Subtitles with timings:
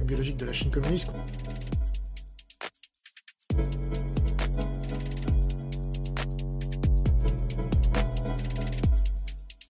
[0.00, 1.10] de la Chine communiste.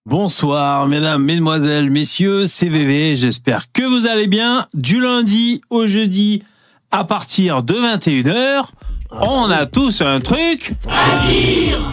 [0.05, 3.17] Bonsoir, mesdames, mesdemoiselles, messieurs, c'est VV.
[3.17, 4.67] J'espère que vous allez bien.
[4.73, 6.43] Du lundi au jeudi,
[6.91, 8.67] à partir de 21h,
[9.11, 11.92] on a tous un truc à dire.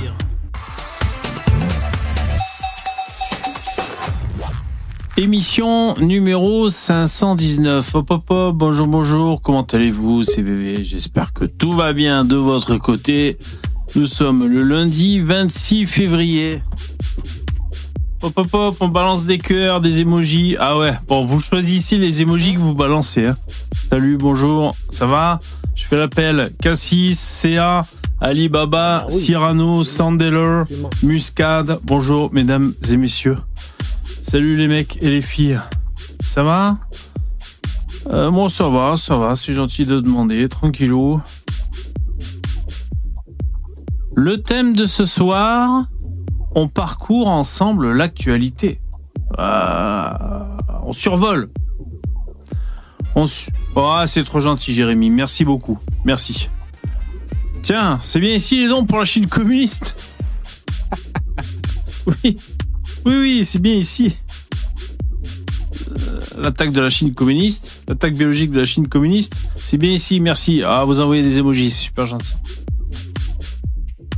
[5.24, 7.94] Émission numéro 519.
[7.94, 8.56] Hop, hop, hop.
[8.56, 9.42] Bonjour, bonjour.
[9.42, 10.82] Comment allez-vous C'est VV.
[10.82, 13.36] J'espère que tout va bien de votre côté.
[13.96, 16.62] Nous sommes le lundi 26 février.
[18.22, 18.76] Hop, hop, hop.
[18.80, 20.56] On balance des cœurs, des emojis.
[20.58, 20.94] Ah ouais.
[21.06, 23.26] Bon, vous choisissez les emojis que vous balancez.
[23.26, 23.36] hein.
[23.90, 24.74] Salut, bonjour.
[24.88, 25.38] Ça va?
[25.74, 26.50] Je fais l'appel.
[26.62, 27.84] Cassis, CA,
[28.22, 29.20] Alibaba, Ah oui.
[29.20, 30.62] Cyrano, Sandeller.
[31.02, 31.78] Muscade.
[31.84, 33.36] Bonjour, mesdames et messieurs.
[34.22, 35.60] Salut les mecs et les filles.
[36.24, 36.78] Ça va?
[38.08, 39.34] Euh, Moi, ça va, ça va.
[39.34, 40.48] C'est gentil de demander.
[40.48, 41.20] Tranquillou.
[44.14, 45.86] Le thème de ce soir,
[46.54, 48.80] on parcourt ensemble l'actualité.
[49.38, 50.10] Euh,
[50.84, 51.50] on survole.
[53.14, 53.26] Oh,
[54.06, 55.10] c'est trop gentil, Jérémy.
[55.10, 55.78] Merci beaucoup.
[56.04, 56.50] Merci.
[57.62, 59.96] Tiens, c'est bien ici les dons pour la Chine communiste.
[62.06, 62.36] oui.
[63.06, 64.16] Oui, oui, c'est bien ici.
[65.90, 70.20] Euh, L'attaque de la Chine communiste, l'attaque biologique de la Chine communiste, c'est bien ici,
[70.20, 70.62] merci.
[70.64, 72.32] Ah, vous envoyez des emojis, c'est super gentil.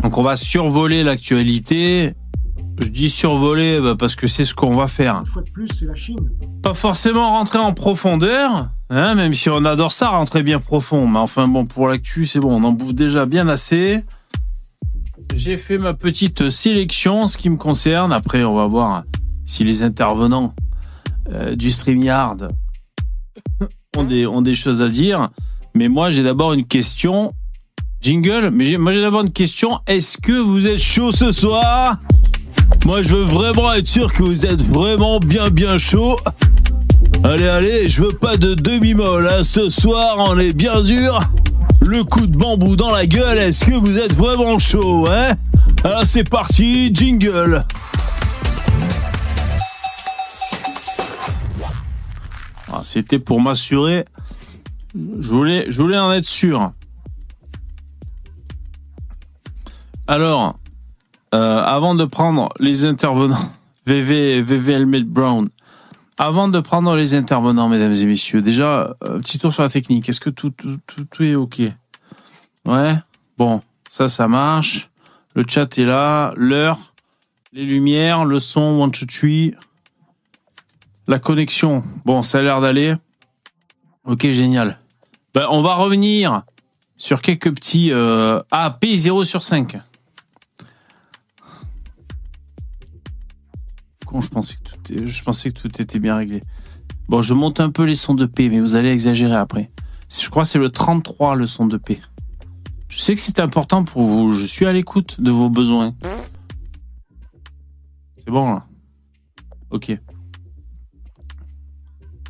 [0.03, 2.15] Donc on va survoler l'actualité.
[2.81, 5.19] Je dis survoler bah, parce que c'est ce qu'on va faire.
[5.21, 6.31] Une fois de plus, c'est la Chine.
[6.63, 11.07] Pas forcément rentrer en profondeur, hein, même si on adore ça, rentrer bien profond.
[11.07, 14.05] Mais enfin bon, pour l'actu, c'est bon, on en bouffe déjà bien assez.
[15.35, 18.13] J'ai fait ma petite sélection, ce qui me concerne.
[18.13, 19.05] Après, on va voir
[19.45, 20.55] si les intervenants
[21.33, 22.51] euh, du StreamYard
[23.97, 25.31] ont des, ont des choses à dire.
[25.75, 27.33] Mais moi, j'ai d'abord une question.
[28.01, 29.79] Jingle, mais moi j'ai d'abord une question.
[29.87, 31.99] Est-ce que vous êtes chaud ce soir?
[32.85, 36.17] Moi, je veux vraiment être sûr que vous êtes vraiment bien, bien chaud.
[37.23, 39.29] Allez, allez, je veux pas de demi-molle.
[39.29, 39.45] hein.
[39.45, 41.21] Ce soir, on est bien dur.
[41.81, 43.39] Le coup de bambou dans la gueule.
[43.39, 45.35] Est-ce que vous êtes vraiment chaud, hein?
[45.85, 47.65] Alors c'est parti, jingle.
[52.73, 54.05] Ah, C'était pour m'assurer.
[54.95, 56.73] Je voulais, en être sûr.
[60.07, 60.59] Alors,
[61.35, 63.51] euh, avant de prendre les intervenants,
[63.87, 65.49] VV, VV Helmet Brown,
[66.19, 70.09] avant de prendre les intervenants, mesdames et messieurs, déjà, un petit tour sur la technique.
[70.09, 70.53] Est-ce que tout,
[71.21, 71.61] est OK?
[72.67, 72.95] Ouais?
[73.39, 74.91] Bon, ça, ça marche.
[75.35, 76.35] Le chat est là.
[76.37, 76.95] L'heure,
[77.53, 79.53] les lumières, le son, one, two.
[81.09, 82.95] La connexion, bon, ça a l'air d'aller.
[84.05, 84.79] Ok, génial.
[85.35, 86.43] Ben, on va revenir
[86.97, 87.91] sur quelques petits...
[87.93, 88.41] Euh...
[88.51, 89.79] Ah, P0 sur 5.
[94.13, 96.43] Con, je pensais, que tout est- je pensais que tout était bien réglé.
[97.09, 99.71] Bon, je monte un peu les sons de P, mais vous allez exagérer après.
[100.11, 101.99] Je crois que c'est le 33, le son de P.
[102.89, 104.29] Je sais que c'est important pour vous.
[104.35, 105.95] Je suis à l'écoute de vos besoins.
[108.19, 108.67] C'est bon, là
[109.71, 109.99] Ok.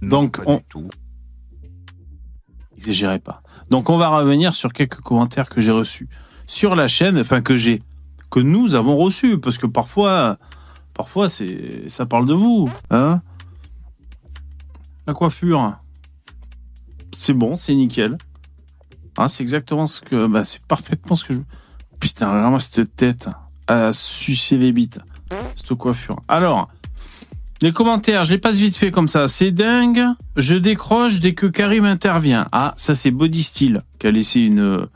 [0.00, 0.88] Donc, pas on- du tout.
[2.76, 3.42] Exagérez pas.
[3.70, 6.08] Donc, on va revenir sur quelques commentaires que j'ai reçus
[6.46, 7.82] sur la chaîne, enfin, que j'ai,
[8.30, 10.38] que nous avons reçus, parce que parfois,
[10.94, 13.20] parfois, c'est, ça parle de vous, hein.
[15.06, 15.76] La coiffure,
[17.12, 18.18] c'est bon, c'est nickel.
[19.18, 21.40] Hein, c'est exactement ce que, bah, c'est parfaitement ce que je.
[21.98, 23.28] Putain, vraiment cette tête
[23.66, 25.00] à sucer les bites,
[25.56, 26.20] cette coiffure.
[26.28, 26.68] Alors.
[27.60, 29.28] Les commentaires, je les passe vite fait comme ça.
[29.28, 30.02] C'est dingue.
[30.36, 32.48] Je décroche dès que Karim intervient.
[32.50, 34.88] Ah, ça c'est Body Steel qui a laissé une,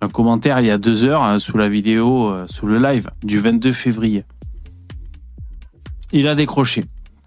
[0.00, 3.10] un commentaire il y a deux heures hein, sous la vidéo, euh, sous le live
[3.22, 4.24] du 22 février.
[6.14, 6.84] Il a décroché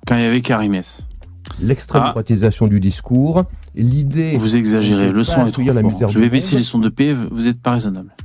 [0.07, 1.05] quand il y avait Karim S.
[1.61, 2.09] l'extrême Ah.
[2.11, 3.43] droitisation du discours,
[3.75, 4.37] l'idée.
[4.37, 7.47] Vous exagérez, le son est trop la Je vais baisser les sons de P, vous
[7.47, 8.15] êtes pas raisonnable.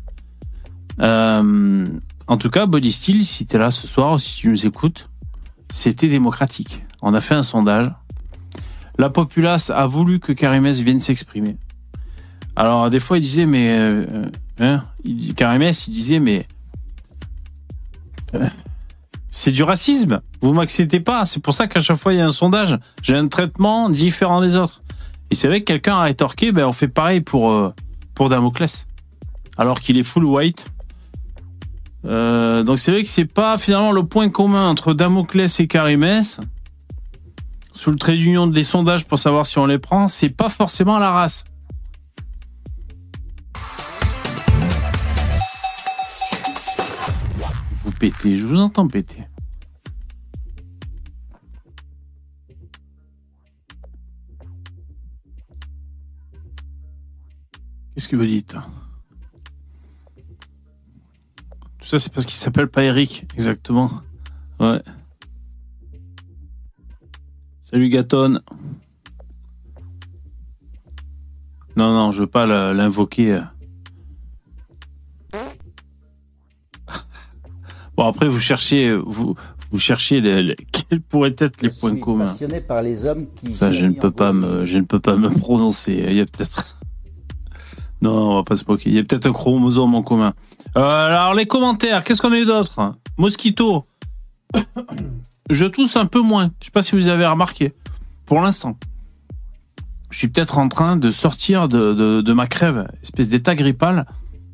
[1.01, 1.87] Euh,
[2.29, 5.11] en tout cas, Body Steel, si tu es là ce soir, si tu nous écoutes,
[5.69, 6.85] c'était démocratique.
[7.03, 7.91] On a fait un sondage.
[8.99, 11.57] La populace a voulu que Karim S vienne s'exprimer.
[12.55, 13.77] Alors, des fois, il disait, mais.
[13.79, 14.27] euh, euh,
[14.61, 16.47] hein, il dit, Karim S, il disait, mais.
[18.35, 18.47] euh,
[19.33, 20.21] c'est du racisme.
[20.43, 21.25] Vous m'acceptez pas.
[21.25, 22.79] C'est pour ça qu'à chaque fois, il y a un sondage.
[23.03, 24.83] J'ai un traitement différent des autres.
[25.31, 27.75] Et c'est vrai que quelqu'un a rétorqué, ben, on fait pareil pour, euh,
[28.15, 28.87] pour Damoclès.
[29.57, 30.67] Alors qu'il est full white.
[32.05, 36.39] Euh, donc c'est vrai que c'est pas finalement le point commun entre Damoclès et Karimès.
[37.73, 40.99] sous le trait d'union des sondages pour savoir si on les prend, c'est pas forcément
[40.99, 41.45] la race.
[48.03, 49.23] Je vous entends péter.
[57.95, 58.57] Qu'est-ce que vous dites
[61.79, 64.03] Tout ça, c'est parce qu'il s'appelle pas Eric, exactement.
[64.59, 64.83] Ouais.
[67.61, 68.41] Salut Gaton.
[71.77, 73.43] Non, non, je veux pas l'invoquer.
[77.97, 79.35] Bon, après, vous cherchez, vous,
[79.71, 82.25] vous cherchez les- les- quels pourraient être les Je points suis communs.
[82.27, 83.53] passionné par les hommes qui.
[83.55, 86.05] Ça, je ne peux pas me, je ne peux pas me prononcer.
[86.09, 86.79] Il y a peut-être.
[88.03, 88.91] Non, on va pas se moquer.
[88.91, 90.35] Il y a peut-être un chromosome en commun.
[90.77, 92.97] Euh, alors, les commentaires, qu'est-ce qu'on a eu d'autre?
[93.17, 93.87] Mosquito.
[95.51, 96.51] Je tousse un peu moins.
[96.61, 97.75] Je sais pas si vous avez remarqué.
[98.27, 98.77] Pour l'instant.
[100.11, 104.05] Je suis peut-être en train de sortir de, de, de ma crève, espèce d'état grippal.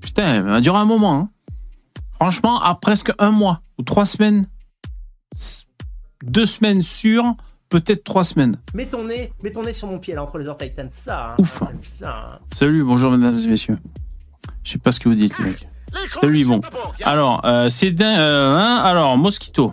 [0.03, 1.15] Putain, ça va durer un moment.
[1.17, 1.29] hein.
[2.21, 4.47] Franchement, à presque un mois ou trois semaines,
[6.25, 7.35] deux semaines sûres,
[7.69, 8.57] peut-être trois semaines.
[8.75, 11.31] Mets ton nez, mets ton nez sur mon pied là entre les orteils, t'aimes ça.
[11.33, 11.63] Hein, Ouf.
[11.87, 12.11] Ça.
[12.11, 12.39] hein.
[12.53, 13.79] Salut, bonjour mesdames et messieurs.
[14.65, 15.69] Je sais pas ce que vous dites, les mecs.
[16.21, 16.61] Salut, bon.
[17.05, 19.73] Alors, euh, c'est din- euh, hein, alors Mosquito.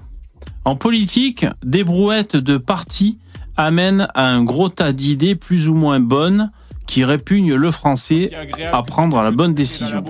[0.66, 3.18] En politique, des brouettes de partis
[3.58, 6.52] amènent à un gros tas d'idées plus ou moins bonnes
[6.88, 8.30] qui répugnent le français
[8.72, 10.04] à prendre la bonne décision.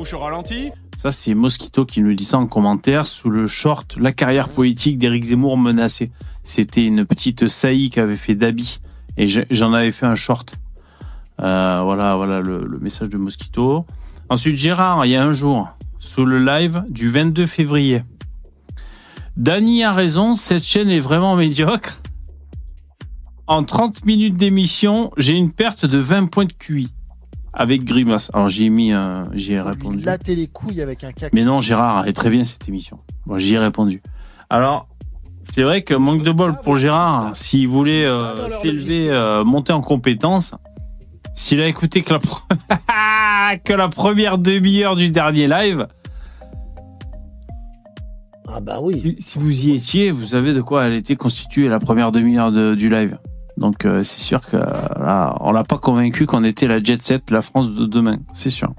[0.98, 4.98] Ça, c'est Mosquito qui nous dit ça en commentaire sous le short La carrière politique
[4.98, 6.10] d'Éric Zemmour menacée.
[6.44, 8.80] C'était une petite saillie qu'avait fait Dabi
[9.18, 10.56] et j'en avais fait un short.
[11.42, 13.86] Euh, voilà, voilà le, le message de Mosquito.
[14.30, 15.70] Ensuite, Gérard, il y a un jour,
[16.00, 18.04] sous le live du 22 février.
[19.38, 22.00] Dany a raison, cette chaîne est vraiment médiocre.
[23.48, 26.90] En 30 minutes d'émission, j'ai une perte de 20 points de QI
[27.56, 28.30] avec Grimace.
[28.34, 30.04] Alors j'ai mis, un- j'y ai répondu.
[30.06, 31.30] latter les couilles avec un caca.
[31.34, 32.98] Mais non, Gérard est très bien cette émission.
[33.26, 34.02] Bon, j'y ai répondu.
[34.50, 34.88] Alors,
[35.54, 39.82] c'est vrai que manque de bol pour Gérard, s'il voulait euh, s'élever, euh, monter en
[39.82, 40.54] compétence,
[41.34, 45.88] s'il a écouté que la, pre- que la première demi-heure du dernier live,
[48.48, 49.00] Ah bah oui.
[49.00, 52.52] si, si vous y étiez, vous savez de quoi elle était constituée la première demi-heure
[52.52, 53.18] de- du live.
[53.58, 57.32] Donc euh, c'est sûr que là, on l'a pas convaincu qu'on était la jet set,
[57.32, 58.74] la France de demain, c'est sûr.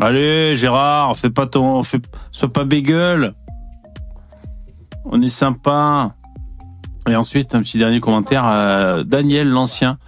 [0.00, 2.00] Allez Gérard, fais pas ton, fais,
[2.32, 3.34] sois pas bégueule.
[5.04, 6.14] On est sympa.
[7.08, 9.98] Et ensuite un petit dernier commentaire, euh, Daniel l'ancien.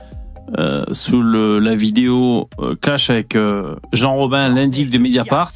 [0.59, 5.53] euh, sous le, la vidéo euh, clash avec euh, Jean Robin, l'indique de Mediapart.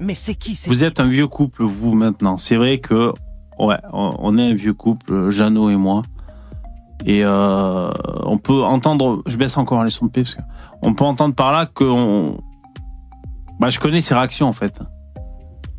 [0.00, 2.36] Mais c'est qui Vous êtes un vieux couple, vous, maintenant.
[2.36, 3.12] C'est vrai que,
[3.58, 6.02] ouais, on on est un vieux couple, Jeannot et moi.
[7.04, 7.90] Et euh,
[8.24, 10.42] on peut entendre, je baisse encore les sons de paix, parce que
[10.82, 12.38] on peut entendre par là que on,
[13.58, 14.80] bah, je connais ses réactions, en fait.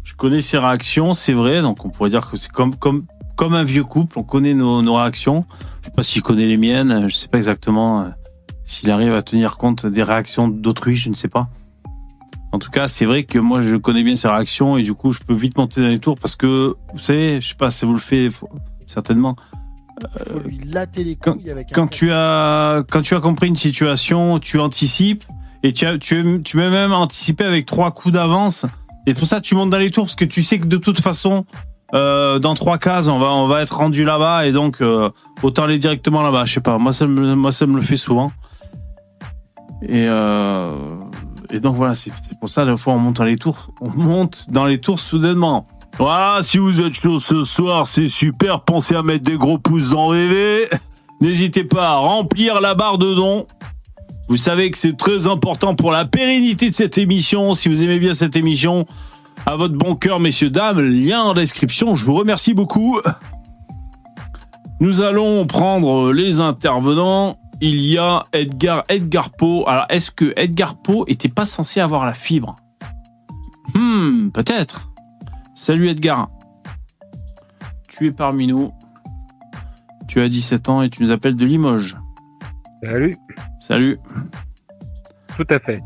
[0.03, 3.05] Je connais ses réactions, c'est vrai, donc on pourrait dire que c'est comme, comme,
[3.35, 5.45] comme un vieux couple, on connaît nos, nos réactions.
[5.81, 8.09] Je sais pas s'il connaît les miennes, je sais pas exactement euh,
[8.63, 11.49] s'il arrive à tenir compte des réactions d'autrui, je ne sais pas.
[12.51, 15.11] En tout cas, c'est vrai que moi, je connais bien ses réactions et du coup,
[15.11, 17.85] je peux vite monter dans les tours parce que, vous savez, je sais pas si
[17.85, 18.31] vous le faites,
[18.85, 19.35] certainement.
[20.31, 21.95] Faut lui latter les quand- couilles avec un Quand caca.
[21.97, 25.23] tu as, quand tu as compris une situation, tu anticipes
[25.63, 28.65] et tu as, tu, tu peux même anticiper avec trois coups d'avance.
[29.05, 30.99] Et pour ça, tu montes dans les tours parce que tu sais que de toute
[30.99, 31.45] façon,
[31.93, 35.09] euh, dans trois cases, on va, on va être rendu là-bas et donc euh,
[35.43, 36.45] autant aller directement là-bas.
[36.45, 38.31] Je sais pas, moi ça me, moi ça me le fait souvent.
[39.83, 40.75] Et euh,
[41.51, 43.89] et donc voilà, c'est c'est pour ça, la fois on monte dans les tours, on
[43.89, 45.65] monte dans les tours soudainement.
[45.99, 48.61] Voilà, si vous êtes chaud ce soir, c'est super.
[48.61, 50.67] Pensez à mettre des gros pouces dans VV.
[51.21, 53.45] N'hésitez pas à remplir la barre de dons.
[54.27, 57.53] Vous savez que c'est très important pour la pérennité de cette émission.
[57.53, 58.85] Si vous aimez bien cette émission,
[59.45, 61.95] à votre bon cœur, messieurs, dames, lien en description.
[61.95, 62.99] Je vous remercie beaucoup.
[64.79, 67.37] Nous allons prendre les intervenants.
[67.61, 69.63] Il y a Edgar, Edgar Poe.
[69.67, 72.55] Alors, est-ce que Edgar Poe était pas censé avoir la fibre?
[73.75, 74.92] Hmm, peut-être.
[75.55, 76.29] Salut Edgar.
[77.89, 78.71] Tu es parmi nous.
[80.07, 81.97] Tu as 17 ans et tu nous appelles de Limoges.
[82.83, 83.13] Salut,
[83.59, 83.97] Salut.
[85.37, 85.81] tout à fait.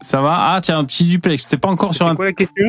[0.00, 0.34] Ça va?
[0.54, 1.46] Ah, tiens, un petit duplex.
[1.46, 2.16] T'es pas encore sur un.
[2.16, 2.64] quoi la question?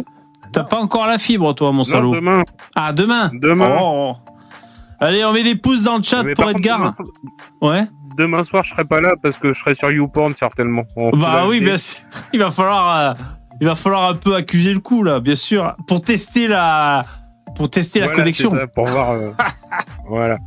[0.54, 2.14] T'as pas encore la fibre, toi, mon Non, salaud.
[2.14, 2.44] demain.
[2.76, 3.32] Ah, demain?
[3.34, 3.78] Demain.
[3.82, 4.14] Oh.
[5.00, 6.78] Allez, on met des pouces dans le chat Mais pour contre, Edgar.
[6.80, 7.08] Demain, soir-
[7.62, 7.88] Ouais.
[8.18, 10.84] demain soir, je serai pas là parce que je serai sur YouPorn certainement.
[10.98, 12.00] En Bah oui, bien sûr.
[12.34, 13.14] Il va falloir, euh,
[13.62, 17.06] il va falloir un peu accuser le coup là, bien sûr, pour tester la,
[17.56, 18.54] pour tester la connexion.
[18.54, 19.12] ça, pour voir.
[19.12, 19.32] euh,
[20.10, 20.38] voilà.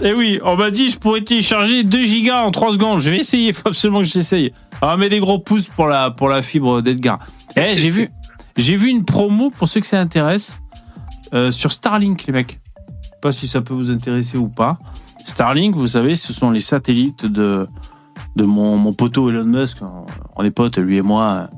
[0.00, 3.00] Et oui, on m'a dit je pourrais télécharger 2 gigas en 3 secondes.
[3.00, 4.52] Je vais essayer, il faut absolument que j'essaye.
[4.80, 7.18] Alors, mets des gros pouces pour la, pour la fibre d'Edgar.
[7.56, 8.08] Eh, j'ai vu,
[8.56, 10.60] j'ai vu une promo pour ceux que ça intéresse
[11.34, 12.60] euh, sur Starlink, les mecs.
[13.02, 14.78] Je sais pas si ça peut vous intéresser ou pas.
[15.24, 17.68] Starlink, vous savez, ce sont les satellites de,
[18.36, 19.78] de mon, mon poteau Elon Musk.
[20.36, 21.50] On est potes, lui et moi.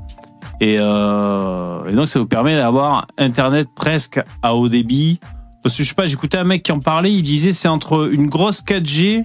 [0.62, 5.18] Et, euh, et donc, ça vous permet d'avoir Internet presque à haut débit.
[5.60, 8.08] Parce que je sais pas, j'écoutais un mec qui en parlait, il disait c'est entre
[8.12, 9.24] une grosse 4G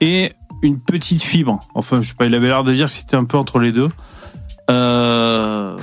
[0.00, 1.58] et une petite fibre.
[1.74, 3.72] Enfin, je sais pas, il avait l'air de dire que c'était un peu entre les
[3.72, 3.88] deux.
[4.70, 5.76] Euh,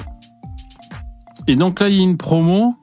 [1.48, 2.76] Et donc là, il y a une promo.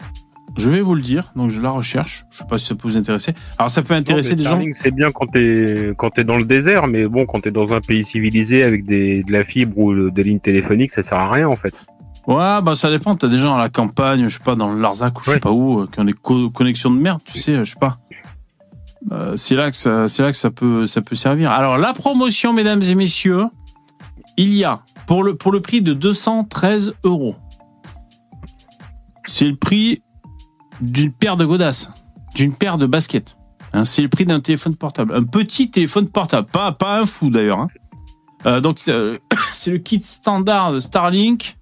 [0.56, 2.24] Je vais vous le dire, donc je la recherche.
[2.30, 3.34] Je sais pas si ça peut vous intéresser.
[3.58, 4.62] Alors ça peut intéresser Non, des gens.
[4.72, 7.80] C'est bien quand t'es quand t'es dans le désert, mais bon, quand t'es dans un
[7.80, 11.46] pays civilisé avec des, de la fibre ou des lignes téléphoniques, ça sert à rien
[11.48, 11.74] en fait.
[12.26, 13.14] Ouais, bah ça dépend.
[13.14, 15.34] T'as des gens à la campagne, je sais pas, dans le Larzac ou je sais
[15.34, 15.40] Ouais.
[15.40, 17.98] pas où, euh, qui ont des co- connexions de merde, tu sais, je sais pas.
[19.12, 21.50] Euh, c'est là que ça, c'est là que ça peut, ça peut servir.
[21.50, 23.44] Alors la promotion, mesdames et messieurs,
[24.38, 27.36] il y a pour le pour le prix de 213 euros.
[29.26, 30.02] C'est le prix
[30.80, 31.90] d'une paire de godasses,
[32.34, 33.36] d'une paire de baskets.
[33.72, 37.60] Hein, c'est le prix d'un téléphone portable, un petit téléphone portable, pas un fou d'ailleurs.
[37.60, 37.68] hein.
[38.46, 39.18] Euh, donc euh,
[39.52, 41.56] c'est le kit standard de Starlink.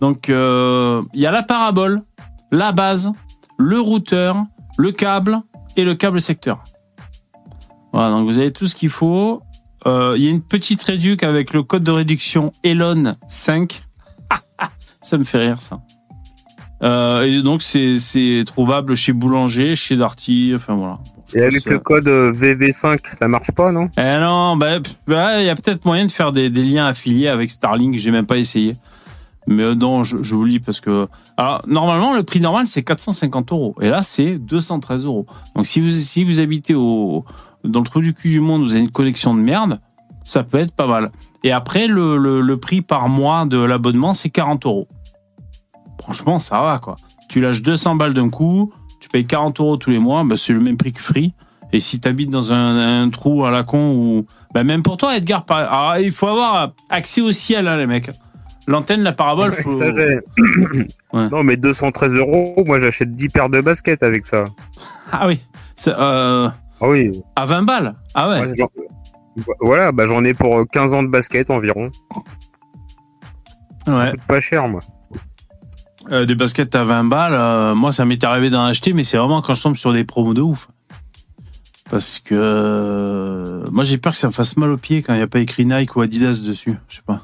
[0.00, 2.02] Donc, euh, il y a la parabole,
[2.50, 3.12] la base,
[3.56, 4.44] le routeur,
[4.76, 5.40] le câble
[5.76, 6.64] et le câble secteur.
[7.92, 9.42] Voilà, donc vous avez tout ce qu'il faut.
[9.86, 13.84] Il y a une petite réduc avec le code de réduction Elon 5.
[15.02, 15.80] ça me fait rire, ça.
[16.82, 20.94] Euh, et donc, c'est trouvable chez Boulanger, chez Darty, enfin voilà.
[20.94, 23.88] Bon, Et avec le code euh, VV5, ça marche pas, non?
[23.96, 27.28] Eh non, bah, bah, il y a peut-être moyen de faire des, des liens affiliés
[27.28, 27.94] avec Starlink.
[27.96, 28.76] J'ai même pas essayé.
[29.46, 31.06] Mais euh, non, je, je vous le dis parce que.
[31.36, 33.74] Alors, normalement, le prix normal, c'est 450 euros.
[33.80, 35.26] Et là, c'est 213 euros.
[35.54, 37.24] Donc, si vous, si vous habitez au,
[37.64, 39.80] dans le trou du cul du monde, vous avez une connexion de merde,
[40.24, 41.10] ça peut être pas mal.
[41.44, 44.88] Et après, le, le, le prix par mois de l'abonnement, c'est 40 euros.
[46.02, 46.96] Franchement, ça va, quoi.
[47.28, 50.52] Tu lâches 200 balles d'un coup, tu payes 40 euros tous les mois, bah, c'est
[50.52, 51.32] le même prix que Free.
[51.72, 54.26] Et si tu habites dans un, un trou à la con ou.
[54.52, 57.86] Bah, même pour toi, Edgar, par- alors, il faut avoir accès au ciel, hein, les
[57.86, 58.10] mecs.
[58.66, 59.70] L'antenne, la parabole, faut.
[59.78, 60.20] Ça, j'ai-
[61.12, 61.28] Ouais.
[61.30, 64.44] Non, mais 213 euros, moi j'achète 10 paires de baskets avec ça.
[65.10, 65.40] Ah oui.
[65.88, 66.48] Euh,
[66.80, 67.10] Ah oui.
[67.36, 67.94] à 20 balles.
[68.14, 68.50] Ah ouais.
[69.60, 71.90] Voilà, bah j'en ai pour euh, 15 ans de basket environ.
[73.86, 73.92] ouais.
[74.06, 74.80] Ça coûte pas cher, moi.
[76.10, 79.16] Euh, des baskets à 20 balles, euh, moi ça m'est arrivé d'en acheter, mais c'est
[79.18, 80.68] vraiment quand je tombe sur des promos de ouf.
[81.90, 85.18] Parce que euh, moi j'ai peur que ça me fasse mal aux pieds quand il
[85.18, 86.74] n'y a pas écrit Nike ou Adidas dessus.
[86.88, 87.22] Je sais pas.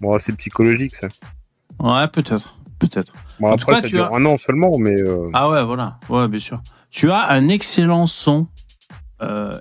[0.00, 1.08] Bon, c'est psychologique ça.
[1.78, 2.56] Ouais, peut-être.
[2.78, 3.12] Peut-être.
[3.38, 4.96] Bon, En tout après, cas, ça tu dure as- un an seulement, mais
[5.34, 5.98] Ah ouais, voilà.
[6.08, 6.60] Ouais, bien sûr.
[6.90, 8.46] Tu as un excellent son,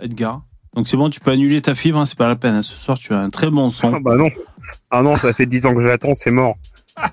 [0.02, 0.42] Edgar.
[0.76, 2.56] Donc c'est bon, tu peux annuler ta fibre, hein, c'est pas la peine.
[2.56, 2.64] hein.
[2.64, 3.92] Ce soir, tu as un très bon ah son.
[4.02, 4.30] bah non.
[4.90, 6.56] Ah non, ça fait 10 ans que j'attends, c'est mort.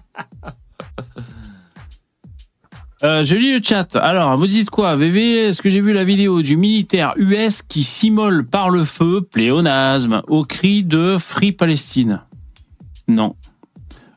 [3.03, 3.95] Euh, je lis le chat.
[3.97, 7.83] Alors, vous dites quoi VV, est-ce que j'ai vu la vidéo du militaire US qui
[7.83, 12.23] s'immole par le feu, pléonasme, au cri de Free Palestine?
[13.07, 13.37] Non.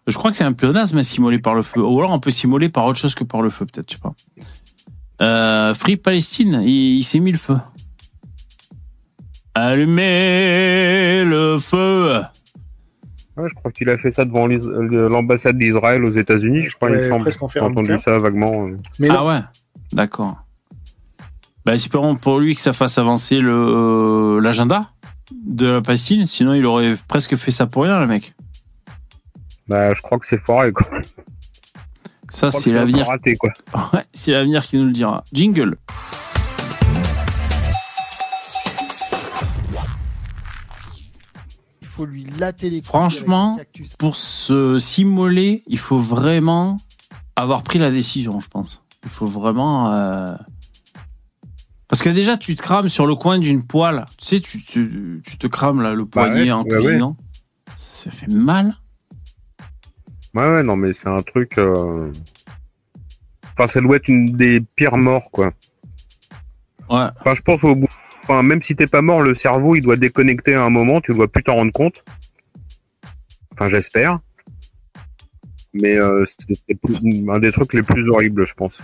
[0.08, 1.82] Je crois que c'est un pléonasme à s'immoler par le feu.
[1.82, 4.02] Ou alors on peut s'immoler par autre chose que par le feu, peut-être, je sais
[4.02, 4.16] pas.
[5.22, 7.58] Euh, Free Palestine, il, il s'est mis le feu.
[9.56, 12.22] Allumez le feu
[13.40, 16.90] Ouais, je crois qu'il a fait ça devant euh, l'ambassade d'Israël aux États-Unis, je crois,
[16.90, 17.30] il me semble.
[17.54, 18.68] J'ai entendu ça vaguement.
[19.00, 19.40] Mais Ah ouais
[19.94, 20.36] D'accord.
[21.66, 24.90] Bah, espérons pour lui que ça fasse avancer le euh, l'agenda
[25.46, 28.34] de la Palestine, sinon il aurait presque fait ça pour rien, le mec.
[29.68, 30.88] Bah, je crois que c'est foiré, quoi.
[32.30, 33.08] Ça, c'est l'avenir.
[33.94, 35.24] Ouais, c'est l'avenir qui nous le dira.
[35.32, 35.78] Jingle.
[42.00, 43.60] Faut lui latter les Franchement.
[43.98, 46.78] Pour se s'immoler, il faut vraiment
[47.36, 48.84] avoir pris la décision, je pense.
[49.04, 49.92] Il faut vraiment.
[49.92, 50.34] euh,
[51.90, 54.06] Parce que déjà, tu te crames sur le coin d'une poêle.
[54.18, 56.80] Tu sais, tu, tu, tu te crames là, le poignet ouais, en ouais, ouais.
[56.82, 57.18] cuisinant.
[57.76, 58.76] Ça fait mal.
[60.34, 61.58] Ouais, ouais, non, mais c'est un truc.
[61.58, 62.12] euh,
[63.58, 65.48] Enfin, ça doit être une des pires morts, quoi.
[66.90, 67.08] Ouais.
[67.20, 67.88] Enfin, je pense au bout.
[68.30, 71.16] Enfin, même si t'es pas mort, le cerveau, il doit déconnecter à un moment, tu
[71.16, 72.04] dois plus t'en rendre compte.
[73.54, 74.20] Enfin, j'espère.
[75.74, 76.78] Mais euh, c'est
[77.28, 78.82] un des trucs les plus horribles, je pense.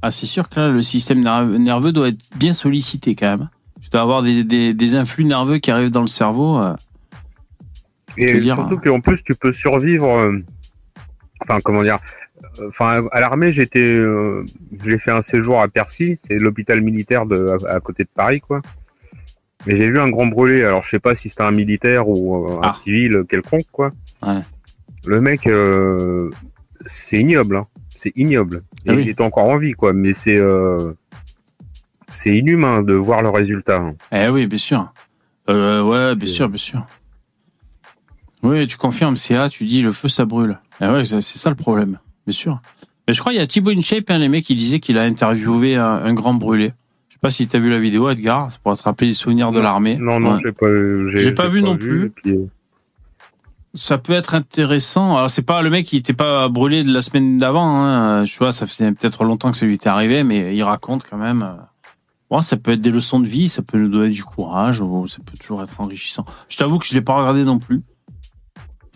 [0.00, 3.48] Ah, c'est sûr que là, le système nerve- nerveux doit être bien sollicité quand même.
[3.82, 6.58] Tu dois avoir des, des, des influx nerveux qui arrivent dans le cerveau.
[6.60, 6.74] euh.
[8.16, 10.06] Et surtout qu'en plus, tu peux survivre.
[10.08, 10.38] euh,
[11.42, 11.98] Enfin, comment dire
[12.68, 14.44] enfin, à l'armée, j'étais, euh,
[14.84, 18.40] j'ai fait un séjour à Percy, c'est l'hôpital militaire de, à, à côté de Paris,
[18.40, 18.62] quoi.
[19.66, 20.62] Et j'ai vu un grand brûlé.
[20.64, 22.76] Alors, je sais pas si c'était un militaire ou euh, un Ah.
[22.84, 23.92] civil quelconque, quoi.
[24.22, 24.40] Ouais.
[25.06, 26.30] Le mec, euh,
[26.86, 27.66] c'est ignoble, hein.
[27.96, 28.62] C'est ignoble.
[28.86, 29.02] Et Ah oui.
[29.04, 29.92] il est encore en vie, quoi.
[29.92, 30.92] Mais c'est, euh,
[32.08, 33.76] c'est inhumain de voir le résultat.
[33.76, 33.94] hein.
[34.12, 34.92] Eh oui, bien sûr.
[35.48, 36.84] Euh, ouais, bien sûr, bien sûr.
[38.42, 40.58] Oui, tu confirmes, CA, tu dis le feu, ça brûle.
[40.80, 42.60] Eh ouais, c'est ça le problème, bien sûr.
[43.08, 45.02] Mais je crois qu'il y a Thibaut InShape, un les mecs, qui disait qu'il a
[45.02, 46.72] interviewé un, un grand brûlé.
[47.24, 49.58] Pas si tu as vu la vidéo, Edgar, ça pourra te rappeler les souvenirs de
[49.58, 49.96] l'armée.
[49.96, 50.40] Non, non, Ouais.
[50.44, 50.66] j'ai pas,
[51.16, 52.10] J'ai pas vu non plus.
[52.10, 52.46] puis, euh,
[53.72, 55.16] Ça peut être intéressant.
[55.16, 58.24] Alors, c'est pas le mec qui était pas brûlé de la semaine d'avant, hein.
[58.24, 61.16] Tu vois, ça faisait peut-être longtemps que ça lui était arrivé, mais il raconte quand
[61.16, 61.42] même.
[61.42, 61.54] euh,
[62.30, 65.06] Bon, ça peut être des leçons de vie, ça peut nous donner du courage, ou
[65.06, 66.24] ça peut toujours être enrichissant.
[66.50, 67.80] Je t'avoue que je l'ai pas regardé non plus.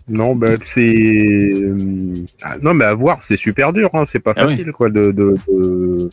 [0.09, 1.51] Non, bah, c'est.
[1.55, 4.57] euh, ah, non, mais à voir, c'est super dur, hein, c'est pas Ah oui.
[4.57, 5.13] facile, quoi, de.
[5.13, 6.11] de, de-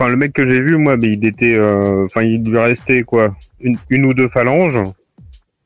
[0.00, 1.54] Enfin, le mec que j'ai vu, moi, mais il était.
[1.56, 4.78] euh, Enfin, il devait rester, quoi, une, une ou deux phalanges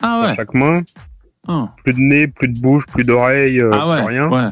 [0.02, 0.34] Ah à ouais.
[0.34, 0.82] chaque main,
[1.46, 4.02] Ah, plus de nez, plus de bouche, plus d'oreilles, euh, Ah ouais.
[4.02, 4.28] rien.
[4.28, 4.48] Ouais.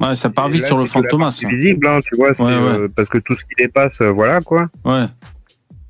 [0.00, 1.24] Ouais, ça part vite là, sur le c'est la fantomas.
[1.26, 2.78] partie visible, hein, tu vois, c'est, Ouais, ouais.
[2.78, 4.68] euh, parce que tout ce qui dépasse, euh, voilà, quoi.
[4.84, 5.06] Ouais.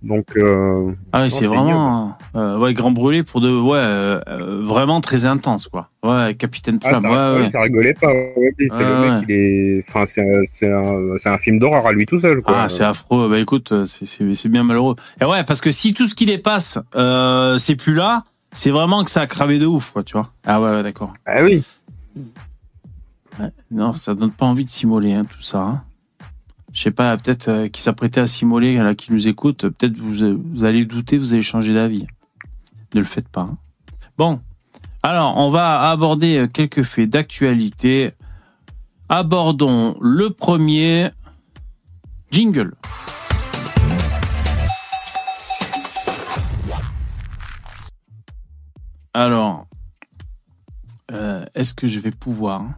[0.04, 5.00] Donc, euh, Ah Non, c'est vraiment euh, ouais, grand brûlé pour de ouais, euh, vraiment
[5.00, 5.88] très intense quoi.
[6.04, 7.02] Ouais, capitaine ah, Flamme.
[7.02, 7.50] ça, ouais, ouais, ouais.
[7.50, 8.12] ça rigolait pas.
[8.12, 9.84] Ouais, oui, c'est le mec, il est.
[9.88, 10.42] Enfin, c'est un,
[11.18, 12.54] c'est un, film d'horreur à lui tout seul, quoi.
[12.56, 13.28] Ah, c'est affreux.
[13.30, 14.96] Bah écoute, euh, c'est- bien malheureux.
[15.22, 16.78] Et ouais, parce que si tout ce qui dépasse,
[17.58, 20.30] c'est plus là, c'est vraiment que ça a cravé de ouf, quoi, tu vois.
[20.44, 21.14] Ah ouais, ouais d'accord.
[21.24, 21.64] Ah oui.
[23.70, 25.58] Non, ça donne pas envie de s'immoler, hein, tout ça.
[25.60, 25.82] hein.
[26.74, 30.36] Je sais pas, peut-être euh, qui s'apprêtait à s'immoler, là, qui nous écoute, peut-être vous,
[30.52, 32.06] vous allez douter, vous allez changer d'avis.
[32.94, 33.42] Ne le faites pas.
[33.42, 33.58] hein.
[34.18, 34.40] Bon,
[35.02, 38.10] alors on va aborder euh, quelques faits d'actualité.
[39.08, 41.10] Abordons le premier
[42.32, 42.74] jingle.
[49.12, 49.66] Alors,
[51.12, 52.74] euh, est-ce que je vais pouvoir hein?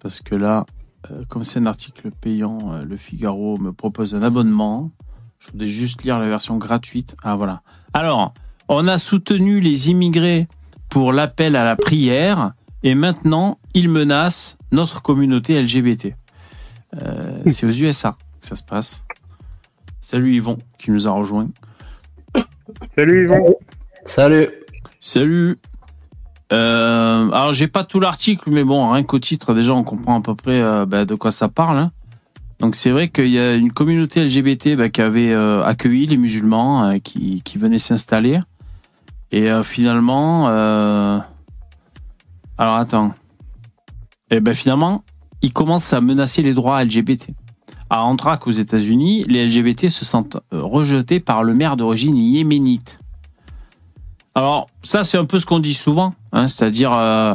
[0.00, 0.64] Parce que là,
[1.10, 4.90] euh, comme c'est un article payant, euh, le Figaro me propose un abonnement.
[5.38, 7.16] Je voudrais juste lire la version gratuite.
[7.22, 7.62] Ah voilà.
[7.94, 8.34] Alors,
[8.68, 10.48] on a soutenu les immigrés
[10.88, 16.14] pour l'appel à la prière et maintenant, ils menacent notre communauté LGBT.
[17.00, 19.04] Euh, c'est aux USA que ça se passe.
[20.00, 21.48] Salut Yvon qui nous a rejoint.
[22.96, 23.56] Salut Yvon.
[24.06, 24.48] Salut.
[25.00, 25.58] Salut.
[26.52, 30.22] Euh, alors j'ai pas tout l'article, mais bon, rien qu'au titre, déjà on comprend à
[30.22, 31.78] peu près euh, bah, de quoi ça parle.
[31.78, 31.92] hein.
[32.58, 36.16] Donc c'est vrai qu'il y a une communauté LGBT bah, qui avait euh, accueilli les
[36.16, 38.40] musulmans euh, qui, qui venaient s'installer.
[39.30, 41.24] Et finalement, alors
[42.56, 43.12] attends,
[44.30, 45.04] et ben finalement,
[45.42, 47.32] ils commencent à menacer les droits LGBT.
[47.90, 53.00] À Antrak aux États-Unis, les LGBT se sentent rejetés par le maire d'origine yéménite.
[54.34, 57.34] Alors, ça, c'est un peu ce qu'on dit souvent, hein, c'est-à-dire, euh,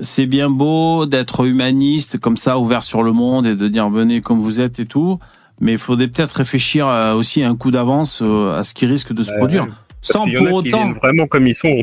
[0.00, 4.20] c'est bien beau d'être humaniste, comme ça, ouvert sur le monde et de dire venez
[4.20, 5.18] comme vous êtes et tout,
[5.60, 9.12] mais il faudrait peut-être réfléchir euh, aussi un coup d'avance euh, à ce qui risque
[9.12, 9.66] de se produire.
[10.02, 11.76] Sans qu'il y en a pour qui autant, vraiment comme ils sont.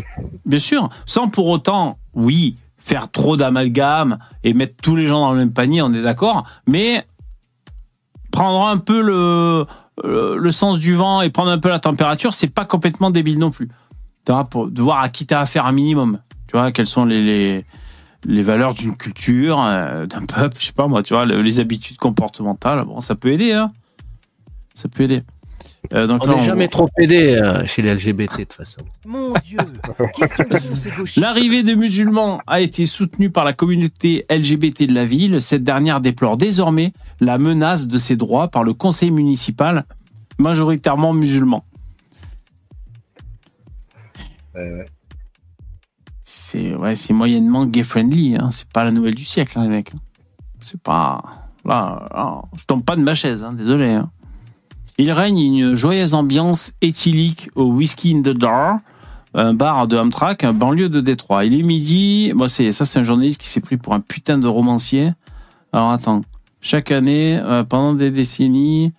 [0.45, 5.33] bien sûr, sans pour autant, oui, faire trop d'amalgame et mettre tous les gens dans
[5.33, 7.05] le même panier, on est d'accord, mais
[8.31, 9.65] prendre un peu le,
[10.03, 13.37] le, le sens du vent et prendre un peu la température, c'est pas complètement débile
[13.37, 13.69] non plus.
[14.27, 16.19] Tu vois, pour de voir à qui t'as affaire un minimum.
[16.47, 17.65] Tu vois, quelles sont les, les,
[18.25, 21.61] les valeurs d'une culture, euh, d'un peuple, je sais pas moi, tu vois, le- les
[21.61, 23.71] habitudes comportementales, bon, ça peut aider, hein.
[24.73, 25.23] Ça peut aider.
[25.93, 28.81] Euh, donc On n'est on- jamais trop aidé euh, chez les LGBT de toute façon.
[29.05, 29.59] Mon Dieu,
[31.15, 35.39] L'arrivée de musulmans a été soutenue par la communauté LGBT de la ville.
[35.41, 39.85] Cette dernière déplore désormais la menace de ses droits par le conseil municipal,
[40.37, 41.63] majoritairement musulman.
[46.23, 48.35] C'est ouais, c'est moyennement gay-friendly.
[48.35, 48.49] Hein.
[48.51, 49.91] C'est pas la nouvelle du siècle, hein, les mecs.
[50.59, 51.21] C'est pas...
[51.65, 53.91] Là, là, je tombe pas de ma chaise, hein, désolé.
[53.91, 54.09] hein.
[54.97, 58.79] Il règne une joyeuse ambiance éthylique au Whiskey in the Jar,
[59.33, 61.45] un bar de Amtrak, un banlieue de Détroit.
[61.45, 62.31] Il est midi.
[62.33, 65.11] Moi, c'est ça, c'est un journaliste qui s'est pris pour un putain de romancier.
[65.71, 66.21] Alors attends,
[66.61, 68.93] chaque année, euh, pendant des décennies.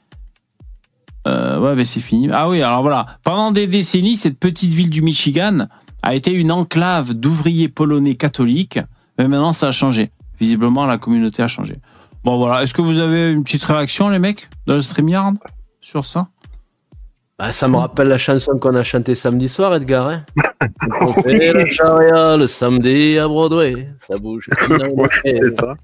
[1.26, 2.28] Euh, ouais, ben c'est fini.
[2.32, 3.06] Ah oui, alors voilà.
[3.24, 5.66] Pendant des décennies, cette petite ville du Michigan
[6.02, 8.78] a été une enclave d'ouvriers polonais catholiques.
[9.18, 10.10] Mais maintenant, ça a changé.
[10.40, 11.76] Visiblement, la communauté a changé.
[12.24, 12.62] Bon, voilà.
[12.62, 15.34] Est-ce que vous avez une petite réaction, les mecs, dans le StreamYard,
[15.80, 16.28] sur ça?
[17.38, 20.08] Bah, ça me rappelle la chanson qu'on a chantée samedi soir, Edgar.
[20.08, 20.24] Hein
[21.00, 23.90] on fait la charia le samedi à Broadway.
[24.06, 24.48] Ça bouge.
[24.68, 25.76] le Ouais, c'est ça.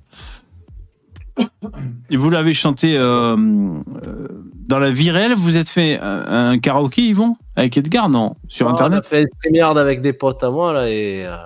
[2.11, 4.29] Et vous l'avez chanté euh, euh,
[4.67, 8.37] dans la vie réelle Vous êtes fait un, un karaoké, Yvon Avec Edgar Non.
[8.49, 11.25] Sur Ah, Internet On a fait une avec des potes à moi, là, et.
[11.27, 11.37] euh,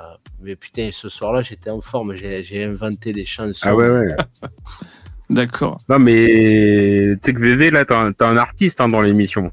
[0.40, 2.14] Mais putain, ce soir-là, j'étais en forme.
[2.14, 3.66] J'ai inventé des chansons.
[3.68, 4.16] Ah ouais, ouais.
[5.30, 5.78] D'accord.
[5.88, 9.50] Non, mais tu sais que VV, là, t'as un, artiste hein, dans l'émission.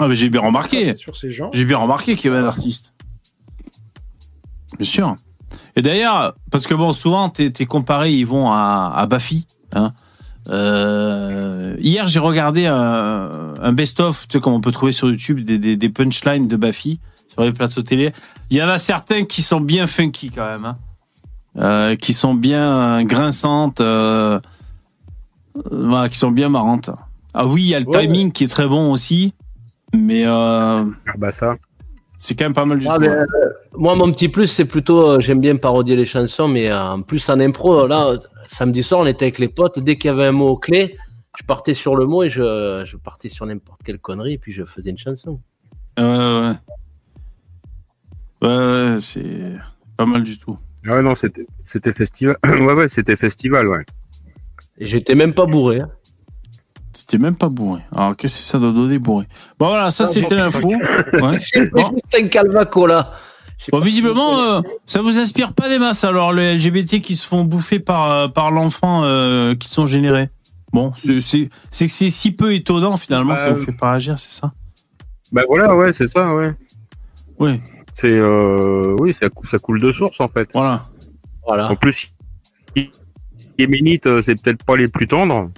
[0.00, 0.96] Ah, mais j'ai bien remarqué.
[0.96, 1.50] Sur ces gens.
[1.52, 2.92] J'ai bien remarqué qu'il y avait un artiste.
[4.78, 5.16] Bien sûr.
[5.76, 9.46] Et d'ailleurs, parce que bon, souvent, t'es es comparé, ils vont à, à Bafi.
[9.72, 9.92] Hein.
[10.50, 15.40] Euh, hier, j'ai regardé un, un best-of, tu sais, comme on peut trouver sur YouTube,
[15.40, 18.12] des, des, des punchlines de Bafi sur les plateaux télé.
[18.50, 20.64] Il y en a certains qui sont bien funky quand même.
[20.64, 20.76] Hein.
[21.58, 24.38] Euh, qui sont bien grinçantes, euh,
[25.56, 26.90] euh, voilà, qui sont bien marrantes.
[27.34, 29.34] Ah oui, il y a le Ouais, timing qui est très bon aussi,
[29.92, 31.56] mais euh, Ah bah ça.
[32.16, 33.24] c'est quand même pas mal du Ah, mais, euh,
[33.76, 37.02] moi, mon petit plus, c'est plutôt, euh, j'aime bien parodier les chansons, mais euh, en
[37.02, 38.14] plus en impro, là,
[38.48, 39.78] samedi soir, on était avec les potes.
[39.78, 40.96] Dès qu'il y avait un mot clé,
[41.38, 44.50] je partais sur le mot et je, je partais sur n'importe quelle connerie, et puis
[44.52, 45.40] je faisais une chanson.
[45.98, 46.52] Ouais, ouais.
[48.42, 48.48] Ouais,
[48.92, 49.52] ouais, c'est
[49.96, 50.58] pas mal du tout.
[50.86, 52.36] Ah ouais, non, c'était c'était festival.
[52.46, 53.84] ouais, ouais, c'était festival, ouais.
[54.78, 55.80] Et j'étais même pas bourré.
[55.80, 55.90] hein.
[56.92, 57.80] C'était même pas bourré.
[57.92, 59.26] Alors, qu'est-ce que ça doit donner bourré?
[59.58, 60.68] Bon, voilà, ça, Ah, c'était l'info.
[60.68, 61.40] Ouais.
[61.72, 61.90] Bon.
[61.92, 63.12] juste un calvaco là.
[63.72, 67.44] Bon, visiblement, euh, ça vous inspire pas des masses, alors, les LGBT qui se font
[67.44, 70.30] bouffer par, euh, par l'enfant euh, qui sont générés.
[70.72, 73.72] Bon, c'est c'est- c'est que c'est si peu étonnant, finalement, que ça Bah, vous fait
[73.76, 74.52] pas réagir, c'est ça?
[75.32, 76.54] Bah voilà, ouais, c'est ça, ouais.
[77.38, 77.60] Oui,
[77.94, 80.48] C'est euh, oui, ça, cou- ça coule de source en fait.
[80.54, 80.86] voilà.
[81.46, 81.70] Voilà.
[81.70, 82.10] En plus,
[82.76, 82.90] les
[83.58, 85.50] Yéménites, euh, c'est peut-être pas les plus tendres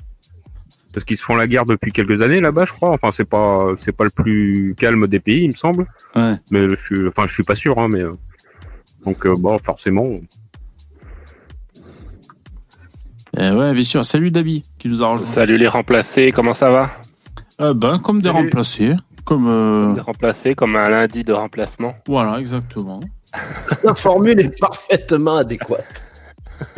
[0.93, 2.91] parce qu'ils se font la guerre depuis quelques années là-bas, je crois.
[2.91, 5.87] Enfin, c'est pas c'est pas le plus calme des pays, il me semble.
[6.17, 6.35] Ouais.
[6.51, 8.13] Mais je suis, enfin, je suis pas sûr, hein, mais euh,
[9.05, 10.09] donc euh, bon, forcément.
[13.37, 14.05] Eh ouais, bien sûr.
[14.05, 15.27] Salut Dabi, qui nous a rejoint.
[15.27, 16.91] Salut les remplacés, comment ça va?
[17.61, 18.45] Euh, ben, comme des Salut.
[18.47, 18.95] remplacés.
[19.25, 19.47] Comme.
[19.49, 21.95] euh, Des remplacés comme un lundi de remplacement.
[22.09, 23.01] voilà, exactement.
[23.85, 26.03] La formule est parfaitement adéquate.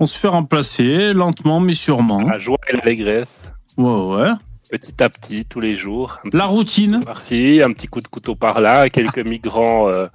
[0.00, 2.20] On se fait remplacer lentement mais sûrement.
[2.22, 4.30] La joie et l'allégresse, Ouais, ouais.
[4.70, 6.18] petit à petit, tous les jours.
[6.32, 7.00] La routine.
[7.04, 10.06] par-ci, un petit coup de couteau par-là, quelques migrants euh,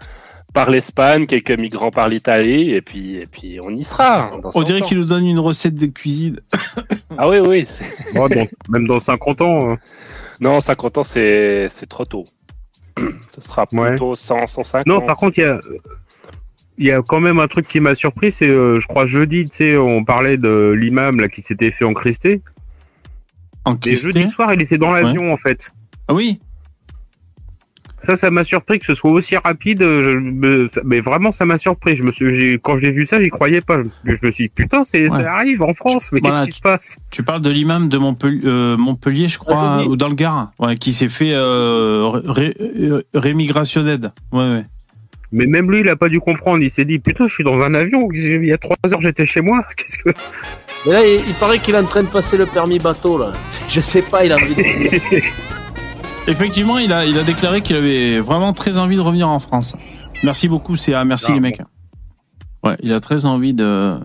[0.54, 4.26] par l'Espagne, quelques migrants par l'Italie, et puis, et puis on y sera.
[4.34, 6.40] hein, dans On 100 dirait qu'il nous donne une recette de cuisine.
[7.18, 7.68] Ah oui, oui.
[8.16, 8.28] dans-
[8.70, 9.72] même dans 50 ans.
[9.72, 9.76] euh,
[10.40, 12.24] Non, 50 ans, c'est c'est trop tôt.
[13.36, 13.90] Ce sera Ouais.
[13.90, 14.88] plutôt 100, 150.
[14.88, 15.60] Non, par contre, il y a,
[16.78, 19.46] il y a quand même un truc qui m'a surpris, c'est, euh, je crois, jeudi,
[19.50, 22.42] tu sais, on parlait de l'imam là qui s'était fait encryster.
[23.66, 25.72] En Et jeudi soir, il était dans l'avion en fait.
[26.08, 26.40] Ah oui.
[28.06, 29.82] Ça, ça m'a surpris que ce soit aussi rapide.
[29.82, 31.96] euh, je Mais vraiment, ça m'a surpris.
[31.96, 33.78] Je me suis, quand j'ai vu ça, j'y croyais pas.
[34.04, 35.22] Je je me suis dit, putain, c'est, Ouais.
[35.24, 36.98] ça arrive en France, mais Voilà, qu'est-ce qui se passe?
[37.12, 40.52] Tu parles de l'imam de Montpellier, euh, Montpellier, je crois, Ah, ou dans le Gard,
[40.60, 44.12] ouais, qui s'est fait euh, ré- ré- rémigration d'aide.
[44.34, 44.66] Ouais, ouais.
[45.34, 46.62] Mais même lui, il a pas dû comprendre.
[46.62, 48.08] Il s'est dit, putain, je suis dans un avion.
[48.14, 49.66] Il y a trois heures, j'étais chez moi.
[49.76, 50.10] Qu'est-ce que
[50.86, 53.34] Mais là, il, il paraît qu'il est en train de passer le permis bateau là.
[53.68, 54.62] Je sais pas, il a envie de.
[56.28, 59.76] Effectivement, il a, il a déclaré qu'il avait vraiment très envie de revenir en France.
[60.24, 61.04] Merci beaucoup, CA.
[61.04, 61.62] Merci Ah, les mecs.
[62.64, 63.96] Ouais, il a très envie de,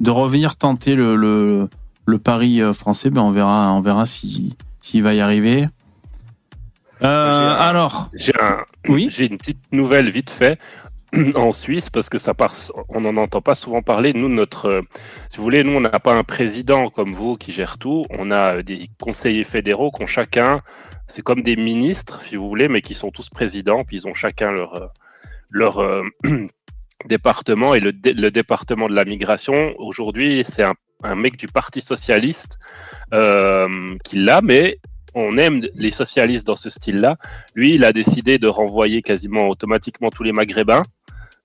[0.00, 1.68] de revenir tenter le, le,
[2.06, 3.10] le pari euh, français.
[3.10, 5.68] Ben, on verra, on verra si- s'il va y arriver.
[7.02, 9.08] Euh, alors, J'ai un, oui.
[9.10, 10.58] J'ai une petite nouvelle vite fait
[11.34, 12.54] en Suisse parce que ça part,
[12.88, 14.12] on n'en entend pas souvent parler.
[14.12, 14.82] Nous, notre, euh,
[15.28, 18.06] si vous voulez, nous, on n'a pas un président comme vous qui gère tout.
[18.10, 20.62] On a euh, des conseillers fédéraux qui ont chacun,
[21.08, 24.14] c'est comme des ministres, si vous voulez, mais qui sont tous présidents, puis ils ont
[24.14, 24.86] chacun leur, euh,
[25.50, 26.02] leur euh,
[27.06, 27.74] département.
[27.74, 30.74] Et le, le département de la migration, aujourd'hui, c'est un,
[31.14, 32.58] mec du Parti socialiste
[34.04, 34.78] qui l'a, mais
[35.14, 37.16] on aime les socialistes dans ce style-là.
[37.54, 40.82] Lui, il a décidé de renvoyer quasiment automatiquement tous les Maghrébins.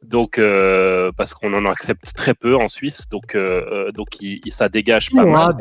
[0.03, 4.39] Donc, euh, parce qu'on en accepte très peu en Suisse, donc, euh, euh, donc il,
[4.45, 5.55] il- ça dégage pas mal.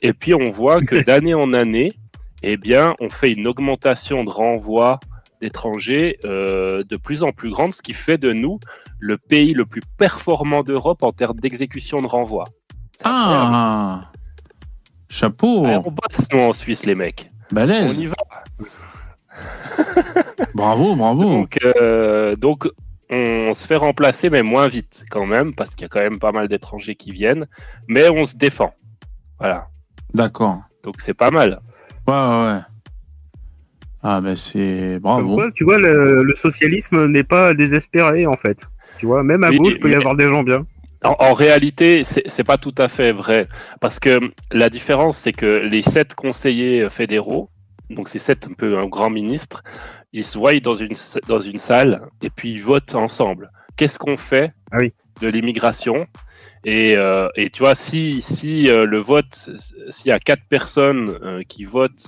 [0.00, 1.92] Et puis, on voit que d'année en année,
[2.42, 4.98] eh bien, on fait une augmentation de renvoi
[5.40, 8.60] d'étrangers euh, de plus en plus grande, ce qui fait de nous
[9.00, 12.44] le pays le plus performant d'Europe en termes d'exécution de renvoi.
[13.04, 13.50] Incroyable.
[13.52, 14.12] Ah,
[15.08, 17.31] chapeau, Ouais, on bosse, nous, en Suisse, les mecs.
[17.54, 18.14] On y va.
[20.54, 21.22] Bravo, bravo.
[21.22, 22.68] Donc, euh, donc,
[23.10, 26.18] on se fait remplacer, mais moins vite quand même, parce qu'il y a quand même
[26.18, 27.46] pas mal d'étrangers qui viennent,
[27.88, 28.74] mais on se défend.
[29.38, 29.68] Voilà.
[30.14, 30.60] D'accord.
[30.84, 31.60] Donc, c'est pas mal.
[32.06, 32.60] Ouais, ouais, ouais.
[34.02, 35.36] Ah, ben c'est bravo.
[35.36, 38.58] quoi, tu vois, le, le socialisme n'est pas désespéré, en fait.
[38.98, 40.66] Tu vois, même à Oui, gauche, il peut y mais- avoir des gens bien.
[41.04, 43.48] En, en réalité, c'est pas tout à fait vrai.
[43.80, 47.50] Parce que la différence, c'est que les sept conseillers fédéraux,
[47.90, 49.62] donc ces sept un peu un grand ministre,
[50.12, 50.94] ils se voient dans une,
[51.26, 53.50] dans une salle et puis ils votent ensemble.
[53.76, 54.92] Qu'est-ce qu'on fait Ah oui.
[55.20, 56.06] de l'immigration?
[56.64, 59.50] Et, euh, et tu vois, si, si euh, le vote,
[59.90, 62.06] s'il y a quatre personnes euh, qui votent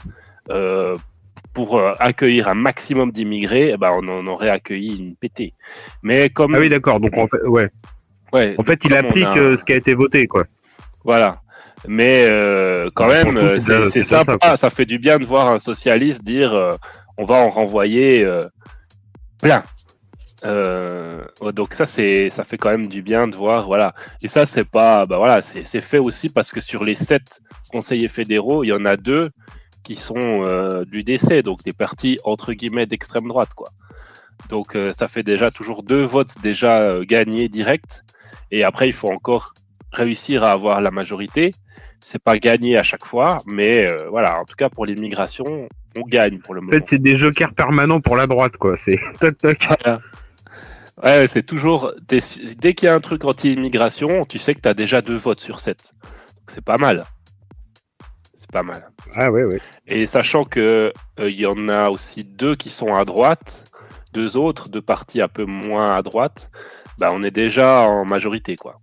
[1.52, 5.54] pour accueillir un maximum d'immigrés, eh ben, on en aurait accueilli une pétée.
[6.02, 7.00] Mais comme Ah oui, d'accord.
[7.00, 7.70] Donc, en fait, ouais.
[8.34, 10.44] Ouais, En fait, il applique a- euh, ce qui a été voté, quoi.
[11.04, 11.40] voilà.
[11.86, 13.58] Mais euh, quand Ouais, même,
[13.90, 14.56] c'est sympa.
[14.56, 16.76] ça, fait du bien de voir un socialiste dire euh,
[17.18, 18.42] on va en renvoyer euh,
[19.42, 19.62] plein.
[21.52, 23.66] Donc ça, c'est ça fait quand même du bien de voir.
[23.66, 23.94] Voilà.
[24.22, 25.04] Et ça, c'est pas.
[25.06, 28.84] Bah voilà, c'est fait aussi parce que sur les sept conseillers fédéraux, il y en
[28.84, 29.30] a deux
[29.82, 33.68] qui sont du décès, donc des partis entre guillemets d'extrême droite, quoi.
[34.48, 38.03] Donc ça fait déjà toujours deux votes déjà gagnés direct.
[38.54, 39.52] Et après, il faut encore
[39.90, 41.52] réussir à avoir la majorité.
[41.98, 46.02] C'est pas gagné à chaque fois, mais euh, voilà, en tout cas pour l'immigration, on
[46.02, 46.76] gagne pour le En moment.
[46.76, 48.76] fait, c'est des jokers permanents pour la droite, quoi.
[48.76, 49.66] C'est toc toc.
[49.66, 50.00] Voilà.
[51.02, 51.92] Ouais, c'est toujours.
[52.06, 52.20] Dès
[52.74, 55.58] qu'il y a un truc anti-immigration, tu sais que tu as déjà deux votes sur
[55.58, 55.90] sept.
[56.04, 57.04] Donc c'est pas mal.
[58.36, 58.88] C'est pas mal.
[59.16, 59.58] Ah ouais, ouais.
[59.88, 63.64] Et sachant que euh, il y en a aussi deux qui sont à droite,
[64.12, 66.50] deux autres, deux partis un peu moins à droite,
[66.98, 68.78] bah on est déjà en majorité, quoi.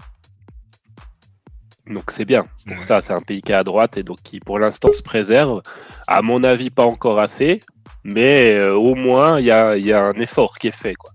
[1.87, 2.45] Donc c'est bien.
[2.67, 5.01] Pour ça, c'est un pays qui est à droite et donc qui pour l'instant se
[5.01, 5.61] préserve.
[6.07, 7.59] À mon avis, pas encore assez,
[8.03, 10.95] mais euh, au moins il y a, il y a un effort qui est fait,
[10.95, 11.11] quoi.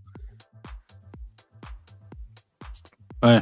[3.22, 3.40] Ouais.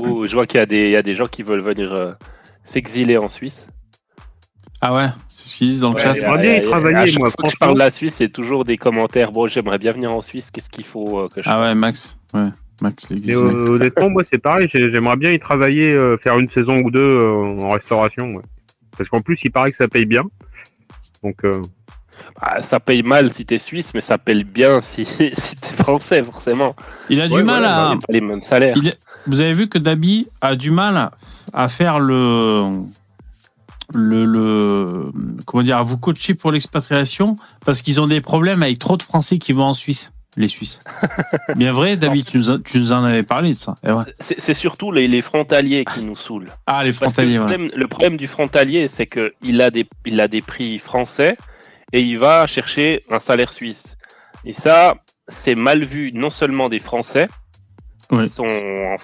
[0.00, 1.92] Oh, je vois qu'il y, a des- il y a des gens qui veulent venir
[1.92, 2.12] euh,
[2.64, 3.68] s'exiler en Suisse.
[4.80, 6.14] Ah ouais, c'est ce qu'ils disent dans le Ouais, chat.
[6.14, 9.32] J'aimerais bien y travailler, moi, que je parle de la Suisse, c'est toujours des commentaires.
[9.32, 10.50] Bon, j'aimerais bien venir en Suisse.
[10.50, 12.18] Qu'est-ce qu'il faut euh, que je Ah ouais, Max.
[12.34, 12.48] Ouais,
[12.82, 13.36] Max Mais l'exige.
[13.36, 14.68] euh, honnêtement, moi, c'est pareil.
[14.70, 18.34] j'ai- J'aimerais bien y travailler, euh, faire une saison ou deux euh, en restauration.
[18.34, 18.42] ouais.
[18.96, 20.24] Parce qu'en plus, il paraît que ça paye bien.
[21.22, 21.62] Donc, euh,
[22.40, 26.22] Ah, ça paye mal si t'es suisse, mais ça paye bien si, si t'es français,
[26.22, 26.76] forcément.
[27.08, 27.94] Il a du Ouais, mal à.
[28.06, 28.76] Pas les mêmes salaires.
[28.76, 28.94] Il
[29.26, 31.10] Vous avez vu que Dabi a du mal
[31.52, 32.82] à faire le,
[33.92, 35.12] le, le-
[35.46, 39.02] comment dire, à vous coacher pour l'expatriation parce qu'ils ont des problèmes avec trop de
[39.02, 40.80] Français qui vont en Suisse, les Suisses.
[41.56, 43.74] Bien vrai, Dabi, tu nous, en- tu nous en avais parlé de ça.
[43.86, 44.04] Eh ouais.
[44.20, 46.50] C'est surtout les, les frontaliers qui nous saoulent.
[46.66, 47.46] Ah, les Parce que frontaliers, le, ouais.
[47.48, 51.36] problème, le problème du frontalier, c'est qu'il a, des- il a des prix français
[51.92, 53.96] et il va chercher un salaire suisse.
[54.44, 54.96] Et ça,
[55.28, 57.28] c'est mal vu non seulement des Français
[58.10, 58.24] Oui.
[58.24, 58.46] qui, sont,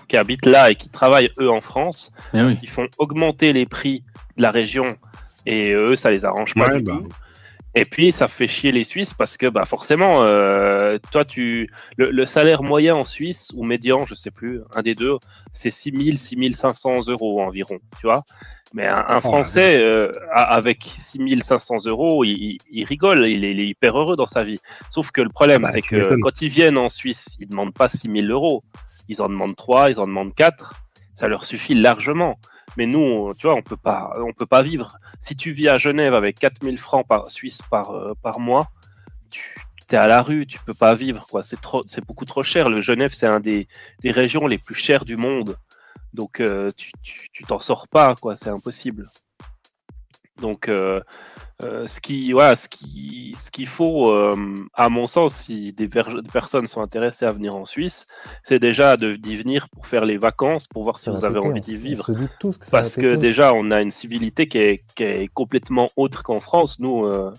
[0.09, 2.57] qui habitent là et qui travaillent eux en France, Eh oui.
[2.59, 4.05] qui font augmenter les prix
[4.37, 4.87] de la région
[5.47, 6.99] et eux, ça les arrange pas Ouais, du bah.
[6.99, 7.09] tout.
[7.77, 12.11] Et puis, ça fait chier les Suisses parce que bah, forcément, euh, toi, tu le,
[12.11, 15.17] le salaire moyen en Suisse ou médian, je sais plus, un des deux,
[15.53, 18.25] c'est 6 000, 6 500 euros environ, tu vois.
[18.75, 23.45] Mais un, un Français euh, a- avec 6 500 euros, il, il- il rigole, il
[23.45, 24.59] est, il est hyper heureux dans sa vie.
[24.91, 27.73] Sauf que le problème, Ah bah, c'est que quand ils viennent en Suisse, ils demandent
[27.75, 28.65] pas 6 000 euros,
[29.11, 30.75] ils en demandent 3, ils en demandent 4,
[31.17, 32.39] ça leur suffit largement.
[32.77, 34.99] Mais nous, tu vois, on peut pas, on peut pas vivre.
[35.21, 38.71] Si tu vis à Genève avec 4000 francs par Suisse par, euh, mois,
[39.31, 39.43] tu
[39.91, 41.43] es à la rue, tu peux pas vivre, quoi.
[41.43, 42.69] C'est beaucoup trop cher.
[42.69, 43.67] Le Genève, c'est un des,
[44.05, 45.57] régions les plus chères du monde.
[46.15, 48.37] Donc, euh, tu t'en sors pas, quoi.
[48.37, 49.09] C'est impossible.
[50.41, 51.01] Donc, euh,
[51.63, 54.35] euh, ce qui, voilà, ce qui, ce qu'il faut, euh,
[54.75, 58.07] à mon sens, si des, per- des personnes sont intéressées à venir en Suisse,
[58.45, 61.35] c'est déjà de- d'y venir pour faire les vacances, pour voir si Ça vous avez
[61.35, 62.01] péter, envie d'y vivre.
[62.01, 64.83] On se doute tous que ça Parce que déjà, on a une civilité qui est,
[64.95, 66.81] qui est complètement autre qu'en France.
[66.81, 67.31] Nous, euh,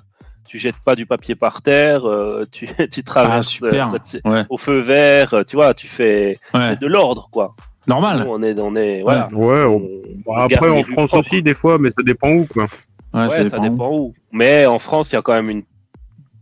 [0.47, 2.03] tu jettes pas du papier par terre,
[2.51, 6.75] tu, tu Ah, traverses Ouais, au feu vert, tu vois, tu fais ouais.
[6.75, 7.55] de l'ordre, quoi.
[7.87, 8.27] Nous, Normal.
[8.29, 9.27] on est, on est, voilà.
[9.33, 9.63] ouais.
[9.65, 11.17] on- On- bon, on après, en France propres.
[11.27, 12.67] aussi, des fois, mais ça dépend où, quoi.
[13.13, 13.91] Ouais, Ouais, ça ça dépend.
[13.91, 14.13] où.
[14.31, 15.63] Mais en France, il y a quand même une.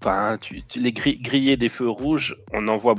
[0.02, 2.96] Enfin, tu, tu- les gri- grillés des feux rouges, on en voit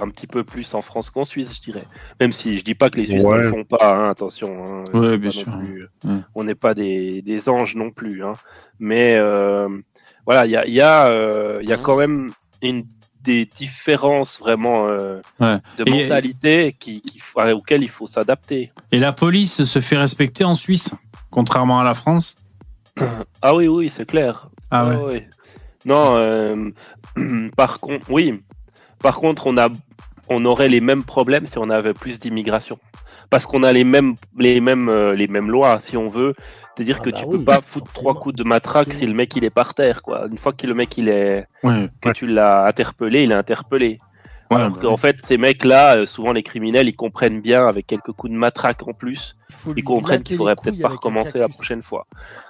[0.00, 1.84] un petit peu plus en France qu'en Suisse, je dirais.
[2.20, 4.52] Même si je dis pas que les Suisses ne le font pas, hein, attention.
[4.66, 5.46] hein, Ouais, bien sûr.
[5.58, 6.16] plus- Ouais.
[6.34, 8.22] On n'est pas des, des anges non plus.
[8.24, 8.34] hein.
[8.78, 9.68] Mais euh,
[10.26, 12.32] voilà, il y a, il y, a, euh, il y a quand même
[12.62, 12.84] une
[13.22, 15.58] des différences vraiment euh, Ouais.
[15.78, 18.72] de Et- mentalité qui, qui, faut- auxquelles il faut s'adapter.
[18.92, 20.92] Et la police se fait respecter en Suisse,
[21.30, 22.34] contrairement à la France?
[23.42, 24.48] Ah oui, oui, c'est clair.
[24.70, 25.28] Ah ouais.
[25.84, 26.70] Non, euh,
[27.56, 28.42] par contre, oui.
[29.00, 29.68] Par contre, on a,
[30.28, 32.78] on aurait les mêmes problèmes si on avait plus d'immigration.
[33.30, 36.34] parce qu'on a les mêmes, les mêmes, euh, les mêmes lois, si on veut.
[36.76, 38.12] C'est-à-dire Ah que bah tu oui, peux pas foutre forcément.
[38.12, 40.26] trois coups de matraque si le mec il est par terre, quoi.
[40.30, 42.14] Une fois que le mec il est, Ouais, que Ouais.
[42.14, 43.98] tu l'as interpellé, il est interpellé.
[44.54, 47.86] Ouais, Alors bah qu'en fait, ces mecs-là, euh, souvent les criminels, ils comprennent bien avec
[47.86, 49.36] quelques coups de matraque en plus,
[49.76, 52.06] ils comprennent qu'il faudrait peut-être pas recommencer la prochaine fois.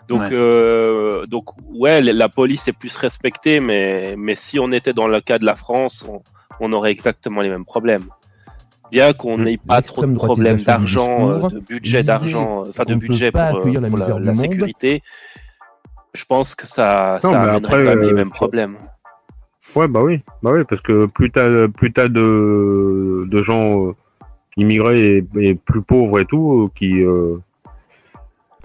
[0.08, 0.28] Donc, Ouais.
[0.32, 5.20] euh, donc ouais, la- police est plus respectée, mais, mais si on était dans le
[5.20, 6.22] cas de la France, on,
[6.60, 8.06] on aurait exactement les mêmes problèmes.
[8.90, 13.32] Bien qu'on n'ait pas trop de problèmes d'argent, euh, de budget d'argent, enfin de budget
[13.32, 15.02] pour, la pour sécurité,
[16.14, 18.76] je pense que ça, Non, ça amènerait après, quand même les mêmes problèmes.
[19.74, 23.92] Ouais, bah oui, bah oui, parce que plus t'as plus t'as de, de gens euh,
[24.56, 27.02] immigrés et, et plus pauvres et tout, euh, qui.
[27.02, 27.36] euh,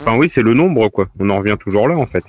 [0.02, 1.08] Enfin oui, c'est le nombre quoi.
[1.20, 2.24] On en revient toujours là en fait.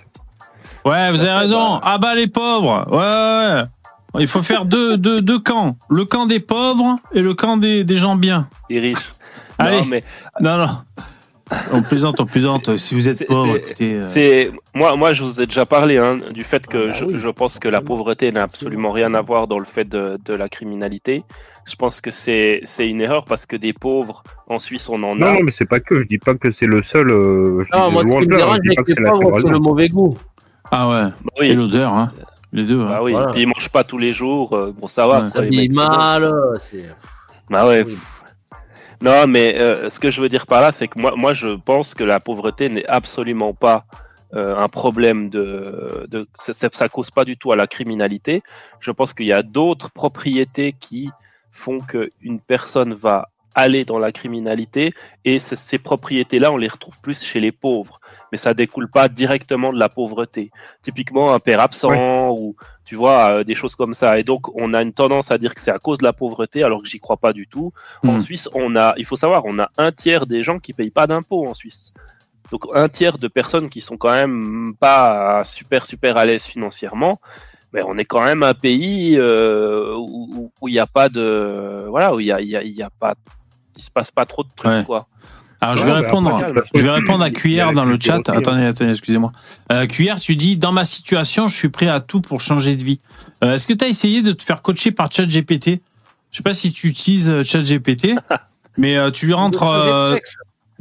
[0.87, 1.81] Ouais, vous avez raison.
[1.83, 2.87] Ah bah les pauvres.
[2.91, 3.63] Ouais, ouais.
[4.15, 4.23] ouais.
[4.23, 5.77] Il faut faire deux, deux, deux camps.
[5.91, 8.49] Le camp des pauvres et le camp des, des gens bien.
[8.71, 9.11] Les riches.
[9.59, 9.81] Allez.
[9.81, 10.05] Non, mais
[10.41, 10.69] Non, non.
[11.73, 12.77] On plaisante, on plaisante.
[12.77, 13.95] Si vous êtes C'est- pauvre, c'est- écoutez.
[13.97, 16.93] euh, C'est moi, moi, je vous ai déjà parlé hein, du fait que Ah bah
[16.99, 19.85] je, oui, je pense que la pauvreté n'a absolument rien à voir dans le fait
[19.89, 21.25] de, de la criminalité.
[21.67, 25.15] Je pense que c'est c'est une erreur parce que des pauvres en Suisse on en
[25.17, 25.33] Non, a.
[25.35, 25.99] non, mais c'est pas que.
[25.99, 27.11] Je dis pas que c'est le seul.
[27.11, 29.11] euh, je Non, moi, ce qui me dérange je dis pas avec que les c'est
[29.11, 29.51] pauvres, c'est raison.
[29.51, 30.19] le mauvais goût.
[30.71, 31.03] Ah ouais.
[31.25, 32.13] Bah Et oui, l'odeur, hein.
[32.53, 32.81] Les deux.
[32.81, 32.89] hein.
[32.89, 33.13] bah oui.
[33.13, 33.33] Voilà.
[33.33, 34.55] Puis ils mangent pas tous les jours.
[34.55, 35.21] euh, Bon, ça va.
[35.23, 35.29] Ouais.
[35.35, 35.75] c'est bon.
[35.75, 36.87] mal, euh, c'est.
[37.51, 37.85] Bah ouais.
[37.87, 37.97] Oui.
[39.01, 41.49] Non, mais euh, ce que je veux dire par là, c'est que moi, moi, je
[41.57, 43.85] pense que la pauvreté n'est absolument pas
[44.35, 48.43] euh, un problème de, de ça, ça- cause pas du tout à la criminalité.
[48.81, 51.11] Je pense qu'il y a d'autres propriétés qui
[51.53, 54.93] font qu'une personne va aller dans la criminalité
[55.25, 58.01] et ces propriétés-là, on les retrouve plus chez les pauvres,
[58.33, 60.51] mais ça découle pas directement de la pauvreté.
[60.83, 64.19] Typiquement, un père absent ou tu vois euh, des choses comme ça.
[64.19, 66.63] Et donc, on a une tendance à dire que c'est à cause de la pauvreté,
[66.65, 67.73] alors que j'y crois pas du tout.
[68.07, 68.23] En Hmm.
[68.23, 71.07] Suisse, on a, il faut savoir, on a un tiers des gens qui payent pas
[71.07, 71.93] d'impôts en Suisse.
[72.51, 77.21] Donc un tiers de personnes qui sont quand même pas super super à l'aise financièrement.
[77.75, 82.15] Mais on est quand même un pays euh, où il n'y a pas de voilà
[82.15, 83.15] où il y a, y a, y a pas
[83.77, 84.85] il se passe pas trop de trucs Ouais.
[84.87, 85.07] quoi.
[85.61, 86.37] Alors je vais répondre.
[86.37, 88.17] après, Je vais répondre à Cuillère dans le chat.
[88.29, 88.35] hein.
[88.37, 89.33] Attendez, attendez, excusez-moi.
[89.73, 92.85] Euh, Cuillère, tu dis dans ma situation, je suis prêt à tout pour changer de
[92.85, 93.01] vie.
[93.43, 95.81] Euh, Est-ce que tu as essayé de te faire coacher par ChatGPT?
[96.31, 98.15] Je sais pas si tu utilises euh, ChatGPT,
[98.77, 100.17] mais euh, tu lui rentres, euh,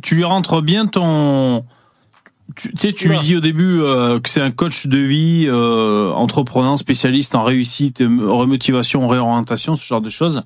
[0.03, 1.65] tu lui rentres bien ton.
[2.55, 5.45] Tu tu sais, tu lui dis au début euh, que c'est un coach de vie,
[5.47, 10.43] euh, entrepreneur, spécialiste en réussite, remotivation, réorientation, ce genre de choses.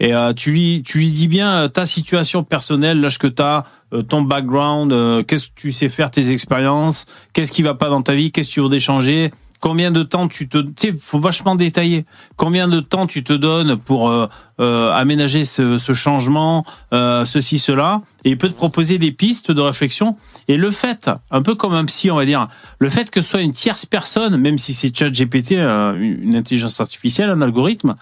[0.00, 3.42] Et euh, tu lui, tu lui dis bien euh, ta situation personnelle, l'âge que tu
[3.42, 3.64] as,
[4.08, 8.02] ton background, euh, qu'est-ce que tu sais faire, tes expériences, qu'est-ce qui va pas dans
[8.02, 11.20] ta vie, qu'est-ce que tu veux d'échanger, combien de temps tu te, tu sais, faut
[11.20, 12.06] vachement détailler.
[12.36, 14.26] Combien de temps tu te donnes pour euh,
[14.60, 19.52] euh, aménager ce, ce changement, euh, ceci, cela, et il peut te proposer des pistes
[19.52, 20.16] de réflexion.
[20.48, 23.30] Et le fait, un peu comme un psy, on va dire, le fait que ce
[23.30, 27.94] soit une tierce personne, même si c'est ChatGPT, euh, une une intelligence artificielle, un algorithme,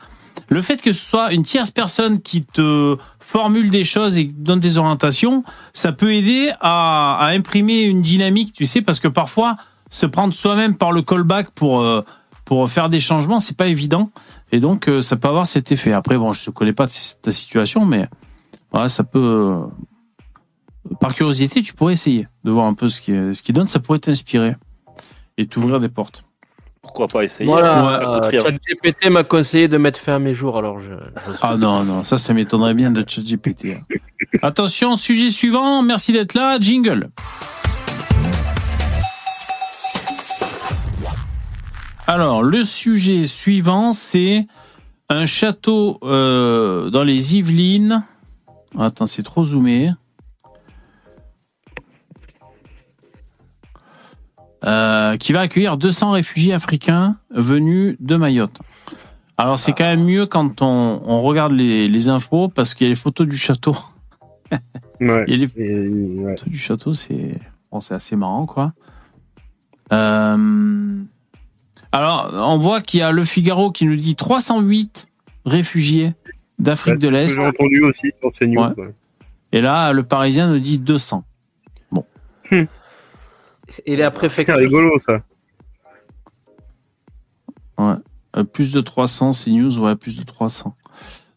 [0.48, 4.60] le fait que ce soit une tierce personne qui te formule des choses et donne
[4.60, 9.56] des orientations, ça peut aider à, imprimer une dynamique, tu sais, parce que parfois,
[9.90, 12.02] se prendre soi-même par le callback pour, euh,
[12.44, 14.10] pour faire des changements, c'est pas évident.
[14.52, 15.92] Et donc, euh, ça peut avoir cet effet.
[15.92, 18.08] Après, bon, je ne connais pas ta situation, mais
[18.72, 19.62] voilà, ça peut.
[21.00, 23.66] par curiosité, tu pourrais essayer de voir un peu ce qui, ce qui donne.
[23.66, 24.56] Ça pourrait t'inspirer
[25.36, 26.27] et t'ouvrir des portes.
[26.88, 28.30] Pourquoi pas essayer Voilà, euh.
[28.30, 30.88] ChatGPT m'a conseillé de mettre fin à mes jours, alors je.
[30.88, 33.76] je- Ah non, non, ça, ça m'étonnerait bien de ChatGPT.
[33.76, 33.96] hein.
[34.42, 35.82] Attention, sujet suivant.
[35.82, 36.58] Merci d'être là.
[36.58, 37.10] Jingle.
[42.06, 44.46] Alors, le sujet suivant, c'est
[45.10, 48.02] un château euh, dans les Yvelines.
[48.78, 49.90] Attends, c'est trop zoomé.
[54.64, 58.58] Euh, qui va accueillir 200 réfugiés africains venus de Mayotte.
[59.36, 62.90] Alors c'est quand même mieux quand on, on regarde les, les infos parce qu'il y
[62.90, 63.76] a les photos du château.
[65.00, 65.24] Ouais.
[65.28, 65.88] Il y a les Et,
[66.24, 66.36] ouais.
[66.36, 67.38] photos du château, c'est
[67.70, 68.72] bon, c'est assez marrant quoi.
[69.92, 71.02] Euh,
[71.92, 75.06] Alors on voit qu'il y a le Figaro qui nous dit 308
[75.46, 76.14] réfugiés
[76.58, 78.74] d'Afrique de l'Est J'ai entendu aussi sur ces news.
[79.52, 81.22] Et là le Parisien nous dit 200.
[83.86, 84.56] Et la C'est préfecture.
[84.56, 85.20] rigolo ça.
[87.80, 90.74] Euh, plus de 300, c'est news, ouais, plus de 300.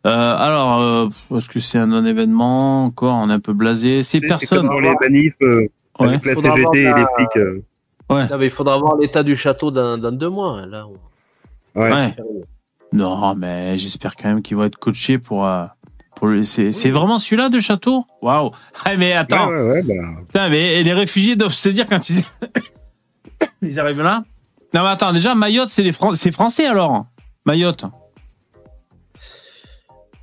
[0.07, 1.07] Euh, alors, euh,
[1.37, 4.01] est-ce que c'est un non-événement Encore, on est un peu blasé.
[4.03, 4.67] Ces C'est personnes.
[4.67, 5.67] comme dans les manifs euh,
[5.99, 6.07] Ouais.
[6.09, 7.37] avec la Faudra CGT et avoir les flics.
[7.37, 7.61] euh.
[8.09, 10.65] Ah, mais il faudra voir l'état du château dans, dans deux mois.
[10.65, 10.85] Là,
[11.75, 11.89] Ouais.
[11.91, 12.15] Ouais.
[12.91, 15.65] Non, mais j'espère quand même qu'ils vont être coachés pour, euh,
[16.43, 18.05] C'est c'est vraiment celui-là de château?
[18.21, 18.51] Waouh
[18.85, 22.09] Ah, mais attends, Ouais, ouais, ouais, bah, Putain, mais les réfugiés doivent se dire quand
[22.09, 22.23] ils,
[23.63, 24.23] ils arrivent là?
[24.73, 27.05] Non, mais attends, déjà, Mayotte, c'est les Fran- c'est français alors?
[27.45, 27.85] Mayotte.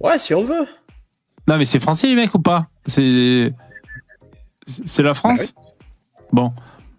[0.00, 0.66] Ouais, si on veut.
[1.48, 2.66] Non, mais c'est français les mecs ou pas?
[2.86, 3.52] C'est
[4.66, 5.54] c'est la France?
[6.32, 6.52] Bon.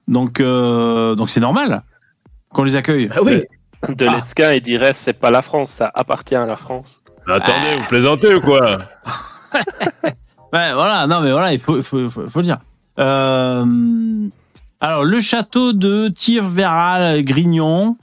[0.07, 1.83] Donc, euh, donc c'est normal
[2.51, 3.09] qu'on les accueille.
[3.15, 3.43] Ah oui.
[3.87, 4.15] De Ah.
[4.15, 7.01] l'Esquin et dirait c'est pas la France, ça appartient à la France.
[7.29, 8.79] Attendez, vous plaisantez ou quoi
[10.51, 12.57] Ouais, voilà, non, mais voilà, il faut, le dire.
[12.99, 13.65] Euh,
[14.81, 17.97] alors, le château de Tirveral-Grignon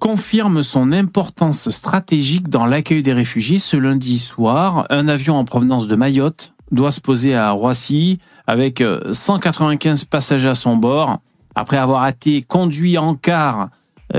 [0.00, 3.60] confirme son importance stratégique dans l'accueil des réfugiés.
[3.60, 8.80] Ce lundi soir, un avion en provenance de Mayotte doit se poser à Roissy avec
[8.80, 11.18] euh, 195 passagers à son bord.
[11.54, 13.66] Après avoir été conduit en car euh,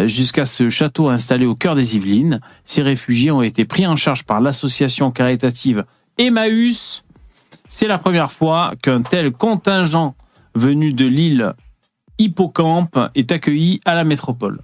[0.06, 4.24] jusqu'à ce château installé au cœur des Yvelines, ces réfugiés ont été pris en charge
[4.24, 5.86] par l'association caritative
[6.18, 7.04] Emmaüs.
[7.68, 10.16] C'est la première fois qu'un tel contingent
[10.56, 11.54] venu de l'île
[12.20, 14.62] Hippocampe est accueilli à la métropole.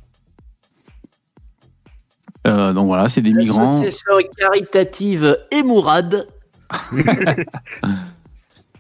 [2.48, 3.82] Euh, donc voilà, c'est des migrants.
[3.82, 6.28] L'association caritative Emourad.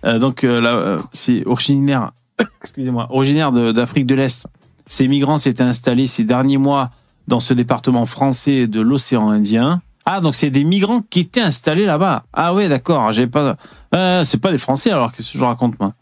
[0.05, 2.13] Euh, donc euh, là, euh, c'est originaire,
[2.61, 4.47] excusez-moi, originaire de- d'Afrique de l'Est.
[4.89, 6.89] Ces migrants s'étaient installés ces derniers mois
[7.27, 9.81] dans ce département français de l'océan Indien.
[10.05, 12.23] Ah, donc c'est des migrants qui étaient installés là-bas.
[12.33, 13.11] Ah ouais, d'accord.
[13.11, 13.55] J'ai pas.
[13.93, 15.93] Euh, c'est pas des Français alors qu'est-ce que je raconte moi?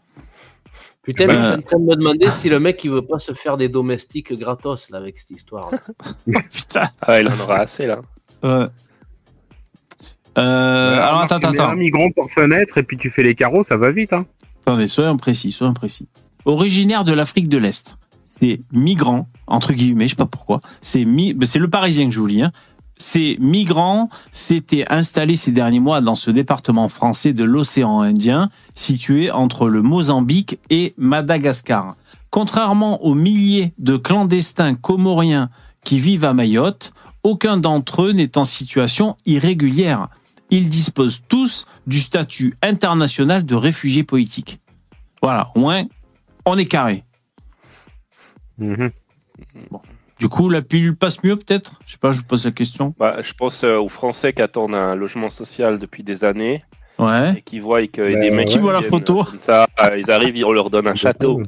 [1.02, 3.02] Putain, Ben- mais je suis en train de me demander si le mec il veut
[3.02, 5.70] pas se faire des domestiques gratos là avec cette histoire.
[6.50, 6.88] Putain.
[7.02, 8.00] Ah ouais, il en aura assez là.
[8.42, 8.66] Ouais.
[10.38, 13.22] Euh, voilà, alors attends, tu mets attends, Un migrant pour fenêtre et puis tu fais
[13.22, 14.12] les carreaux, ça va vite.
[14.14, 14.24] Hein.
[14.62, 16.08] attendez, soyons précis, soyons précis.
[16.44, 17.98] Originaire de l'Afrique de l'Est,
[18.40, 20.60] c'est migrants entre guillemets, je sais pas pourquoi.
[20.80, 22.42] C'est ben, le Parisien que je vous lis.
[22.42, 22.52] Hein.
[22.96, 29.30] Ces migrants s'étaient installés ces derniers mois dans ce département français de l'océan Indien, situé
[29.30, 31.96] entre le Mozambique et Madagascar.
[32.30, 35.48] Contrairement aux milliers de clandestins comoriens
[35.84, 40.08] qui vivent à Mayotte, aucun d'entre eux n'est en situation irrégulière.
[40.50, 44.60] Ils disposent tous du statut international de réfugiés politiques.
[45.22, 45.84] Voilà, au moins,
[46.44, 47.04] on est carré.
[48.58, 48.90] Mhm.
[50.18, 51.80] Du coup, la pilule passe mieux peut-être?
[51.86, 52.92] Je sais pas, je vous pose la question.
[52.98, 56.64] Bah, je pense euh, aux Français qui attendent un logement social depuis des années
[56.98, 57.34] Ouais.
[57.38, 58.48] et qui voient que Bah, des mecs.
[58.48, 61.40] Qui voit la photo comme ça, euh, ils arrivent, ils- on leur donne un château.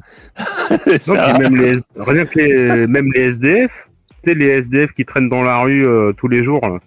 [1.07, 3.89] Non, même les, rien que les, même les SDF,
[4.23, 6.79] tu sais, les SDF qui traînent dans la rue euh, tous les jours, là,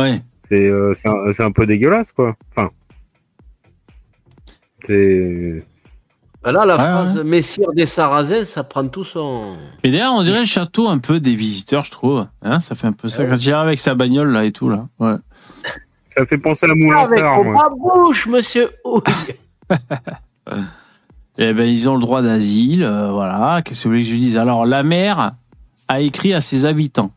[0.00, 0.20] Ouais.
[0.48, 2.36] c'est euh, c'est un, c'est un peu dégueulasse, quoi.
[2.54, 2.70] Enfin,
[4.86, 5.64] c'est.
[6.44, 9.54] Ah Là, la Ouais, phrase Messire des Sarrasins, ça prend tout son.
[9.84, 12.26] Et d'ailleurs, on dirait le château un peu des visiteurs, je trouve.
[12.42, 13.22] Hein, ça fait un peu ça.
[13.22, 13.28] Ouais.
[13.28, 14.86] Quand il arrive avec sa bagnole là et tout là.
[14.98, 15.14] Ouais.
[16.16, 17.68] Ça fait penser à Avec Moulinsart, moi.
[17.70, 18.70] ma bouche, monsieur.
[21.38, 22.82] Eh ben, ils ont le droit d'asile.
[22.84, 23.62] euh, voilà.
[23.64, 24.36] Qu'est-ce que vous voulez que je dise?
[24.36, 25.32] Alors, la maire
[25.88, 27.10] a écrit à ses habitants.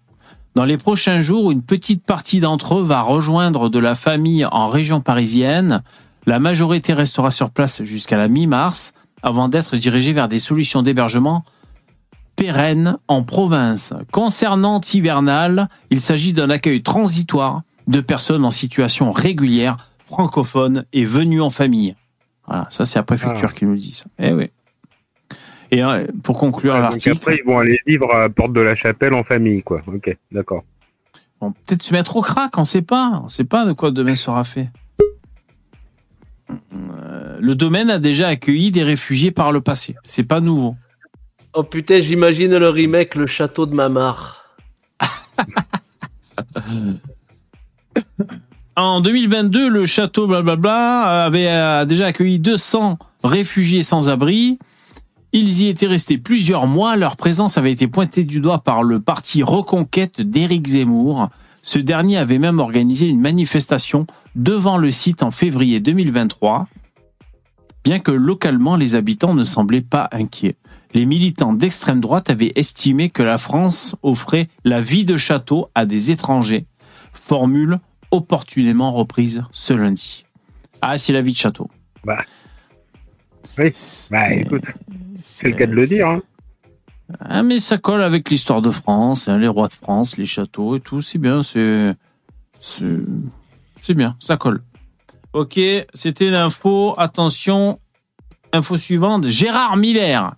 [0.56, 4.70] Dans les prochains jours, une petite partie d'entre eux va rejoindre de la famille en
[4.70, 5.84] région parisienne.
[6.28, 8.94] La majorité restera sur place jusqu'à la mi-mars
[9.26, 11.44] avant d'être dirigée vers des solutions d'hébergement
[12.36, 13.94] pérennes en province.
[14.12, 21.42] Concernant Hivernal, il s'agit d'un accueil transitoire de personnes en situation régulière, francophones et venues
[21.42, 21.96] en famille.
[22.46, 24.06] Voilà, ça c'est la préfecture qui nous le dit ça.
[24.20, 24.52] Eh oui.
[25.72, 28.76] Et euh, pour conclure donc l'article, après, ils vont aller vivre à Porte de la
[28.76, 29.82] Chapelle en famille, quoi.
[29.88, 30.64] Ok, d'accord.
[31.42, 33.22] on peut peut-être se mettre au crack, on sait pas.
[33.24, 34.70] On sait pas de quoi demain sera fait.
[36.74, 39.96] Euh, Le domaine a déjà accueilli des réfugiés par le passé.
[40.04, 40.76] C'est pas nouveau.
[41.54, 44.46] Oh putain, j'imagine le remake, le château de Mamar.
[48.78, 54.60] En 2022, le château blablabla avait euh, déjà accueilli 200 réfugiés sans abri.
[55.32, 56.98] Ils y étaient restés plusieurs mois.
[56.98, 61.30] Leur présence avait été pointée du doigt par le parti Reconquête d'Éric Zemmour.
[61.66, 64.06] Ce dernier avait même organisé une manifestation
[64.36, 66.68] devant le site en février 2023.
[67.84, 70.58] Bien que localement, les habitants ne semblaient pas inquiets.
[70.94, 75.88] Les militants d'extrême droite avaient estimé que la France offrait la vie de château à
[75.88, 76.68] des étrangers.
[77.14, 77.80] Formule
[78.12, 80.24] opportunément reprise ce lundi.
[80.84, 81.72] Ah, c'est la vie de château.
[82.04, 82.20] Bah.
[83.58, 83.72] Oui.
[84.12, 84.66] Bah, écoute,
[85.20, 86.10] c'est le cas de le dire.
[86.10, 86.22] Hein.
[87.20, 90.76] Ah, mais ça colle avec l'histoire de France, hein, les rois de France, les châteaux
[90.76, 91.02] et tout.
[91.02, 91.96] C'est bien, c'est.
[92.60, 94.64] C'est bien, ça colle.
[95.34, 95.60] Ok,
[95.94, 96.96] c'était l'info.
[96.98, 97.80] Attention,
[98.52, 100.34] info suivante Gérard Miller.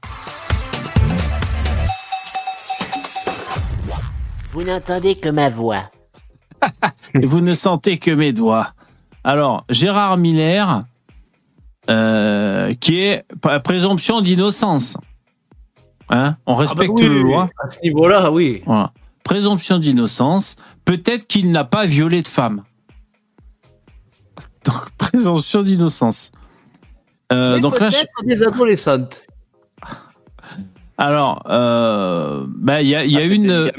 [4.52, 5.90] Vous n'entendez que ma voix.
[7.14, 8.74] Et vous ne sentez que mes doigts.
[9.24, 10.84] Alors, Gérard Miller,
[11.90, 13.26] euh, qui est
[13.64, 14.98] présomption d'innocence.
[16.10, 17.50] Hein On respecte Ah bah oui, la oui, loi.
[17.64, 18.62] À ce niveau-là, oui.
[18.66, 18.92] Voilà.
[19.24, 20.56] Présomption d'innocence.
[20.86, 22.64] Peut-être qu'il n'a pas violé de femme.
[24.66, 26.32] Donc, présomption d'innocence.
[27.34, 29.22] Euh, donc là, je- peut-être des adolescentes.
[30.98, 33.72] alors, euh, bah, il y a, y a Ah, une,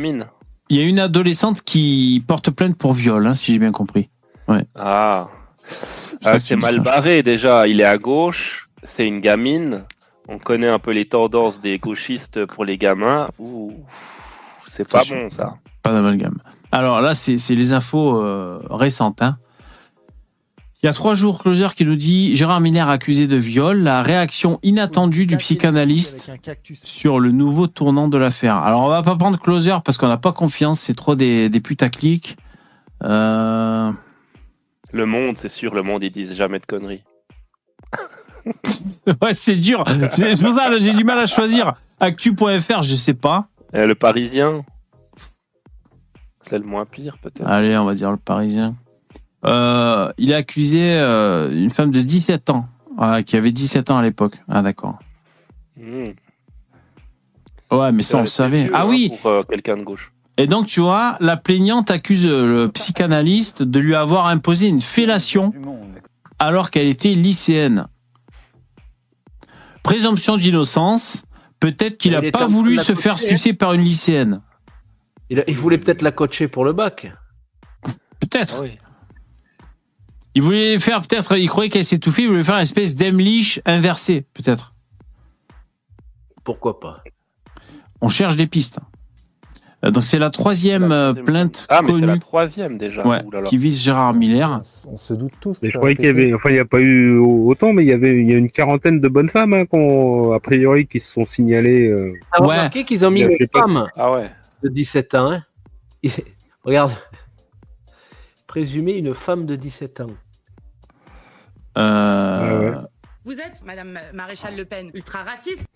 [0.69, 4.11] il y a une adolescente qui porte plainte pour viol, hein, si j'ai bien compris.
[4.75, 6.81] Ah, pour Ah, que c'est mal ça.
[6.81, 7.67] barré déjà.
[7.69, 9.85] Il est à gauche, c'est une gamine.
[10.29, 13.29] On connaît un peu les tendances des gauchistes pour les gamins.
[14.69, 15.55] C'est pas bon ça.
[15.83, 16.39] Pas d'amalgame.
[16.71, 19.23] Alors là, c'est les infos euh, récentes.
[19.23, 19.39] hein.
[20.83, 24.01] Il y a trois jours, Closer qui nous dit Gérard Miller accusé de viol, la
[24.03, 26.31] réaction inattendue du psychanalyste
[26.75, 28.57] sur le nouveau tournant de l'affaire.
[28.59, 31.61] Alors on va pas prendre Closer parce qu'on n'a pas confiance, c'est trop des, des
[31.61, 32.37] putaclics.
[33.03, 33.91] Euh,
[34.93, 37.03] Le monde, c'est sûr, le monde, ils disent jamais de conneries.
[39.23, 39.85] Ouais, c'est dur.
[40.11, 41.75] C'est pour ça que j'ai du mal à choisir.
[42.01, 43.49] Actu.fr, je sais pas.
[43.75, 44.65] Euh, le Parisien,
[46.43, 47.47] c'est le moins pire peut-être.
[47.47, 48.75] Allez, on va dire le Parisien.
[49.45, 52.67] Euh, il a accusé euh, une femme de 17 ans,
[53.01, 54.35] euh, qui avait 17 ans à l'époque.
[54.49, 54.99] Ah d'accord.
[55.77, 56.11] Hmm.
[57.71, 58.65] Ouais, mais ça on le savait.
[58.65, 59.13] vieux, Ah hein, oui.
[59.21, 60.13] Pour euh, quelqu'un de gauche.
[60.37, 65.53] Et donc tu vois, la plaignante accuse le psychanalyste de lui avoir imposé une fellation
[66.39, 67.87] alors qu'elle était lycéenne.
[69.89, 71.25] Présomption d'innocence.
[71.61, 73.29] Peut-être qu'il Il n'a pas voulu se faire coacher.
[73.29, 74.43] sucer par une lycéenne.
[75.31, 77.11] Il, a- il voulait peut-être la coacher pour le bac.
[78.21, 78.57] Peut-être.
[78.59, 78.79] Ah oui.
[80.35, 84.27] Il voulait faire peut-être, il croyait qu'elle s'étouffait, il voulait faire une espèce d'Emlich inversé,
[84.35, 84.75] peut-être.
[86.45, 87.03] Pourquoi pas?
[88.03, 88.79] On cherche des pistes.
[89.85, 93.07] Euh, Donc c'est la troisième euh, plainte Ah, mais c'est la connue troisième déjà.
[93.07, 93.47] ouais, Ouh là là.
[93.49, 94.61] qui vise Gérard Miller.
[94.89, 96.81] On se doute tous Mais je croyais qu'il y avait, enfin, il n'y a pas
[96.81, 99.67] eu autant, mais il y avait, il y a une quarantaine de bonnes femmes, hein,
[99.67, 101.87] qu'on, a priori, qui se sont signalées.
[101.89, 102.13] euh.
[102.33, 102.57] T'as Ouais.
[102.57, 104.31] remarqué qu'ils ont mis une femme Ah ouais.
[104.65, 105.31] de 17 ans.
[105.33, 105.41] hein
[106.65, 106.93] Regarde.
[108.49, 110.07] Présumé une femme de 17 ans.
[111.77, 112.77] Euh, ouais.
[113.25, 115.67] Vous êtes, Madame Maréchal Le Pen, ultra raciste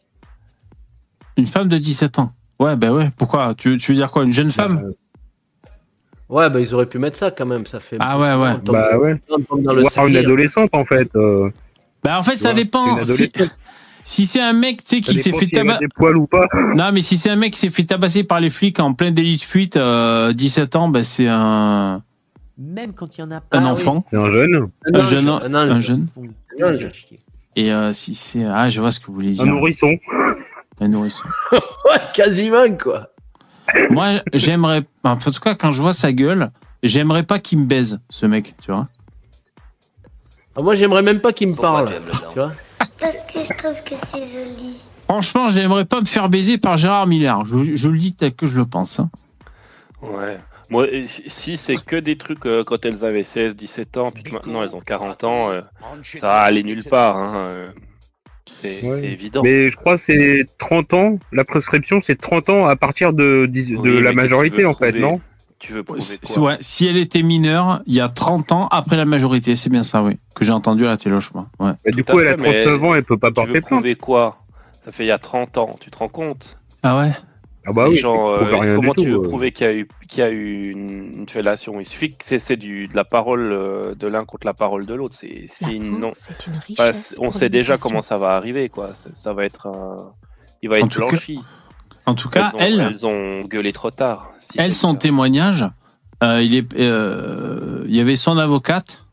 [1.37, 2.33] Une femme de 17 ans.
[2.63, 3.11] Ouais, ben ouais.
[3.17, 3.55] Pourquoi?
[3.55, 4.83] Tu, tu veux dire quoi Une jeune femme?
[4.85, 4.93] Euh,
[6.29, 7.67] Ouais, bah ils auraient pu mettre ça quand même.
[7.67, 7.99] Ça fait.
[8.01, 8.57] Ah ouais, ouais.
[8.65, 9.21] Bah ouais.
[9.29, 11.11] dans le une adolescente, en fait.
[11.15, 11.51] euh,
[12.03, 12.99] Ben en fait, ça Ouais, dépend.
[14.05, 15.87] Si, c'est un mec, tu sais, qui s'est fait tabasser.
[16.75, 19.13] Non, mais si c'est un mec qui s'est fait tabasser par les flics en plein
[19.13, 22.03] délit de fuite, euh, 17 ans, ben c'est un,
[22.59, 23.59] Même quand il y en a pas.
[23.59, 23.71] un oui.
[23.71, 24.03] enfant.
[24.09, 24.69] C'est un jeune.
[24.93, 26.07] Un Un jeune, un un jeune.
[27.55, 28.45] Et euh, si c'est.
[28.45, 29.45] Ah, je vois ce que vous voulez dire.
[29.45, 29.97] Un nourrisson.
[31.53, 33.09] Ouais, quasiment quoi.
[33.91, 34.83] Moi, j'aimerais.
[35.05, 36.51] En tout cas, quand je vois sa gueule,
[36.83, 38.89] j'aimerais pas qu'il me baise, ce mec, tu vois.
[40.57, 41.91] Ah, moi, j'aimerais même pas qu'il me parle.
[42.33, 42.53] Tu vois
[42.99, 44.77] Parce que je trouve que c'est joli.
[45.09, 47.45] Franchement, j'aimerais pas me faire baiser par Gérard Miller.
[47.47, 49.01] Je, je le dis tel que je le pense.
[49.01, 49.11] hein.
[50.03, 50.39] Ouais.
[50.71, 54.31] Moi, si c'est que des trucs euh, quand elles avaient 16, 17 ans, puis que
[54.33, 55.61] maintenant elles ont 40 ans, euh,
[56.19, 57.17] ça va aller nulle part.
[57.17, 57.35] Hein.
[57.37, 57.71] euh,
[58.51, 59.05] C'est Ouais.
[59.05, 59.43] évident.
[59.45, 61.19] Mais je crois que c'est 30 ans.
[61.33, 65.01] La prescription, c'est 30 ans à partir de, de Oui, la majorité, en fait, prouver
[65.01, 65.21] non
[65.59, 65.97] Tu veux quoi
[66.39, 69.85] ouais, si elle était mineure, il y a 30 ans après la majorité, c'est bien
[69.85, 70.19] ça, oui.
[70.35, 71.47] Que j'ai entendu à la télé, je crois.
[71.61, 71.71] Ouais.
[71.85, 73.61] Bah, Du coup, elle a fait, mais 39 ans, elle peut pas Tu porter veux
[73.61, 73.71] plainte.
[73.81, 74.39] prouver quoi?
[74.85, 76.59] Ça fait il y a 30 ans, tu te rends compte?
[76.83, 77.13] Ah ouais?
[77.65, 79.29] Ah bah oui, gens, euh, Comment tu tout, veux euh.
[79.29, 81.79] prouver qu'il y a eu, qu'il y a eu une, une fellation?
[81.81, 85.15] Il suffit que c'est de la parole euh, de l'un contre la parole de l'autre.
[85.17, 86.11] C'est c'est une- non.
[86.15, 87.17] c'est une Enfin, richesse.
[87.21, 88.95] on sait déjà comment ça va arriver, quoi.
[88.95, 90.13] Ça, ça va être un...
[90.63, 91.39] Il va En être cas, blanchi.
[92.07, 94.33] En tout cas, elles, ont, elles gueulé trop tard.
[94.41, 95.65] si elle, c'est son témoignage,
[96.25, 99.05] euh, il, est, euh, il y avait son avocate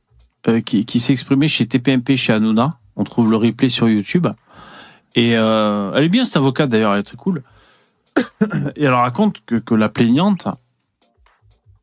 [0.47, 2.77] euh, qui, qui s'exprimait chez TPMP, chez Hanouna.
[2.95, 4.25] On trouve le replay sur YouTube.
[5.15, 7.43] Et euh, elle est bien, cette avocate, d'ailleurs, elle est très cool.
[8.75, 10.47] Et elle raconte que, que la plaignante,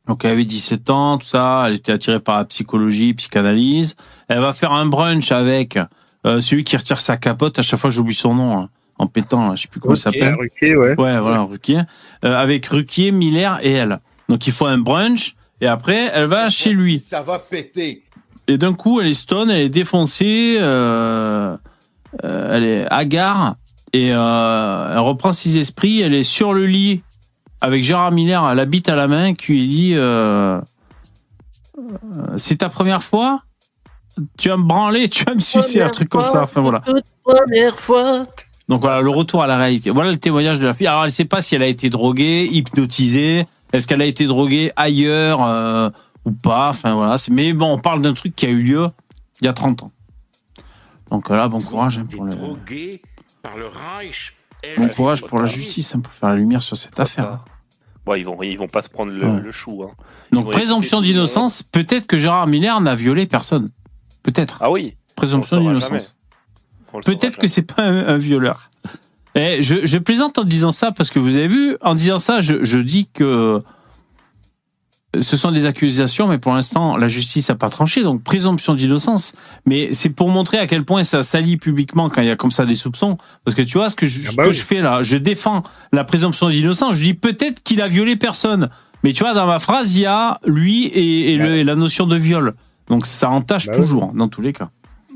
[0.07, 3.97] donc elle avait 17 ans, tout ça, elle était attirée par la psychologie, psychanalyse.
[4.29, 5.79] Elle va faire un brunch avec
[6.27, 7.59] euh, celui qui retire sa capote.
[7.59, 8.69] À chaque fois, j'oublie son nom, hein,
[8.99, 10.35] en pétant, là, je sais plus comment il Ok, s'appelle.
[10.35, 11.01] Ruquier, ouais.
[11.01, 11.81] Ouais, voilà, Ruquier.
[12.25, 14.01] Euh, avec Ruquier, Miller et elle.
[14.29, 17.01] Donc il faut un brunch et après elle va chez lui.
[17.01, 18.03] Ça va péter.
[18.49, 21.57] Et d'un coup elle est stone, elle est défoncée, euh,
[22.25, 23.57] euh, elle est hagard
[23.97, 26.01] et euh, elle reprend ses esprits.
[26.01, 27.03] Elle est sur le lit
[27.61, 30.61] avec Gérard Miller, la bite à la main, qui lui dit euh,
[31.79, 33.43] euh, C'est ta première fois?
[34.39, 36.43] Tu vas me branler, tu vas me sucer, un truc comme ça.
[36.43, 36.81] Enfin voilà.
[36.81, 38.27] Toute première fois.
[38.69, 39.91] Donc voilà, le retour à la réalité.
[39.91, 40.87] Voilà le témoignage de la fille.
[40.87, 44.27] Alors elle ne sait pas si elle a été droguée, hypnotisée, est-ce qu'elle a été
[44.27, 45.91] droguée ailleurs, euh,
[46.25, 46.71] ou pas?
[46.71, 47.19] Enfin voilà.
[47.19, 48.89] c'est- Mais bon, on parle d'un truc qui a eu lieu
[49.41, 49.93] il y a 30 ans.
[51.11, 53.03] Donc là, bon courage hein, pour le, drogués
[53.47, 54.35] par le Reich.
[54.65, 57.25] et bon courage pour la justice hein, pour faire la lumière sur cette affaire.
[57.33, 57.45] hein.
[58.05, 59.41] Bon, ils vont, ils vont pas se prendre le, Ouais.
[59.41, 59.83] le chou.
[59.85, 59.91] hein.
[60.33, 61.63] Donc présomption d'innocence.
[61.63, 63.69] Peut-être que Gérard Miller n'a violé personne.
[64.23, 64.59] Peut-être.
[64.61, 64.97] Ah oui.
[65.17, 66.17] Présomption d'innocence.
[67.05, 68.71] Peut-être que c'est pas un, un violeur.
[69.35, 72.41] Et je, je plaisante en disant ça parce que vous avez vu, en disant ça,
[72.41, 73.61] je, je dis que
[75.21, 79.35] ce sont des accusations, mais pour l'instant, la justice n'a pas tranché, donc présomption d'innocence.
[79.67, 82.51] Mais c'est pour montrer à quel point ça salit publiquement quand il y a comme
[82.51, 83.19] ça des soupçons.
[83.45, 85.17] Parce que tu vois, ce que je, Ah ce bah que je fais là, je
[85.17, 85.63] défends
[85.93, 86.97] la présomption d'innocence.
[86.97, 88.69] Je dis peut-être qu'il a violé personne.
[89.05, 91.75] Mais tu vois, dans ma phrase, il y a lui et, et le- et la
[91.77, 92.55] notion de viol.
[92.89, 93.81] Donc ça entache Bah oui.
[93.83, 94.71] toujours, dans tous les cas.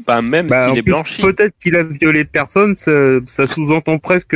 [0.07, 1.23] Bah, même Bah, s'il est plus, blanchi.
[1.23, 2.91] Peut-être qu'il a violé personne, ça,
[3.29, 4.35] ça sous-entend presque.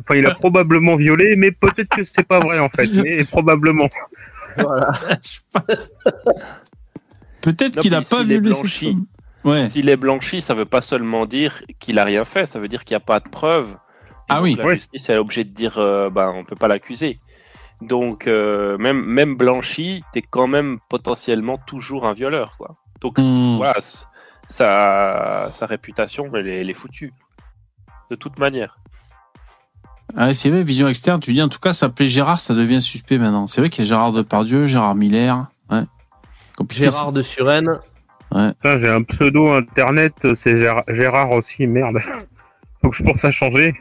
[0.00, 2.86] Enfin, il a probablement violé, mais peut-être que c'est pas vrai en fait.
[2.88, 3.88] Mais probablement.
[7.40, 8.98] Peut-être Non, qu'il a pas s'il est violé blanchi.
[9.44, 9.68] Ouais.
[9.68, 12.84] S'il est blanchi, ça veut pas seulement dire qu'il a rien fait, ça veut dire
[12.84, 13.68] qu'il n'y a pas de preuve.
[13.70, 13.74] Et
[14.28, 14.56] Ah oui.
[14.56, 14.74] La Ouais.
[14.74, 17.20] justice est obligée de dire, euh, ben, on peut pas l'accuser.
[17.80, 22.76] Donc, euh, même, même blanchi, t'es quand même potentiellement toujours un violeur, quoi.
[23.00, 23.56] Donc, Hmm.
[23.58, 23.74] voilà,
[24.48, 27.12] sa, sa réputation, elle est, elle est foutue.
[28.10, 28.78] De toute manière.
[30.18, 32.80] Ah, c'est vrai, vision externe, tu dis en tout cas, ça plaît Gérard, ça devient
[32.80, 33.46] suspect maintenant.
[33.46, 35.46] C'est vrai qu'il y a Gérard Depardieu, Gérard Miller.
[35.70, 35.82] Ouais.
[36.56, 37.22] Compliqué, Gérard de.
[37.22, 41.98] Putain, J'ai un pseudo internet, c'est Gérard, Gérard aussi, merde.
[42.82, 43.74] Faut que je pense à changer.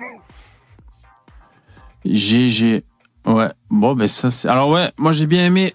[2.03, 2.83] GG.
[3.25, 3.49] Ouais.
[3.69, 4.49] Bon, ben ça, c'est.
[4.49, 5.73] Alors, ouais, moi j'ai bien aimé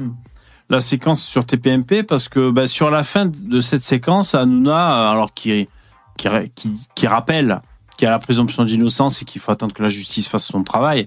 [0.70, 5.34] la séquence sur TPMP parce que bah, sur la fin de cette séquence, Hanouna, alors
[5.34, 5.68] qui,
[6.16, 7.60] qui, qui, qui rappelle
[8.02, 10.64] qu'il y a la présomption d'innocence et qu'il faut attendre que la justice fasse son
[10.64, 11.06] travail.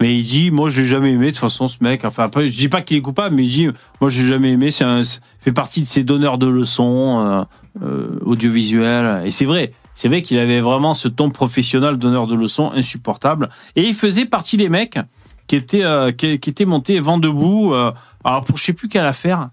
[0.00, 1.26] Mais il dit, moi, je l'ai jamais aimé.
[1.26, 3.48] De toute façon, ce mec, enfin, après, je dis pas qu'il est coupable, mais il
[3.50, 3.68] dit,
[4.00, 4.70] moi, je l'ai jamais aimé.
[4.70, 5.02] C'est un,
[5.40, 7.42] fait partie de ses donneurs de leçons euh,
[7.82, 9.26] euh, audiovisuelles.
[9.26, 13.48] Et c'est vrai, c'est vrai qu'il avait vraiment ce ton professionnel donneur de leçons insupportable.
[13.74, 15.00] Et il faisait partie des mecs
[15.48, 17.74] qui étaient, euh, qui, qui étaient montés vent debout.
[17.74, 17.90] euh,
[18.22, 19.48] alors, pour je sais plus quelle affaire.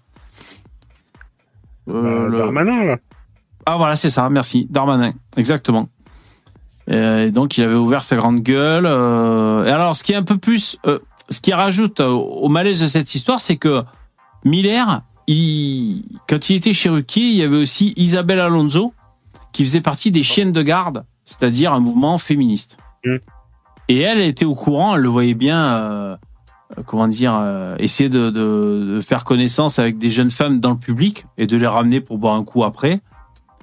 [1.88, 2.96] Euh, le- Darmanin, là.
[3.66, 4.68] ah voilà, c'est ça, merci.
[4.70, 5.88] Darmanin, exactement.
[6.88, 8.84] Et donc il avait ouvert sa grande gueule.
[8.86, 10.98] euh, et alors, ce qui est un peu plus, euh,
[11.30, 13.82] ce qui rajoute au, au malaise de cette histoire, c'est que
[14.44, 18.92] Miller, il, quand il était chez Ruquier, il y avait aussi Isabelle Alonso,
[19.52, 22.76] qui faisait partie des chiennes de garde, c'est-à-dire un mouvement féministe.
[23.04, 23.16] Mm.
[23.88, 26.16] Et elle était au courant, elle le voyait bien, euh,
[26.78, 30.70] euh, comment dire, euh, essayer de, de- de faire connaissance avec des jeunes femmes dans
[30.72, 33.00] le public et de les ramener pour boire un coup après.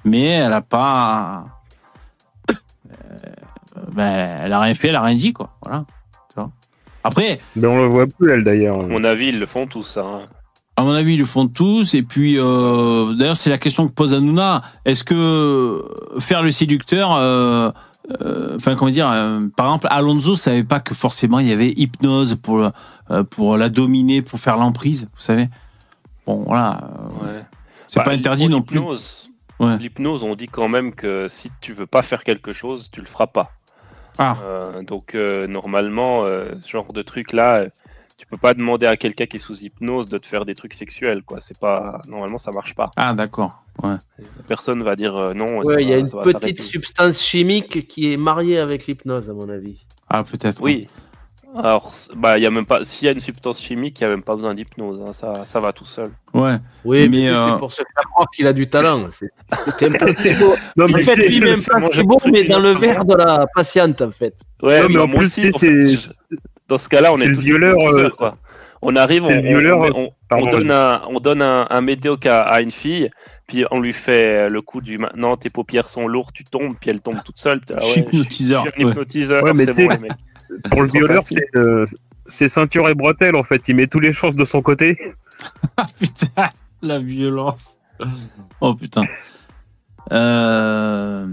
[0.04, 1.44] Mais elle a pas.
[3.94, 5.50] Ben, elle a rien fait, elle a rien dit, quoi.
[5.62, 5.84] Voilà.
[6.30, 6.50] Tu vois.
[7.04, 8.80] Après, Mais on le voit plus, elle d'ailleurs.
[8.80, 9.96] À mon avis, ils le font tous.
[9.98, 10.22] Hein.
[10.76, 11.94] à mon avis, ils le font tous.
[11.94, 14.62] Et puis, euh, d'ailleurs, c'est la question que pose Hanouna.
[14.84, 15.84] Est-ce que
[16.18, 17.70] faire le séducteur, euh,
[18.22, 21.70] euh, enfin, comment dire, euh, par exemple, Alonso savait pas que forcément il y avait
[21.76, 22.70] hypnose pour,
[23.10, 25.48] euh, pour la dominer, pour faire l'emprise, vous savez.
[26.26, 26.80] Bon, voilà.
[27.22, 27.42] Ouais.
[27.86, 28.78] C'est Bah, pas interdit pour non plus.
[28.78, 29.18] l'hypnose-
[29.60, 29.76] Ouais.
[29.78, 33.06] L'hypnose, on dit quand même que si tu veux pas faire quelque chose, tu le
[33.06, 33.50] feras pas.
[34.18, 34.36] Ah.
[34.42, 37.68] Euh, donc euh, normalement, euh, ce genre de truc là, euh,
[38.18, 40.74] tu peux pas demander à quelqu'un qui est sous hypnose de te faire des trucs
[40.74, 41.40] sexuels, quoi.
[41.40, 42.90] C'est pas normalement ça marche pas.
[42.96, 43.62] Ah, d'accord.
[43.82, 43.96] Ouais.
[44.48, 45.58] Personne va dire euh, non.
[45.60, 49.48] Ouais, il y a une petite substance chimique qui est mariée avec l'hypnose, à mon
[49.48, 49.84] avis.
[50.08, 50.60] Ah, peut-être.
[50.62, 50.86] Oui.
[51.54, 52.84] Alors, bah, il y a même pas.
[52.84, 55.00] S'il y a une substance chimique, il y a même pas besoin d'hypnose.
[55.06, 55.12] hein.
[55.12, 56.10] Ça, ça va tout seul.
[56.32, 56.54] Ouais.
[56.84, 59.08] Oui, Mais, mais, euh, c'est pour se faire croire qu'il a du talent.
[59.12, 59.30] C'est
[59.78, 60.54] c'est un peu très beau.
[60.76, 63.46] Non, En mais fait, c'est- lui-même pas très cru mais dans le verre de la
[63.54, 64.34] patiente, en fait.
[64.62, 66.08] Ouais, Non, mais en moi plus, aussi, c'est- en fait, c'est-
[66.68, 68.36] dans ce cas-là, on c'est est le tous violeur, hypnotiseurs, euh, quoi.
[68.80, 71.66] On arrive, on, c'est le violeur, on, on- on pardon, donne un, on donne un,
[71.68, 73.10] un médoc à, à une fille,
[73.46, 76.88] puis on lui fait le coup du maintenant tes paupières sont lourdes, tu tombes, puis
[76.90, 77.60] elle tombe toute seule.
[77.68, 80.12] Là, Je suis hypnotiseur, Je suis un hypnotiseur, Ouais, mais c'est bon, les mecs.
[80.70, 81.86] Pour le violeur, c'est euh,
[82.28, 83.62] c'est ceinture et bretelles en fait.
[83.68, 84.98] Il met toutes les chances de son côté.
[85.76, 86.50] Ah putain,
[86.82, 87.78] la violence.
[88.60, 89.02] Oh putain.
[90.12, 91.26] Euh...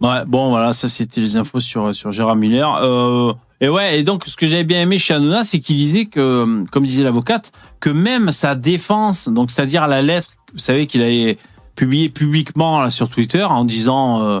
[0.00, 2.78] Ouais, bon, voilà, ça c'était les infos sur, sur Gérard Miller.
[2.82, 3.32] Euh,
[3.62, 6.66] et ouais, et donc ce que j'avais bien aimé chez Hanouna, c'est qu'il disait que,
[6.70, 11.38] comme disait l'avocate, que même sa défense, donc c'est-à-dire la lettre, vous savez, qu'il avait
[11.74, 14.40] publiée publiquement là, sur Twitter en disant euh,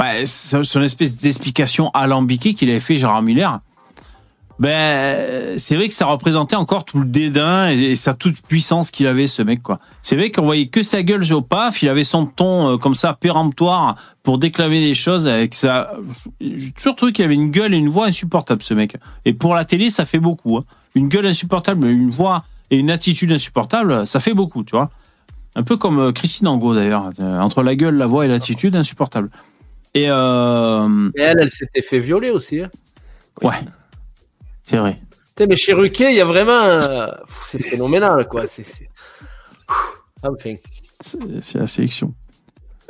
[0.00, 3.60] bah, son espèce d'explication alambiquée qu'il avait fait Gérard Miller.
[4.58, 9.06] Ben, c'est vrai que ça représentait encore tout le dédain et, sa toute puissance qu'il
[9.06, 9.78] avait, ce mec, quoi.
[10.00, 12.94] C'est vrai qu'on voyait que sa gueule au paf, il avait son ton euh, comme
[12.94, 15.92] ça, péremptoire, pour déclamer des choses avec ça.
[16.40, 18.96] J'ai toujours trouvé qu'il avait une gueule et une voix insupportable, ce mec.
[19.26, 20.56] Et pour la télé, ça fait beaucoup.
[20.56, 20.64] hein.
[20.94, 24.88] Une gueule insupportable, une voix et une attitude insupportable, ça fait beaucoup, tu vois.
[25.56, 28.76] Un peu comme euh, Christine Angot d'ailleurs, Euh, entre la gueule, la voix et l'attitude,
[28.76, 29.30] insupportable.
[29.94, 32.60] Et euh, Et elle, elle s'était fait violer aussi.
[32.60, 32.70] hein.
[33.42, 33.56] ouais,
[34.64, 34.98] c'est vrai.
[35.30, 37.06] Putain, mais chez Ruquet, il y a vraiment.
[37.46, 38.46] C'est phénoménal, quoi.
[38.46, 38.62] C'est.
[38.64, 38.88] c'est-
[40.22, 40.54] Enfin.
[41.00, 42.12] C'est c'est la sélection.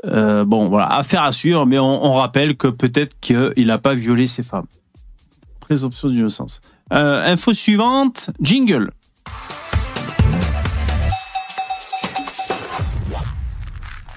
[0.07, 3.95] Euh, bon, voilà, affaire à suivre, mais on, on rappelle que peut-être qu'il n'a pas
[3.95, 4.67] violé ses femmes.
[5.61, 6.61] Présomption d'innocence.
[6.93, 8.91] Euh, info suivante, jingle.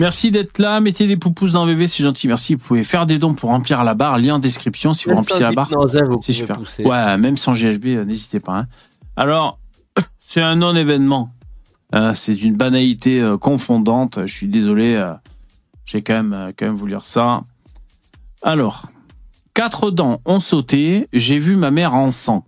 [0.03, 0.81] Merci d'être là.
[0.81, 2.27] Mettez des poupousses dans VV, c'est gentil.
[2.27, 2.55] Merci.
[2.55, 4.17] Vous pouvez faire des dons pour remplir la barre.
[4.19, 5.69] Lien en description si vous remplissez la barre.
[6.21, 6.57] C'est super.
[6.57, 6.83] pousser.
[6.83, 8.51] Ouais, même sans GHB, euh, n'hésitez pas.
[8.59, 8.67] hein.
[9.15, 9.59] Alors,
[10.19, 11.29] c'est un non-événement.
[11.95, 14.19] Euh, c'est d'une banalité euh, confondante.
[14.25, 14.95] Je suis désolé.
[14.95, 15.13] euh,
[15.85, 17.43] J'ai quand même, quand même vous lire ça.
[18.41, 18.87] Alors,
[19.53, 21.07] quatre dents ont sauté.
[21.13, 22.43] J'ai vu ma mère en sang.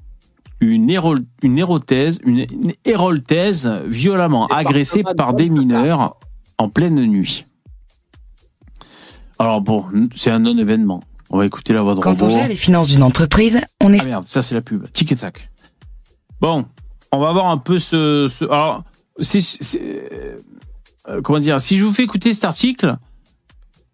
[0.60, 6.18] Une, héro- une hérothèse, une, une héroltaise violemment agressée par des mineurs
[6.58, 7.46] en pleine nuit.
[9.40, 9.86] Alors bon,
[10.16, 11.04] c'est un non-événement.
[11.30, 14.00] On va écouter la voix de Quand on gère les finances d'une entreprise, on est
[14.02, 14.90] Ah merde, ça c'est la pub.
[14.92, 15.50] Tic et tac.
[16.40, 16.66] Bon,
[17.12, 18.28] on va voir un peu ce.
[18.30, 18.84] ce- alors,
[19.20, 19.82] c'est-
[21.10, 22.96] euh, comment dire Si je vous fais écouter cet article,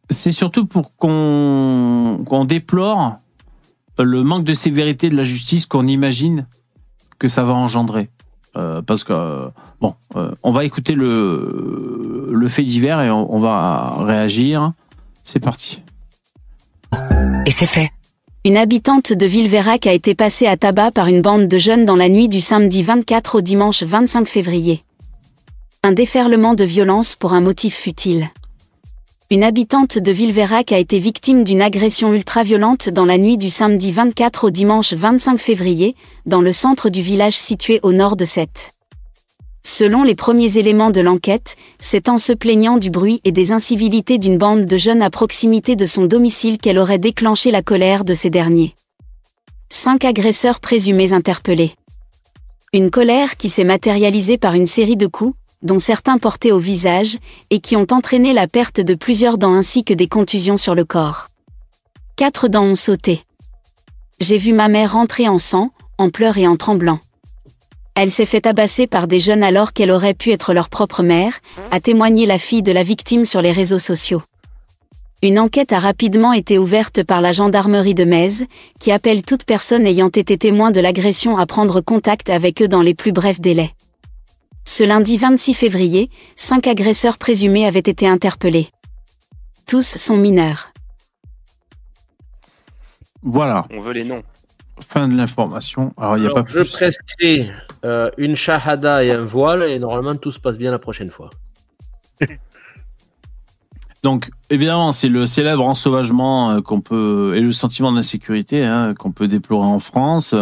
[0.09, 3.17] c'est surtout pour qu'on qu'on déplore
[3.97, 6.47] le manque de sévérité de la justice qu'on imagine
[7.19, 8.09] que ça va engendrer.
[8.57, 9.47] Euh, parce que, euh,
[9.79, 14.73] bon, euh, on va écouter le, le fait divers et on, on va réagir.
[15.23, 15.83] C'est parti.
[17.45, 17.91] et c'est fait.
[18.43, 21.95] Une habitante de Villeverac a été passée à tabac par une bande de jeunes dans
[21.95, 24.83] la nuit du samedi 24 au dimanche 25 février.
[25.83, 28.29] Un déferlement de violence pour un motif futile.
[29.31, 33.93] Une habitante de Villeverac a été victime d'une agression ultra-violente dans la nuit du samedi
[33.93, 38.73] 24 au dimanche 25 février, dans le centre du village situé au nord de Sète.
[39.63, 44.17] Selon les premiers éléments de l'enquête, c'est en se plaignant du bruit et des incivilités
[44.17, 48.13] d'une bande de jeunes à proximité de son domicile qu'elle aurait déclenché la colère de
[48.13, 48.75] ces derniers.
[49.69, 51.71] Cinq agresseurs présumés interpellés.
[52.73, 57.17] Une colère qui s'est matérialisée par une série de coups, dont certains portés au visage,
[57.49, 60.85] et qui ont entraîné la perte de plusieurs dents ainsi que des contusions sur le
[60.85, 61.27] corps.
[62.15, 63.23] Quatre dents ont sauté.
[64.19, 66.99] J'ai vu ma mère rentrer en sang, en pleurs et en tremblant.
[67.95, 71.39] Elle s'est fait tabasser par des jeunes alors qu'elle aurait pu être leur propre mère,
[71.71, 74.23] a témoigné la fille de la victime sur les réseaux sociaux.
[75.23, 78.43] Une enquête a rapidement été ouverte par la gendarmerie de Metz,
[78.79, 82.81] qui appelle toute personne ayant été témoin de l'agression à prendre contact avec eux dans
[82.81, 83.71] les plus brefs délais.
[84.65, 88.69] Ce lundi 26 février, cinq agresseurs présumés avaient été interpellés.
[89.67, 90.69] Tous sont mineurs.
[93.23, 94.23] Voilà, On veut les noms.
[94.87, 95.93] fin de l'information.
[95.97, 96.71] Alors, il n'y a pas je plus.
[96.71, 97.51] prescris
[97.85, 101.29] euh, une shahada et un voile et normalement tout se passe bien la prochaine fois.
[104.03, 109.11] Donc, évidemment, c'est le célèbre ensauvagement euh, qu'on peut et le sentiment d'insécurité hein, qu'on
[109.11, 110.33] peut déplorer en France.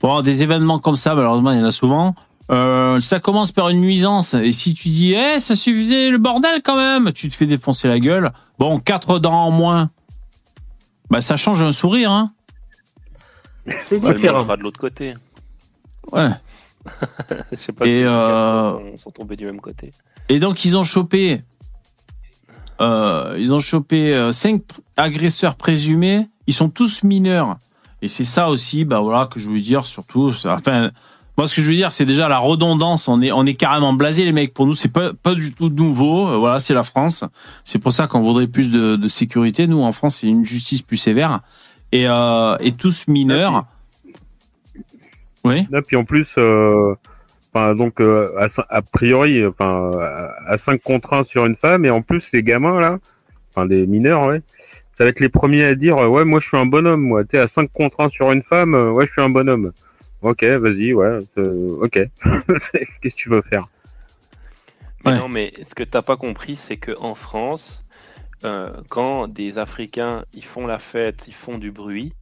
[0.00, 2.14] Bon, des événements comme ça, malheureusement, il y en a souvent.
[2.50, 4.34] Euh, ça commence par une nuisance.
[4.34, 7.86] Et si tu dis, eh, ça suffisait le bordel quand même, tu te fais défoncer
[7.88, 8.32] la gueule.
[8.58, 9.90] Bon, quatre dents en moins.
[11.10, 12.32] Bah, ça change un sourire, hein.
[13.80, 14.42] C'est Ouais, on différent.
[14.44, 15.14] sera de l'autre côté.
[16.10, 16.28] Ouais.
[17.52, 19.92] Je sais pas Et, si euh, sont, sont tombés du même côté.
[20.28, 21.42] Et donc, ils ont chopé,
[22.80, 24.62] euh, ils ont chopé euh, cinq
[24.96, 26.28] agresseurs présumés.
[26.46, 27.58] Ils sont tous mineurs.
[28.02, 30.32] Et c'est ça aussi, bah voilà, que je veux dire, surtout.
[30.46, 30.90] Enfin,
[31.40, 33.08] moi, ce que je veux dire, c'est déjà la redondance.
[33.08, 34.52] On est, on est carrément blasé, les mecs.
[34.52, 36.28] Pour nous, c'est pas, pas du tout nouveau.
[36.28, 37.24] Euh, Voilà, c'est la France.
[37.64, 39.66] C'est pour ça qu'on voudrait plus de, de sécurité.
[39.66, 41.40] Nous, en France, c'est une justice plus sévère.
[41.92, 43.64] Et, euh, et tous mineurs.
[45.42, 45.66] Oui.
[45.70, 46.94] Là, puis en plus, euh,
[47.54, 49.92] enfin, donc euh, à, a priori, enfin,
[50.46, 52.98] à 5 contre 1 sur une femme, et en plus les gamins là,
[53.48, 54.42] enfin des mineurs, ouais,
[54.98, 57.38] ça va être les premiers à dire, ouais, moi je suis un bonhomme, moi, t'es
[57.38, 59.72] à 5 contre 1 sur une femme, ouais, je suis un bonhomme.
[60.22, 61.98] Ok, vas-y, ouais, euh, ok.
[62.48, 63.66] Qu'est-ce que tu veux faire?
[65.04, 65.18] Mais Ouais.
[65.18, 67.86] non, mais ce que t'as pas compris, c'est que en France,
[68.44, 72.14] euh, quand des Africains ils font la fête, ils font du bruit,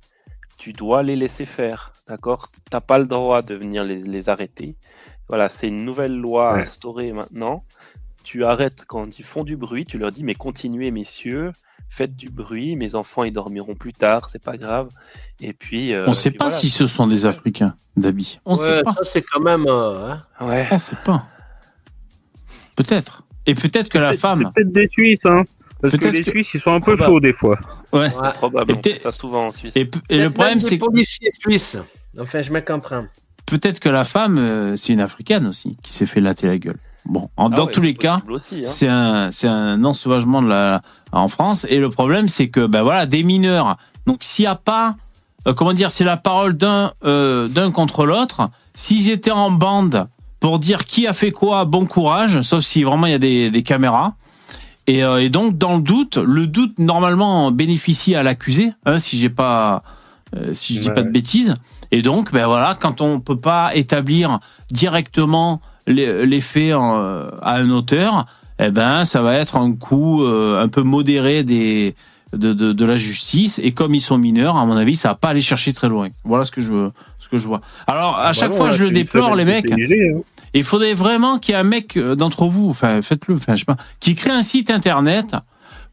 [0.58, 2.50] tu dois les laisser faire, d'accord?
[2.70, 4.76] T'as pas le droit de venir les, les arrêter.
[5.28, 6.60] Voilà, c'est une nouvelle loi Ouais.
[6.60, 7.64] instaurée maintenant.
[8.24, 11.52] Tu arrêtes quand ils font du bruit, tu leur dis mais continuez messieurs,
[11.88, 14.88] faites du bruit, mes enfants ils dormiront plus tard, c'est pas grave.
[15.40, 16.60] Et puis euh, On sait puis pas voilà.
[16.60, 18.40] si ce sont des Africains d'habits.
[18.44, 18.92] On sait Ouais, pas.
[18.92, 19.66] ça c'est quand même.
[19.68, 20.20] euh, hein.
[20.46, 20.66] Ouais.
[20.70, 21.26] On sait pas.
[22.76, 23.22] Peut-être.
[23.46, 24.50] Et peut-être que la femme.
[24.54, 25.42] Peut-être des Suisses, hein.
[25.80, 27.58] Parce que les que- Suisses, ils sont un peu chauds des fois.
[27.92, 28.00] Ouais.
[28.14, 28.32] Ouais.
[28.34, 29.74] Probable, Et on fait t'es- ça souvent en Suisse.
[29.76, 31.76] Et, le problème, c'est que policiers suisses.
[32.18, 33.06] Enfin, je me comprends.
[33.46, 36.78] peut-être que la femme, euh, c'est une africaine aussi, qui s'est fait latter la gueule.
[37.06, 38.38] Bon, en- dans Ah ouais, tous les cas, hein.
[38.62, 40.82] c'est un, c'est un ensauvagement de la,
[41.12, 41.66] en France.
[41.70, 43.76] Et le problème, c'est que, ben voilà, des mineurs.
[44.06, 44.96] Donc, s'il n'y a pas,
[45.46, 48.50] euh, comment dire, c'est la parole d'un, euh, d'un contre l'autre.
[48.74, 50.08] S'ils étaient en bande
[50.40, 53.50] pour dire qui a fait quoi, bon courage, sauf si vraiment il y a des,
[53.50, 54.14] des caméras.
[54.86, 59.18] Et, euh, et donc, dans le doute, le doute normalement bénéficie à l'accusé, hein, si
[59.18, 59.82] j'ai pas,
[60.36, 60.94] euh, si je dis Ouais.
[60.94, 61.54] pas de bêtises.
[61.90, 64.40] Et donc, ben voilà, quand on peut pas établir
[64.70, 66.96] directement les, les faits en-
[67.42, 68.26] à un auteur,
[68.60, 71.94] eh ben, ça va être un coup euh, un peu modéré des
[72.36, 73.58] de, de, de la justice.
[73.62, 76.08] Et comme ils sont mineurs, à mon avis, ça va pas aller chercher très loin.
[76.24, 77.60] Voilà ce que je ce que je vois.
[77.86, 79.70] Alors, à chaque Bah fois, je le déplore, les mecs.
[79.72, 79.76] hein.
[80.54, 83.60] Il faudrait vraiment qu'il y ait un mec euh, d'entre vous, enfin faites-le, enfin je
[83.60, 85.36] sais pas, qui crée un site internet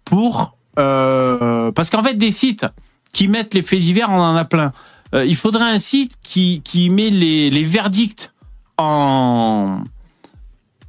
[0.05, 2.65] pour euh, parce qu'en fait des sites
[3.13, 4.71] qui mettent les faits divers, on en a plein.
[5.13, 8.33] Euh, il faudrait un site qui qui met les, les verdicts
[8.77, 9.83] en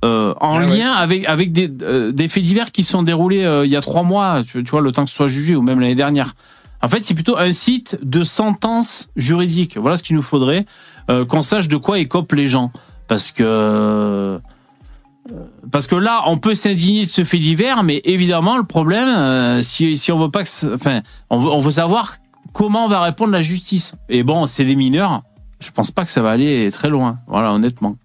[0.04, 0.78] euh, en Ah ouais.
[0.78, 3.80] lien avec avec des, euh, des faits divers qui sont déroulés euh, il y a
[3.80, 6.34] trois mois, tu, tu vois le temps que ce soit jugé ou même l'année dernière.
[6.82, 9.78] En fait, c'est plutôt un site de sentence juridique.
[9.78, 10.66] Voilà ce qu'il nous faudrait,
[11.08, 12.70] qu'on sache de quoi écopent les gens.
[13.08, 14.38] Parce que,
[15.72, 19.96] parce que là, on peut s'indigner de ce fait divers, mais évidemment, le problème, si,
[19.96, 22.12] si on veut pas que, enfin, on veut, on veut savoir
[22.52, 23.94] comment va répondre la justice.
[24.10, 25.22] Et bon, c'est des mineurs.
[25.60, 27.18] Je pense pas que ça va aller très loin.
[27.26, 27.96] Voilà, honnêtement.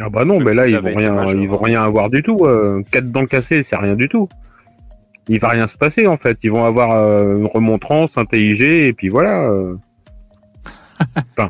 [0.00, 2.38] Ah bah non, mais là, ils vont rien, ils vont rien avoir du tout.
[2.44, 4.28] Euh, quatre dents cassées, c'est rien du tout.
[5.28, 6.38] Il va rien se passer en fait.
[6.42, 9.42] Ils vont avoir euh, une remontrance, un TIG, et puis voilà.
[9.50, 9.76] euh.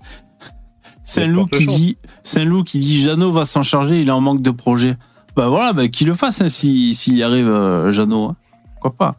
[1.03, 4.43] Saint-Loup fortes qui dit, Saint-Loup qui dit, Jeannot va s'en charger, il est en manque
[4.43, 4.95] de projet.
[5.37, 8.31] Bah voilà, bah, qu'il le fasse, hein, si- s'il y arrive, euh, Jeannot.
[8.31, 8.37] hein.
[8.75, 9.15] Pourquoi pas?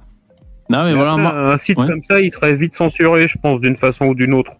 [0.69, 1.87] Non, mais Mais voilà, après, moi- un site Ouais.
[1.87, 4.51] comme ça, il serait vite censuré, je pense, d'une façon ou d'une autre.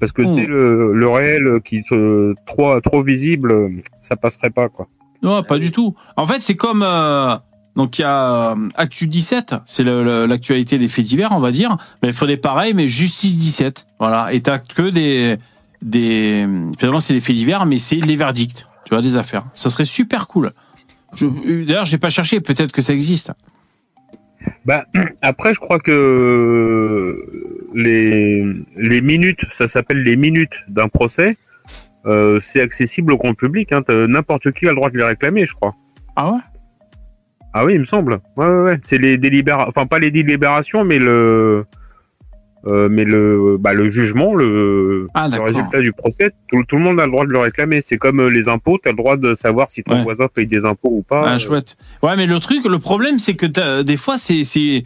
[0.00, 0.36] Parce que Oh.
[0.36, 3.68] le, le réel qui se trop trop visible, euh,
[4.00, 4.88] ça passerait pas quoi.
[5.22, 5.94] Non, pas du tout.
[6.16, 7.36] En fait, c'est comme euh,
[7.76, 11.76] donc il y a euh, Actu 17, c'est l'actualité des faits divers, on va dire.
[12.02, 13.86] Mais il faudrait pareil, mais Justice 17.
[14.00, 15.36] Voilà, et t'as que des
[15.82, 16.46] des
[16.78, 19.44] finalement c'est des faits divers, mais c'est les verdicts, tu vois, des affaires.
[19.52, 20.52] Ça serait super cool.
[21.14, 21.26] Je-
[21.64, 23.32] D'ailleurs, j'ai pas cherché, peut-être que ça existe.
[24.64, 24.86] Bah
[25.22, 27.24] après, je crois que
[27.74, 28.44] les
[28.76, 31.36] les minutes, ça s'appelle les minutes d'un procès.
[32.06, 33.72] euh, c'est accessible au grand public.
[33.72, 35.74] Hein, N'importe qui a le droit de les réclamer, je crois.
[36.16, 36.38] Ah ouais?
[37.54, 38.20] Ah oui, il me semble.
[38.36, 38.80] Ouais, ouais, ouais.
[38.84, 41.64] C'est les délibérations, enfin pas les délibérations, mais le,
[42.66, 46.82] euh, mais le, bah, le jugement, le, Ah, le résultat du procès, tout, tout le
[46.82, 47.80] monde a le droit de le réclamer.
[47.82, 50.02] C'est comme euh, les impôts, tu as le droit de savoir si ton Ouais.
[50.02, 51.22] voisin paye des impôts ou pas.
[51.26, 51.76] Ah, Euh, chouette.
[52.02, 54.84] Ouais, mais le truc, le problème, c'est que des fois, c'est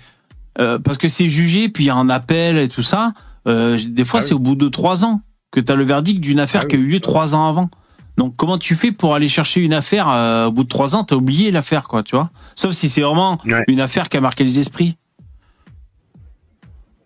[0.61, 3.13] euh, parce que c'est jugé, puis il y a un appel et tout ça.
[3.47, 4.29] euh, des fois, Ah oui.
[4.29, 5.21] c'est au bout de trois ans
[5.53, 7.71] que tu as le verdict d'une affaire Ah qui a eu lieu trois ans avant.
[8.17, 10.09] Donc, comment tu fais pour aller chercher une affaire
[10.49, 12.31] au bout de trois ans T'as oublié l'affaire, quoi, tu vois?
[12.57, 13.63] Sauf si c'est vraiment Ouais.
[13.69, 14.97] une affaire qui a marqué les esprits.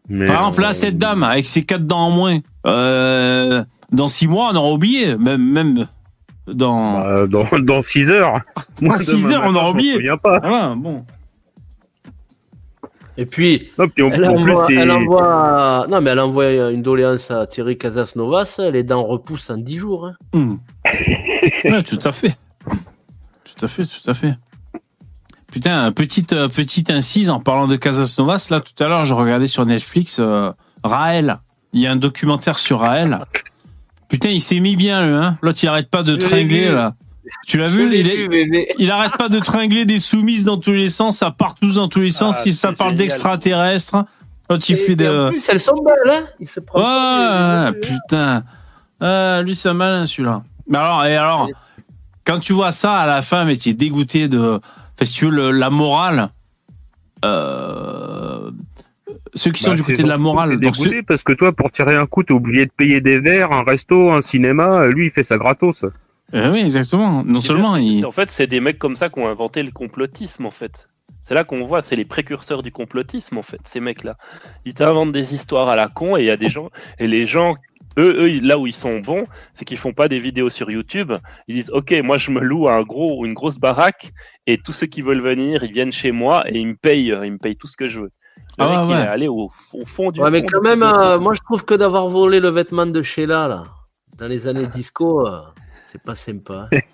[0.09, 4.09] Mais, Par exemple, là, euh, cette dame avec ses quatre dents en moins, euh, dans
[4.09, 5.87] six mois, on aura oublié, même même
[6.47, 7.01] dans.
[7.01, 8.41] bah, dans, dans 6 heures.
[8.83, 9.99] Moi, six demain heures, on aura oublié.
[10.23, 10.41] pas.
[10.41, 11.05] Voilà, bon.
[13.19, 14.75] Et puis, Non, puis en, elle en envoie, c'est.
[14.75, 19.59] elle envoie, non, mais elle envoie une doléance à Thierry Casasnovas, les dents repoussent en
[19.59, 20.07] 10 jours.
[20.07, 20.15] hein.
[20.33, 20.57] Hmm.
[21.65, 22.35] Ouais, tout à fait.
[23.45, 24.33] Tout à fait, tout à fait.
[25.53, 28.49] Putain, petite, euh, petite incise en parlant de Casas Novas.
[28.51, 30.51] Là, tout à l'heure, je regardais sur Netflix euh,
[30.83, 31.37] Raël.
[31.75, 33.21] Il y a un documentaire sur Raël.
[34.09, 35.15] Putain, il s'est mis bien, lui.
[35.15, 36.95] Hein L'autre, il arrête pas de Je tringler, là.
[37.47, 37.95] Tu l'as vu?
[37.95, 41.19] il, vu, il arrête pas de tringler des soumises dans tous les sens.
[41.19, 42.37] Ça part tous dans tous les sens.
[42.39, 44.05] Ah, si ça parle d'extraterrestres.
[44.49, 48.43] L'autre, il fait et En plus, elles sont belles, hein Il se prend les- putain.
[49.01, 50.43] Ah, lui, c'est un malin, celui-là.
[50.67, 51.49] Mais alors, et alors,
[52.25, 54.61] quand tu vois ça à la fin, mais tu es dégoûté de.
[55.03, 56.31] Enfin, si tu veux, le- la morale.
[57.25, 58.51] euh,
[59.35, 60.61] Ceux qui sont Bah, du côté de la morale.
[60.61, 63.51] Donc, ceux- parce que toi, pour tirer un coup, t'es obligé de payer des verres,
[63.53, 64.87] un resto, un cinéma.
[64.89, 65.85] Lui, il fait ça gratos.
[66.35, 67.23] Eh oui, exactement.
[67.25, 68.07] Non seulement bien, il.
[68.07, 70.89] En fait, c'est des mecs comme ça qui ont inventé le complotisme, en fait.
[71.25, 74.17] C'est là qu'on voit, c'est les précurseurs du complotisme, en fait, ces mecs-là.
[74.67, 77.27] Ils t'inventent des histoires à la con et il y a des gens, et les
[77.27, 77.55] gens,
[77.99, 79.25] eux, eux, là où ils sont bons,
[79.55, 81.13] c'est qu'ils font pas des vidéos sur YouTube.
[81.49, 84.13] Ils disent, OK, moi, je me loue un gros, une grosse baraque
[84.47, 87.33] et tous ceux qui veulent venir, ils viennent chez moi et ils me payent, ils
[87.33, 88.11] me payent tout ce que je veux.
[88.59, 90.61] Le Ah mec, ouais, il est allé au, au fond du Ouais, mais fond quand
[90.63, 93.63] du même, euh, moi je trouve que d'avoir volé le vêtement de Sheila, là,
[94.19, 95.41] dans les années disco, euh,
[95.87, 96.69] c'est pas sympa.
[96.73, 96.79] hein.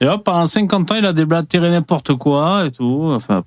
[0.00, 3.02] Et hop, pendant 50 ans, il a déblatéré n'importe quoi et tout.
[3.12, 3.44] Enfin.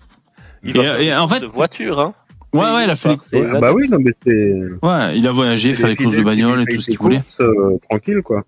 [0.64, 2.14] Il va Et- faire et en fait- de voiture, hein.
[2.56, 3.18] Ouais, ouais, il a fait.
[3.34, 4.54] Ouais, bah oui, non, mais c'est.
[4.82, 7.22] Ouais, il a voyagé, faire les des courses de bagnole et tout ce qu'il voulait.
[7.22, 8.44] courses, euh, tranquille, quoi.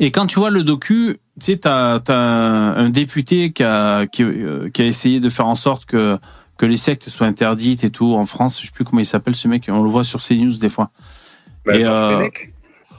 [0.00, 4.22] Et quand tu vois le docu, tu sais, t'as as un député qui a, qui,
[4.22, 6.18] euh, qui a essayé de faire en sorte que,
[6.56, 8.60] que les sectes soient interdites et tout en France.
[8.60, 9.68] Je sais plus comment il s'appelle ce mec.
[9.68, 10.90] On le voit sur CNews des fois.
[11.64, 12.28] Bah, et, euh,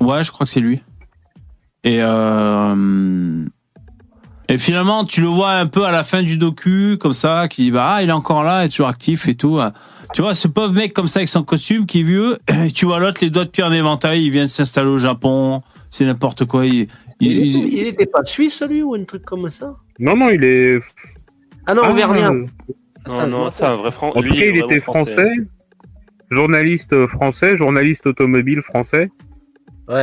[0.02, 0.82] ouais, je crois que c'est lui.
[1.84, 3.45] Et euh,
[4.50, 7.64] et finalement, tu le vois un peu à la fin du docu, comme ça, qui
[7.64, 9.60] dit bah ah, il est encore là, il est toujours actif et tout.
[10.14, 12.86] Tu vois, ce pauvre mec comme ça avec son costume qui est vieux, et tu
[12.86, 16.45] vois l'autre les doigts de pierre d'éventail, il vient de s'installer au Japon, c'est n'importe
[16.45, 16.66] quoi.
[16.66, 16.88] Il, il-
[17.22, 19.76] Il, il- il était pas suisse, lui, ou un truc comme ça?
[20.00, 20.80] Non, non, il est.
[21.68, 22.32] Ah non, Ah, auvergnat.
[22.32, 22.45] euh,
[23.08, 25.30] Non, non, c'est un vrai Fran- En lui, tout cas, il était français,
[26.32, 29.12] journaliste français, journaliste automobile français.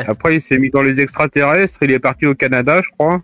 [0.08, 3.22] Après, il s'est mis dans les extraterrestres, il est parti au Canada, je crois.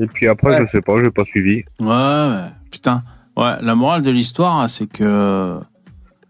[0.00, 0.60] Et puis après, Ouais.
[0.60, 1.62] je sais pas, j'ai pas suivi.
[1.80, 3.02] Ouais, ouais, putain.
[3.36, 5.58] Ouais, la morale de l'histoire, hein, c'est que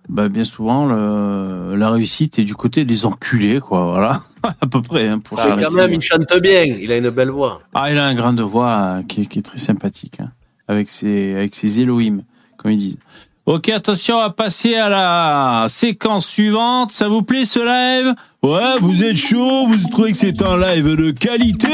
[0.09, 3.93] bah, bien souvent, le, la réussite est du côté des enculés, quoi.
[3.93, 4.23] Voilà,
[4.61, 5.09] à peu près.
[5.09, 6.63] Hein, pour Mais quand même, il chante bien.
[6.65, 7.61] Il a une belle voix.
[7.75, 10.31] Ah, il a un grain de voix euh, qui, est- qui est très sympathique, hein,
[10.69, 12.23] avec ses, avec ses Elohim,
[12.59, 12.99] comme ils disent.
[13.47, 16.91] Ok, attention, on va passer à la séquence suivante.
[16.91, 18.15] Ça vous plaît ce live?
[18.43, 21.69] Ouais, vous êtes chaud, vous trouvez que c'est un live de qualité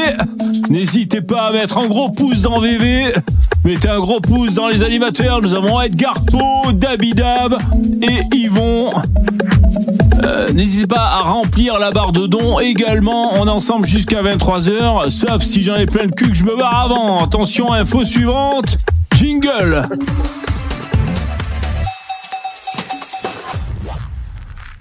[0.69, 3.13] N'hésitez pas à mettre un gros pouce dans VV.
[3.63, 5.41] Mettez un gros pouce dans les animateurs.
[5.41, 7.57] Nous avons Edgar Po, Dabidab
[8.01, 8.91] et Yvon.
[10.25, 13.35] Euh, N'hésitez pas à remplir la barre de dons également.
[13.39, 15.09] On est ensemble jusqu'à 23h.
[15.09, 17.23] Sauf si j'en ai plein le cul que je me barre avant.
[17.23, 18.77] Attention, info suivante.
[19.15, 19.87] Jingle.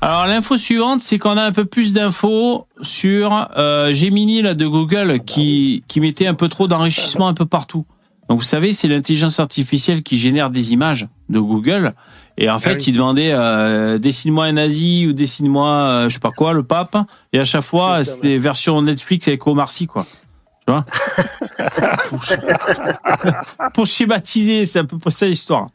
[0.02, 4.66] Alors l'info suivante, c'est qu'on a un peu plus d'infos sur euh, Gemini là, de
[4.66, 7.84] Google qui, qui mettait un peu trop d'enrichissement un peu partout.
[8.30, 11.92] Donc vous savez, c'est l'intelligence artificielle qui génère des images de Google.
[12.38, 16.30] Et en fait, il demandait euh, dessine-moi un nazi ou dessine-moi euh, je sais pas
[16.30, 16.96] quoi, le pape.
[17.34, 20.06] Et à chaque fois, c'est des versions Netflix avec Omar Sy, quoi.
[20.66, 20.86] Tu vois
[22.08, 22.20] pour,
[23.74, 25.66] pour schématiser, c'est à peu près ça l'histoire.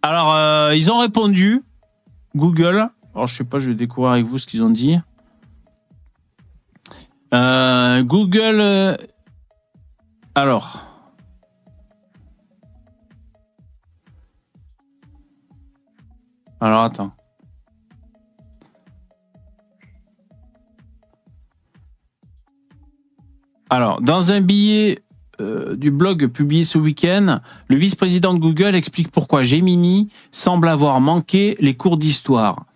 [0.00, 1.62] Alors, euh, ils ont répondu,
[2.34, 2.88] Google.
[3.18, 4.96] Alors, je sais pas, je vais découvrir avec vous ce qu'ils ont dit.
[7.34, 8.60] Euh, Google.
[8.60, 8.96] euh,
[10.36, 10.86] alors.
[16.60, 17.10] Alors, attends.
[23.68, 25.00] Alors, dans un billet
[25.40, 31.00] euh, du blog publié ce week-end, le vice-président de Google explique pourquoi Gemini semble avoir
[31.00, 32.67] manqué les cours d'histoire.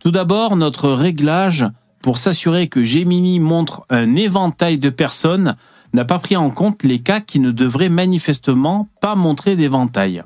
[0.00, 1.66] Tout d'abord, notre réglage
[2.00, 5.56] pour s'assurer que Gemini montre un éventail de personnes
[5.92, 10.22] n'a pas pris en compte les cas qui ne devraient manifestement pas montrer d'éventail.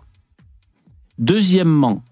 [1.19, 2.03] Deuxièmement,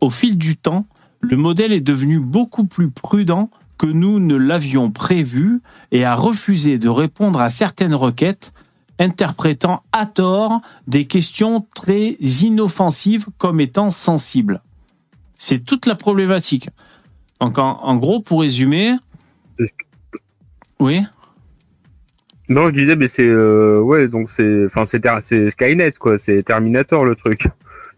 [0.00, 0.86] au fil du temps,
[1.20, 5.60] le modèle est devenu beaucoup plus prudent que nous ne l'avions prévu
[5.92, 8.54] et a refusé de répondre à certaines requêtes,
[8.98, 14.62] interprétant à tort des questions très inoffensives comme étant sensibles.
[15.36, 16.68] C'est toute la problématique.
[17.40, 18.96] Donc en, en gros, pour résumer,
[20.78, 21.02] oui.
[22.48, 27.04] Non, je disais, mais c'est euh, ouais, donc c'est, enfin c'est Skynet quoi, c'est Terminator
[27.04, 27.46] le truc.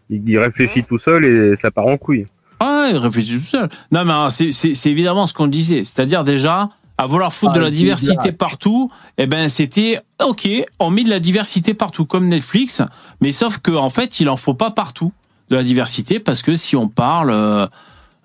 [0.09, 2.25] Il, il réfléchit tout seul et ça part en couille.
[2.59, 3.69] Ah, il réfléchit tout seul.
[3.91, 5.83] Non, mais alors, c'est évidemment ce qu'on disait.
[5.83, 8.37] C'est-à-dire déjà, à vouloir foutre Ah, de la diversité Black.
[8.37, 10.47] partout, eh ben c'était ok,
[10.79, 12.81] on met de la diversité partout comme Netflix,
[13.21, 15.11] mais sauf que en fait, il en faut pas partout
[15.49, 17.65] de la diversité parce que si on parle, euh,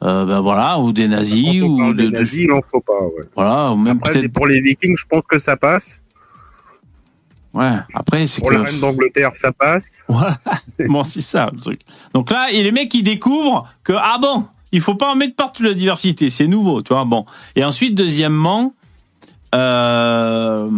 [0.05, 2.81] euh, ben voilà, ou des nazis ou parle de, des de- nazis, il en faut
[2.81, 2.93] pas.
[3.01, 3.25] Ouais.
[3.35, 6.01] voilà, ou même peut-être pour les Vikings, je pense que ça passe.
[7.55, 7.73] ouais.
[7.95, 10.03] Après, c'est Pour que la reine d'Angleterre, ça passe.
[10.09, 10.39] Voilà.
[10.89, 11.81] Bon, c'est ça le truc.
[12.15, 15.35] Donc là, et les mecs ils découvrent que ah bon, il faut pas en mettre
[15.35, 17.05] partout la diversité, c'est nouveau, tu vois.
[17.05, 17.25] Bon.
[17.57, 18.75] Et ensuite, deuxièmement,
[19.55, 20.69] euh,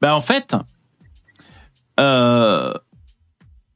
[0.00, 0.56] ben en fait,
[2.00, 2.72] euh,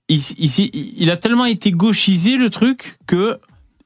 [0.09, 3.39] il, il- il a tellement été gauchisé le truc que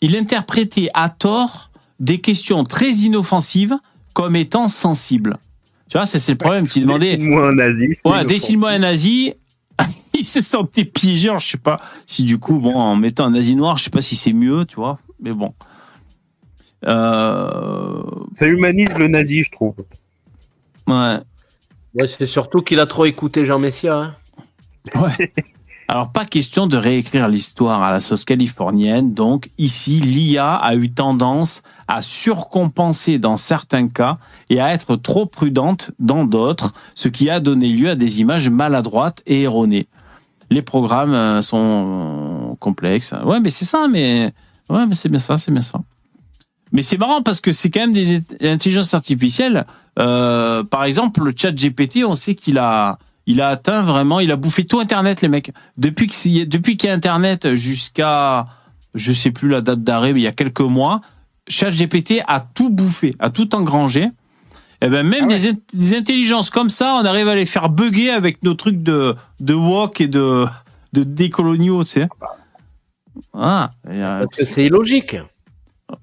[0.03, 3.75] il interprétait à tort des questions très inoffensives
[4.13, 5.39] comme étant sensibles.
[5.89, 6.67] Tu vois, c'est le problème.
[6.67, 7.17] Tu demandais.
[7.17, 7.89] Dessine-moi un nazi.
[8.05, 9.35] Ouais, dessine-moi un nazi.
[10.15, 11.31] il se sentait piégé.
[11.39, 14.01] Je sais pas si du coup, bon, en mettant un nazi noir, je sais pas
[14.03, 14.99] si c'est mieux, tu vois.
[15.23, 15.55] Mais bon.
[16.85, 18.03] Euh,
[18.35, 19.75] Ça humanise le nazi, je trouve.
[20.89, 21.17] ouais.
[21.95, 23.95] Ouais, c'est surtout qu'il a trop écouté Jean Messia.
[23.97, 24.15] hein.
[24.95, 25.33] Ouais.
[25.93, 29.13] Alors, pas question de réécrire l'histoire à la sauce californienne.
[29.13, 34.17] Donc, ici, l'IA a eu tendance à surcompenser dans certains cas
[34.49, 38.49] et à être trop prudente dans d'autres, ce qui a donné lieu à des images
[38.49, 39.87] maladroites et erronées.
[40.49, 43.13] Les programmes euh, sont complexe.
[43.27, 44.33] Ouais, mais c'est ça, mais
[44.71, 45.79] ouais, mais c'est bien ça, c'est bien ça.
[46.73, 49.67] Mais c'est marrant parce que c'est quand même des int- intelligences artificielles.
[49.99, 54.31] Euh, par exemple, le chat GPT, on sait qu'il a, il a atteint vraiment, il
[54.33, 55.53] a bouffé tout Internet, les mecs.
[55.77, 58.47] Depuis que s'il y qu'il y a Internet jusqu'à,
[58.95, 61.01] je sais plus la date d'arrêt, mais il y a quelques mois,
[61.49, 64.09] chat GPT a tout bouffé, a tout engrangé.
[64.81, 68.11] Et ben même des, int- des intelligences comme ça, on arrive à les faire bugger
[68.11, 70.45] avec nos trucs de, de wok et de,
[70.93, 72.09] de décoloniaux, tu sais.
[73.35, 75.17] Ah, euh, Parce que c'est illogique.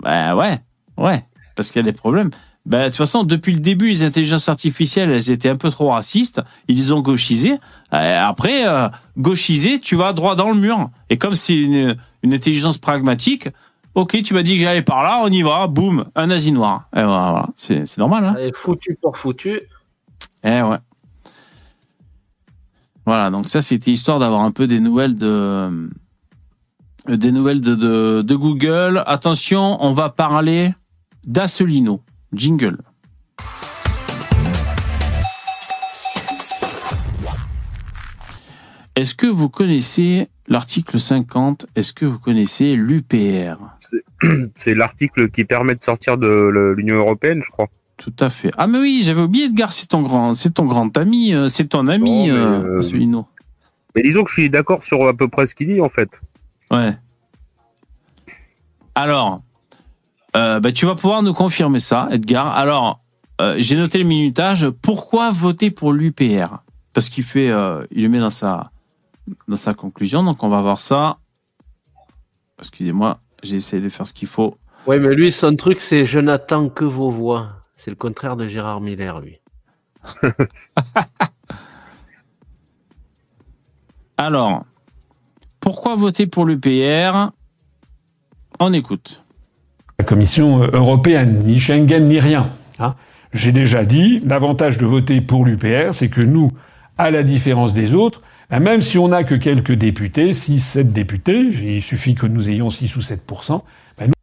[0.01, 0.59] bah ouais,
[0.97, 2.29] ouais, parce qu'il y a des problèmes.
[2.69, 5.89] Bah, de toute façon, depuis le début, les intelligences artificielles, elles étaient un peu trop
[5.89, 6.39] racistes.
[6.67, 7.57] Ils les ont gauchisées.
[7.93, 10.91] Euh, après, euh, gauchisé, tu vas droit dans le mur.
[11.09, 13.49] Et comme c'est une, une intelligence pragmatique,
[13.95, 16.87] ok, tu m'as dit que j'allais par là, on y va, boum, un nazi noir.
[16.95, 17.47] Et voilà, voilà.
[17.55, 18.23] C'est normal.
[18.23, 19.61] Hein Allez, foutu pour foutu.
[20.43, 20.77] eh ouais.
[23.07, 25.89] Voilà, donc ça, c'était histoire d'avoir un peu des nouvelles de
[27.07, 29.01] des nouvelles de, de, de Google.
[29.07, 30.75] Attention, on va parler
[31.25, 32.01] d'Asselino.
[32.33, 32.77] Jingle.
[38.95, 43.55] Est-ce que vous connaissez l'article 50 Est-ce que vous connaissez l'UPR
[44.57, 47.69] C'est l'article qui permet de sortir de l'Union européenne, je crois.
[47.95, 48.51] Tout à fait.
[48.57, 51.67] Ah mais oui, j'avais oublié Edgar, c'est ton grand, c'est ton grand ami, euh, c'est
[51.67, 53.23] ton ami, Non, mais, euh, euh.
[53.95, 56.09] Mais disons que je suis d'accord sur à peu près ce qu'il dit, en fait.
[56.71, 56.93] Ouais.
[58.95, 59.41] Alors,
[60.35, 62.47] euh, bah, tu vas pouvoir nous confirmer ça, Edgar.
[62.55, 63.01] Alors,
[63.41, 64.69] euh, j'ai noté le minutage.
[64.69, 66.57] Pourquoi voter pour l'UPR
[66.93, 68.71] Parce qu'il fait, euh, il le met dans sa,
[69.47, 70.23] dans sa conclusion.
[70.23, 71.17] Donc, on va voir ça.
[72.59, 74.57] Excusez-moi, j'ai essayé de faire ce qu'il faut.
[74.85, 77.49] Oui, mais lui, son truc, c'est je n'attends que vos voix.
[77.77, 79.39] C'est le contraire de Gérard Miller, lui.
[84.17, 84.65] Alors,
[85.59, 87.31] pourquoi voter pour l'UPR
[88.59, 89.23] On écoute.
[89.99, 92.53] La Commission européenne, ni Schengen, ni rien.
[92.79, 92.95] hein.
[93.33, 96.51] J'ai déjà dit, l'avantage de voter pour l'UPR, c'est que nous,
[96.97, 100.91] à la différence des autres, ben, même si on n'a que quelques députés, 6, 7
[100.93, 103.21] députés, il suffit que nous ayons 6 ou 7
[103.97, 104.13] ben, nous,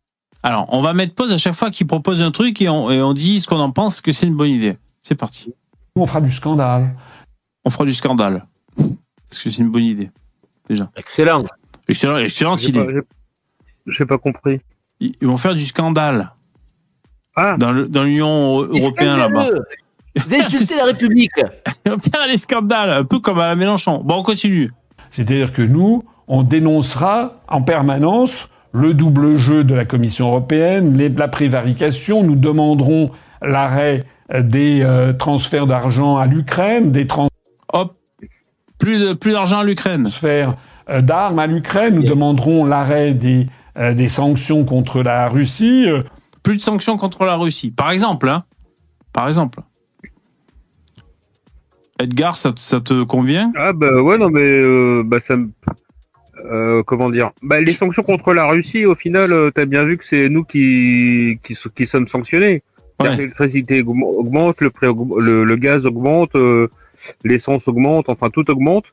[0.42, 3.00] Alors, on va mettre pause à chaque fois qu'il propose un truc et on, et
[3.00, 4.76] on dit ce qu'on en pense, que c'est une bonne idée.
[5.02, 5.52] C'est parti.
[5.94, 6.96] on fera du scandale.
[7.64, 8.44] On fera du scandale.
[8.76, 10.10] Parce que c'est une bonne idée.
[10.68, 10.90] Déjà.
[10.96, 11.44] Excellent.
[11.86, 12.80] Excellent, excellente idée.
[12.84, 13.06] pas-
[13.86, 14.60] J'ai pas compris.
[15.00, 16.32] Ils vont faire du scandale.
[17.36, 17.56] Ah.
[17.58, 17.72] Dans
[18.04, 19.46] l'Union européenne là-bas.
[20.30, 21.30] D'insulter la République.
[21.84, 24.00] Ils vont faire des scandales, un peu comme à Mélenchon.
[24.02, 24.70] Bon, on continue.
[25.10, 31.10] C'est-à-dire que nous, on dénoncera en permanence le double jeu de la Commission européenne, les-
[31.10, 32.22] la prévarication.
[32.22, 33.10] Nous demanderons
[33.42, 37.30] l'arrêt euh, des euh, transferts d'argent à l'Ukraine, des transferts
[37.72, 37.96] Hop,
[38.78, 40.08] plus d'argent à l'Ukraine.
[40.88, 41.94] euh, d'armes à l'Ukraine.
[41.96, 43.46] Nous demanderons l'arrêt des, euh,
[43.94, 45.84] des sanctions contre la Russie.
[45.88, 46.02] euh.
[46.42, 47.70] Plus de sanctions contre la Russie.
[47.70, 48.44] Par exemple, hein.
[49.12, 49.60] Par exemple.
[51.98, 53.52] Edgar, ça, te- ça te convient?
[53.56, 55.48] Ah bah ouais, non mais euh, bah ça me...
[56.50, 57.30] euh, comment dire?
[57.42, 60.44] Bah, Les sanctions contre la Russie, au final, euh, t'as bien vu que c'est nous
[60.44, 62.62] qui, qui, so- qui sommes sanctionnés.
[63.02, 66.68] L'électricité augm- augmente, le, prix augm- le, le gaz augmente, euh,
[67.24, 68.84] l'essence augmente, enfin tout augmente.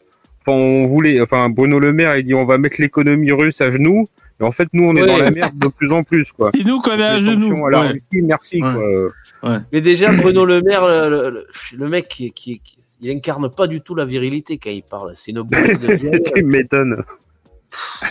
[0.46, 3.70] Enfin, on voulait, enfin Bruno Le Maire, il dit on va mettre l'économie russe à
[3.72, 4.08] genoux.
[4.44, 5.08] Et en fait, nous, on est Ouais.
[5.08, 6.52] dans la merde de plus en plus, quoi.
[6.56, 7.48] C'est nous qu'on est à genoux.
[7.50, 7.88] sanctions à la Ouais.
[7.88, 9.62] Russie, merci, quoi.
[9.72, 13.50] Mais déjà, Bruno Le Maire, le, le- le- le mec, qui, qui, qui- il incarne
[13.50, 15.14] pas du tout la virilité quand il parle.
[15.16, 16.24] C'est une boule de vieille.
[16.36, 17.04] tu m'étonnes.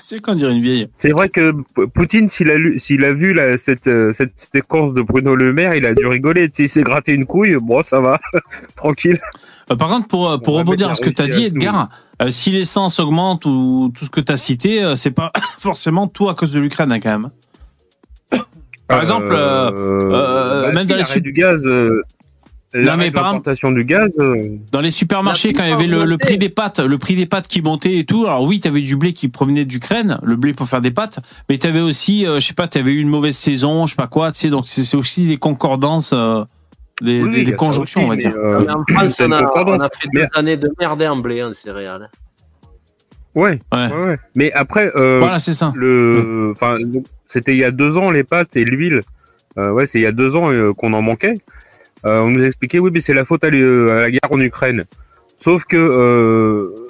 [0.02, 0.88] C'est qu'on dirait une vieille.
[0.98, 1.52] C'est vrai que
[1.94, 5.52] Poutine, s'il a, lu- s'il a vu la- cette, euh, cette séquence de Bruno Le
[5.52, 6.48] Maire, il a dû rigoler.
[6.48, 8.20] Tu sais, il s'est gratté une couille, bon, ça va,
[8.76, 9.20] tranquille.
[9.70, 11.44] Euh, par contre, pour, euh, pour rebondir à ce que tu as dit.
[11.44, 11.88] Edgar,
[12.20, 16.06] euh, si l'essence augmente ou tout ce que tu as cité, euh, c'est pas forcément
[16.08, 17.30] tout à cause de l'Ukraine, hein, quand même.
[18.88, 21.66] Par exemple, euh, bah, même si, dans les du gaz,
[22.74, 24.16] euh, Non, l'arrêt mais de par exemple- l'importation du gaz.
[24.18, 27.16] euh, Dans les supermarchés, La quand il y avait le, prix des pâtes, le prix
[27.16, 28.24] des pâtes qui montait et tout.
[28.26, 31.20] Alors oui, tu avais du blé qui provenait d'Ukraine, le blé pour faire des pâtes,
[31.48, 33.90] mais tu avais aussi, euh, je sais pas, tu avais eu une mauvaise saison, je
[33.90, 34.48] sais pas quoi, tu sais.
[34.50, 36.44] Donc c'est aussi des concordances, euh,
[37.00, 38.34] des, oui, conjonctions, aussi, on va mais, dire.
[38.36, 39.82] euh, Mais en France, on a, on concordance.
[39.82, 42.08] a fait Mais- deux années de merde en blé en céréales.
[43.34, 43.86] Ouais, Ouais.
[43.88, 44.18] ouais, ouais.
[44.34, 45.72] Mais après, euh, Voilà, c'est ça.
[45.74, 46.76] le, enfin,
[47.26, 49.00] c'était il y a deux ans les pâtes et l'huile.
[49.58, 51.34] Euh, ouais, c'est il y a deux ans euh, qu'on en manquait.
[52.04, 54.84] Euh, on nous a expliqué, oui, mais c'est la faute à, la guerre en Ukraine.
[55.40, 56.88] Sauf que euh,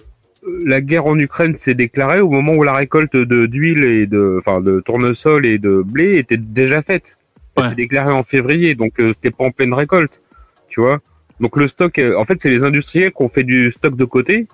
[0.64, 4.38] la guerre en Ukraine s'est déclarée au moment où la récolte de d'huile et de,
[4.40, 7.18] enfin, de tournesol et de blé était déjà faite.
[7.56, 7.68] Elle Ouais.
[7.70, 10.22] s'est déclarée en février, donc euh, c'était pas en pleine récolte,
[10.68, 11.00] tu vois.
[11.40, 14.04] Donc le stock, euh, en fait, c'est les industriels qui ont fait du stock de
[14.06, 14.46] côté.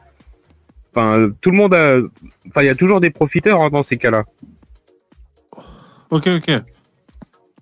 [0.93, 1.99] Enfin, tout le monde a.
[2.49, 4.25] Enfin, il y a toujours des profiteurs hein, dans ces cas-là.
[6.11, 6.51] Ok, ok.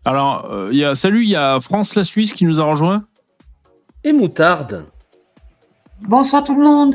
[0.07, 2.65] Alors, euh, il y a, salut, il y a France la Suisse qui nous a
[2.65, 3.05] rejoint.
[4.05, 4.87] Et moutarde.
[6.01, 6.95] Bonsoir tout le monde.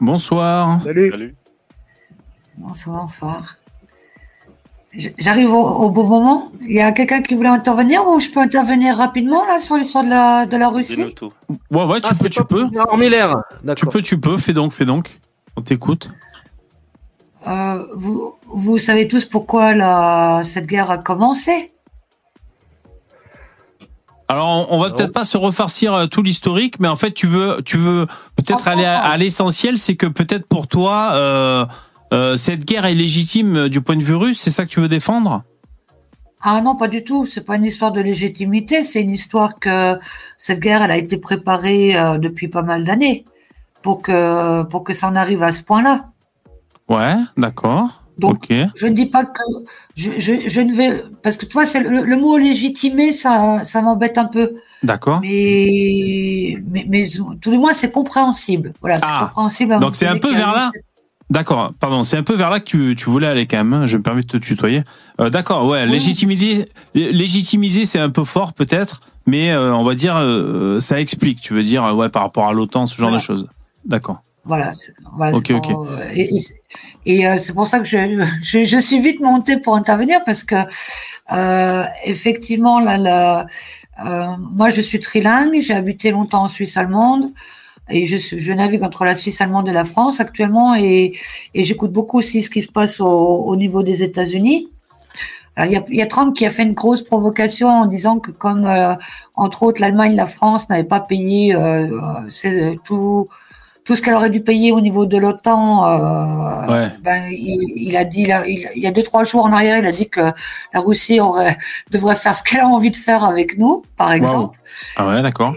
[0.00, 0.80] Bonsoir.
[0.84, 1.34] Salut.
[2.56, 3.56] Bonsoir, bonsoir.
[4.92, 6.52] J- J'arrive au, au bon moment.
[6.62, 10.04] Il y a quelqu'un qui voulait intervenir ou je peux intervenir rapidement là sur l'histoire
[10.04, 11.14] de la, de la Russie?
[11.72, 12.68] Ouais, ouais, tu Ah, peux, tu peux.
[13.74, 14.36] Tu peux, tu peux.
[14.36, 15.18] Fais donc, fais donc.
[15.56, 16.12] On t'écoute.
[17.48, 21.72] Euh, vous, vous savez tous pourquoi la, cette guerre a commencé?
[24.28, 27.26] Alors, on, on va peut-être pas se refarcir euh, tout l'historique, mais en fait, tu
[27.26, 31.64] veux, tu veux peut-être aller à, à l'essentiel, c'est que peut-être pour toi, euh,
[32.12, 34.40] euh, cette guerre est légitime euh, du point de vue russe.
[34.40, 35.44] C'est ça que tu veux défendre?
[36.42, 37.26] Ah non, pas du tout.
[37.26, 38.82] C'est pas une histoire de légitimité.
[38.82, 39.98] C'est une histoire que
[40.38, 43.24] cette guerre, elle a été préparée euh, depuis pas mal d'années
[43.82, 46.06] pour que pour que ça en arrive à ce point-là.
[46.88, 48.02] Ouais, d'accord.
[48.18, 48.46] Donc.
[48.48, 49.42] Je ne dis pas que
[49.94, 53.64] je, je, je ne vais parce que tu vois, c'est le, le mot légitimer, ça
[53.64, 54.52] ça m'embête un peu.
[54.82, 55.20] D'accord.
[55.22, 57.08] Mais, mais mais
[57.40, 58.72] tout du moins c'est compréhensible.
[58.80, 59.72] Voilà, c'est compréhensible.
[59.72, 59.78] à Ah.
[59.80, 60.70] Donc c'est un peu vers là.
[61.28, 63.72] D'accord, pardon, c'est un peu vers là que tu, tu voulais aller quand même.
[63.72, 63.86] hein.
[63.86, 64.82] Je me permets de te tutoyer.
[65.20, 70.14] Euh, D'accord, ouais, légitimiser, légitimiser, c'est un peu fort peut-être, mais euh, on va dire
[70.16, 71.40] euh, ça explique.
[71.40, 73.18] Tu veux dire ouais par rapport à l'OTAN, ce genre Voilà.
[73.18, 73.48] de choses.
[73.84, 74.22] D'accord.
[74.46, 74.72] Voilà.
[75.16, 75.70] voilà, Ok, c'est ok.
[75.72, 76.42] pour- Et, et-
[77.04, 77.96] et, euh, c'est pour ça que je,
[78.42, 80.56] je, je suis vite montée pour intervenir parce que
[81.32, 83.46] euh, effectivement, là, là,
[84.04, 85.60] euh, moi, je suis trilingue.
[85.60, 87.32] J'ai habité longtemps en Suisse allemande
[87.88, 91.14] et je, je navigue entre la Suisse allemande et la France actuellement et,
[91.54, 94.68] et j'écoute beaucoup aussi ce qui se passe au, au niveau des États-Unis.
[95.58, 97.86] Alors, il y, a, il y a Trump qui a fait une grosse provocation en
[97.86, 98.94] disant que comme, euh,
[99.36, 101.88] entre autres, l'Allemagne, la France n'avaient pas payé euh,
[102.44, 103.28] euh, tout,
[103.86, 106.88] tout ce qu'elle aurait dû payer au niveau de l'OTAN, euh, Ouais.
[107.02, 109.78] ben, il, il a dit, là, il, il y a deux, trois jours en arrière,
[109.78, 110.20] il a dit que
[110.74, 111.56] la Russie aurait,
[111.92, 114.58] devrait faire ce qu'elle a envie de faire avec nous, par exemple.
[114.96, 115.54] Ah ouais, d'accord.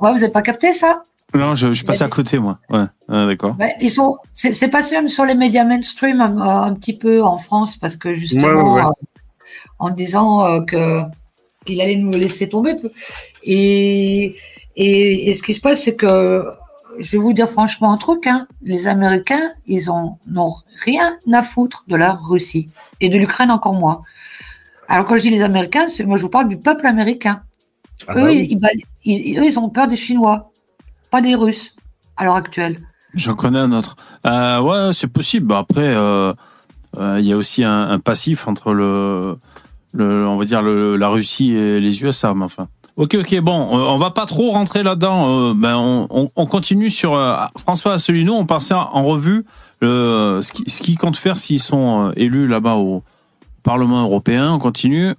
[0.00, 1.02] Ouais, vous n'avez pas capté ça?
[1.34, 2.58] Non, je, je suis passé à côté moi.
[2.70, 3.54] Ouais, ouais, d'accord.
[3.80, 7.36] Ils sont, c'est c'est passé même sur les médias mainstream un, un petit peu en
[7.36, 8.86] France parce que justement, Ouais, ouais, ouais.
[8.86, 11.02] euh, en disant euh, que
[11.66, 12.76] qu'il allait nous laisser tomber.
[13.44, 14.34] Et,
[14.76, 16.44] et, et ce qui se passe, c'est que
[16.98, 20.54] je vais vous dire franchement un truc, hein, les Américains, ils ont n'ont
[20.84, 22.68] rien à foutre de la Russie
[23.00, 24.02] et de l'Ukraine encore moins.
[24.88, 27.42] Alors quand je dis les Américains, c'est moi je vous parle du peuple américain.
[28.06, 28.38] Ah eux, bah oui.
[28.44, 28.70] ils, ils bal-
[29.04, 30.50] ils- eux, ils ont peur des Chinois,
[31.10, 31.74] pas des Russes
[32.16, 32.80] à l'heure actuelle.
[33.14, 33.96] J'en connais un autre.
[34.26, 35.52] Euh, ouais, c'est possible.
[35.54, 36.32] Après, euh,
[36.98, 39.36] euh, il y a aussi un, un passif entre le,
[39.92, 42.34] le, on va dire le, la Russie et les USA.
[42.34, 42.68] Mais enfin.
[42.98, 43.40] Ok, ok.
[43.42, 45.28] Bon, euh, on va pas trop rentrer là-dedans.
[45.28, 48.34] Euh, ben, on, on, on continue sur euh, François Asselineau.
[48.34, 49.44] On passait en revue
[49.80, 53.04] le, ce qui, qu'ils comptent faire s'ils sont euh, élus là-bas au
[53.62, 54.54] Parlement européen.
[54.54, 55.14] On continue.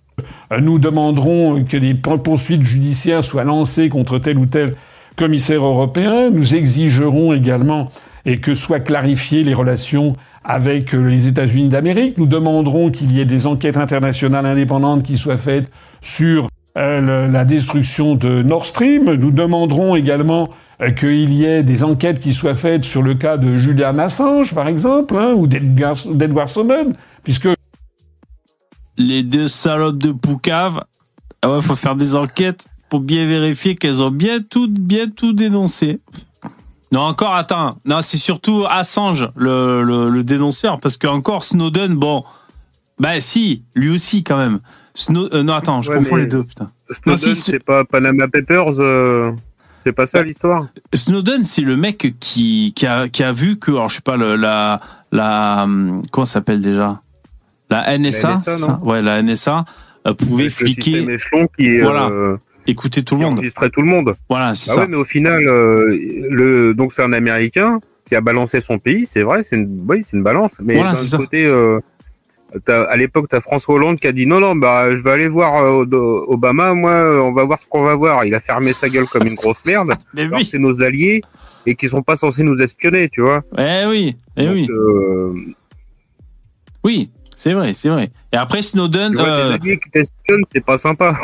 [0.52, 4.76] Euh, Nous demanderons que des poursuites judiciaires soient lancées contre tel ou tel
[5.16, 6.32] commissaire européen.
[6.32, 7.88] Nous exigerons également
[8.26, 12.18] et que soient clarifiées les relations avec euh, les États-Unis d'Amérique.
[12.18, 17.28] Nous demanderons qu'il y ait des enquêtes internationales indépendantes qui soient faites sur euh, le-
[17.28, 19.14] la destruction de Nord Stream.
[19.14, 20.50] Nous demanderons également
[20.82, 24.54] euh, qu'il y ait des enquêtes qui soient faites sur le cas de Julian Assange,
[24.56, 26.94] par exemple, hein, ou d'Edward Snowden,
[27.24, 27.50] puisque
[28.98, 30.84] Les deux salopes de Poucave.
[31.42, 35.32] Ah ouais, faut faire des enquêtes pour bien vérifier qu'elles ont bien tout, bien tout
[35.34, 36.00] dénoncé.
[36.92, 37.72] Non, encore, attends.
[37.86, 42.24] Non, c'est surtout Assange, le, le, le dénonceur, parce que encore Snowden, bon.
[43.00, 44.60] Bah si, lui aussi quand même.
[44.96, 46.70] Snow- euh, non, attends, je Ouais, confonds les deux, putain.
[47.04, 49.32] Snowden, si, c'est pas Panama Papers, euh,
[49.86, 50.68] c'est pas ça l'histoire?
[50.94, 54.18] Snowden, c'est le mec qui, qui, a, qui a vu que, alors je sais pas,
[54.18, 54.80] le, la,
[55.12, 57.02] la, hum, comment ça s'appelle déjà?
[57.70, 58.80] La NSA, La NSA, ça?
[58.84, 59.66] Ouais, la NSA
[60.08, 60.82] euh, pouvait Le fliquer.
[60.82, 62.08] système échelon qui est, Voilà.
[62.10, 62.38] euh,
[62.68, 63.34] Écouter tout le monde.
[63.36, 64.16] enregistrait tout le monde.
[64.30, 64.82] Voilà, c'est Ah ça.
[64.82, 65.86] ouais, mais au final, euh,
[66.30, 70.04] le, donc c'est un Américain qui a balancé son pays, c'est vrai, c'est une, oui,
[70.06, 70.54] c'est une balance.
[70.62, 71.80] Mais Voilà, d'un côté, euh,
[72.68, 75.28] à l'époque, tu as François Hollande qui a dit non, non, bah, je vais aller
[75.28, 75.86] voir euh,
[76.28, 78.26] Obama, moi, euh, on va voir ce qu'on va voir.
[78.26, 79.94] Il a fermé sa gueule comme une grosse merde.
[80.14, 81.22] Mais que c'est nos alliés
[81.66, 83.44] et qui sont pas censés nous espionner, tu vois.
[83.58, 84.68] Eh oui, eh Donc, oui.
[84.72, 85.34] euh,
[86.84, 88.10] Oui, c'est vrai, c'est vrai.
[88.34, 91.16] Et après Snowden, vois, euh, des alliés qui t'espionnent, c'est pas sympa.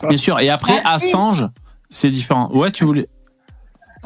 [0.00, 0.08] Pas.
[0.08, 0.40] bien sûr.
[0.40, 0.94] Et après Ah.
[0.94, 1.46] Assange,
[1.88, 2.50] c'est différent.
[2.52, 3.06] Ouais, tu voulais.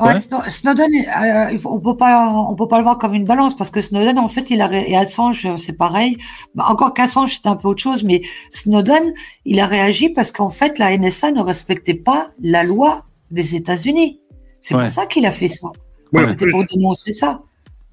[0.01, 0.21] Ouais, Ouais.
[0.21, 0.91] Sno- Snowden,
[1.23, 4.19] euh, on peut pas, on peut pas le voir comme une balance parce que Snowden,
[4.19, 6.17] en fait, il a ré- et Assange, euh, c'est pareil.
[6.55, 9.13] Bah, encore qu'Assange, c'est un peu autre chose, mais Snowden,
[9.45, 14.21] il a réagi parce qu'en fait, la NSA ne respectait pas la loi des États-Unis.
[14.63, 14.85] C'est Ouais.
[14.85, 15.69] pour ça qu'il a fait ça.
[16.13, 17.43] Ouais, C'était pour dénoncer ça.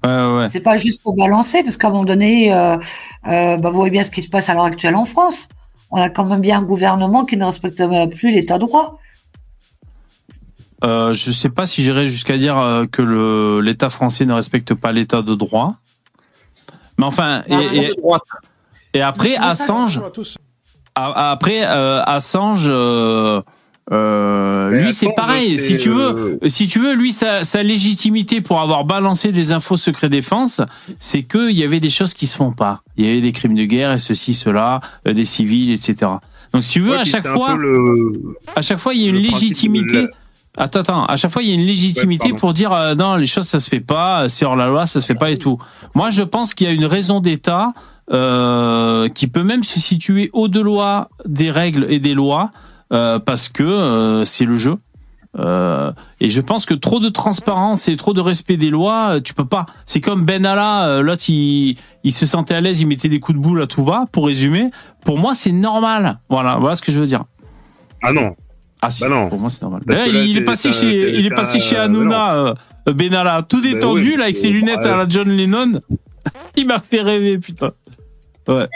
[0.04, 0.46] Ouais, ouais.
[0.50, 2.76] C'est pas juste pour balancer, parce qu'à un moment donné, euh,
[3.26, 5.48] euh, bah, vous voyez bien ce qui se passe à l'heure actuelle en France.
[5.90, 8.98] On a quand même bien un gouvernement qui ne respecte plus l'état de droit.
[10.84, 14.74] Euh, je sais pas si j'irais jusqu'à dire euh, que le- l'État français ne respecte
[14.74, 15.76] pas l'état de droit.
[16.98, 18.22] Mais enfin, et, Non, et- de droite.
[18.94, 20.00] et après, Assange,
[20.94, 23.40] a- après, euh, Assange, euh,
[23.92, 25.58] euh, lui, c'est Assange, pareil.
[25.58, 29.32] c'est, Si tu veux, euh, si tu veux, lui, sa, sa légitimité pour avoir balancé
[29.32, 30.60] les infos secret défense,
[30.98, 32.82] c'est qu'il y avait des choses qui se font pas.
[32.96, 36.10] Il y avait des crimes de guerre et ceci, cela, euh, des civils, etc.
[36.52, 38.12] Donc, si tu veux, Ouais, à chaque fois, le-
[38.56, 40.06] à chaque fois, il y a une légitimité.
[40.60, 41.04] Attends, attends.
[41.04, 43.46] À chaque fois, il y a une légitimité Ouais, pour dire euh, non, les choses
[43.46, 45.56] ça se fait pas, c'est hors la loi, ça se fait pas et tout.
[45.94, 47.72] Moi, je pense qu'il y a une raison d'État
[48.12, 52.50] euh, qui peut même se situer au-delà des règles et des lois
[52.92, 54.76] euh, parce que euh, c'est le jeu.
[55.38, 59.20] Euh, et je pense que trop de transparence et trop de respect des lois, euh,
[59.20, 59.66] tu peux pas.
[59.86, 63.20] C'est comme Ben Allah, euh, l'autre il, il se sentait à l'aise, il mettait des
[63.20, 64.06] coups de boule à tout va.
[64.10, 64.70] Pour résumer,
[65.04, 66.18] pour moi c'est normal.
[66.28, 67.22] Voilà, voilà ce que je veux dire.
[68.02, 68.34] Ah non.
[68.80, 69.28] Ah si, Bah non.
[69.28, 69.82] pour moi c'est normal.
[69.86, 72.54] Là, il, est passé chez, il est passé chez bah Hanouna, euh,
[72.92, 75.80] Benalla, tout Bah détendu oui, là avec ses lunettes à la John Lennon.
[76.56, 77.72] il m'a fait rêver, putain.
[78.46, 78.68] Ouais.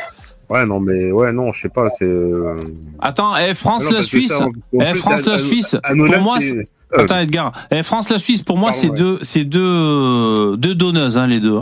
[0.51, 2.05] Ouais, non, mais ouais, non, je sais pas, c'est.
[2.05, 2.59] euh,
[3.01, 5.77] Attends, eh, France Ah non, la Suisse, ça, en- en eh, France la Suisse.
[5.83, 6.62] Hanouna, Pour moi, euh,
[7.03, 8.97] attends Edgar, eh, France la Suisse, pour moi c'est ouais.
[8.99, 11.61] deux, c'est deux, deux donneuses hein, les deux.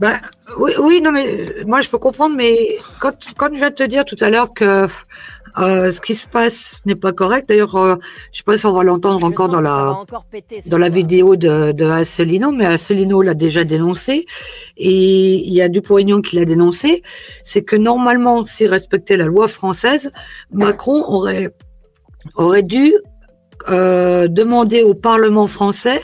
[0.00, 0.18] Ben,
[0.58, 2.56] oui, oui, non, mais moi je peux comprendre, mais
[2.98, 4.88] quand, quand je viens de te dire tout à l'heure que
[5.58, 7.96] euh, ce qui se passe n'est pas correct, d'ailleurs, euh,
[8.32, 10.04] je sais pas si on va l'entendre encore dans la
[10.66, 14.26] dans la vidéo de, de Asselineau, mais Asselineau l'a déjà dénoncé.
[14.76, 17.02] Et il y a Dupont-Aignan qui l'a dénoncé,
[17.44, 20.12] c'est que normalement, s'il respectait la loi française,
[20.52, 21.50] Macron aurait
[22.36, 22.94] aurait dû
[23.68, 26.00] euh, demander au Parlement français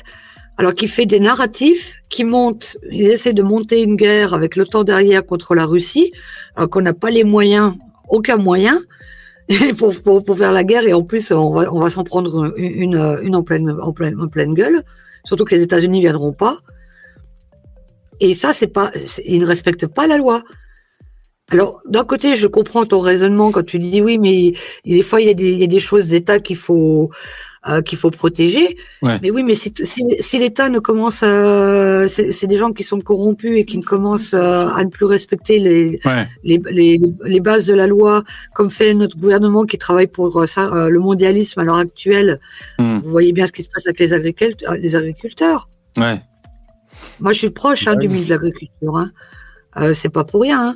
[0.59, 4.65] alors qu'il fait des narratifs qui montent, ils essaient de monter une guerre avec le
[4.65, 6.13] temps derrière contre la Russie,
[6.55, 7.75] alors qu'on n'a pas les moyens,
[8.09, 8.81] aucun moyen
[9.79, 12.53] pour, pour, pour faire la guerre et en plus on va, on va s'en prendre
[12.57, 14.83] une, une, en, pleine, en, pleine, en pleine gueule,
[15.25, 16.59] surtout que les États-Unis viendront pas.
[18.21, 18.91] Et ça, c'est pas,
[19.27, 20.43] ils ne respectent pas la loi.
[21.51, 24.55] Alors, d'un côté, je comprends ton raisonnement quand tu dis oui, mais
[24.85, 27.11] des fois, il y a des, il y a des choses d'État qu'il faut,
[27.69, 28.77] euh, qu'il faut protéger.
[29.03, 29.19] Ouais.
[29.23, 32.83] Mais oui, mais si, si, si l'État ne commence à, c'est c'est des gens qui
[32.83, 36.27] sont corrompus et qui ne commencent à, à ne plus respecter les, Ouais.
[36.45, 38.23] les, les, les bases de la loi,
[38.55, 42.39] comme fait notre gouvernement qui travaille pour euh, ça, euh, le mondialisme à l'heure actuelle.
[42.79, 42.99] Hmm.
[42.99, 44.75] Vous voyez bien ce qui se passe avec les agriculteurs.
[44.75, 45.69] Les agriculteurs.
[45.97, 46.21] Ouais.
[47.21, 48.97] Moi, je suis proche hein, du milieu de l'agriculture.
[48.97, 49.11] Hein.
[49.79, 50.69] Euh, c'est pas pour rien.
[50.69, 50.75] Hein.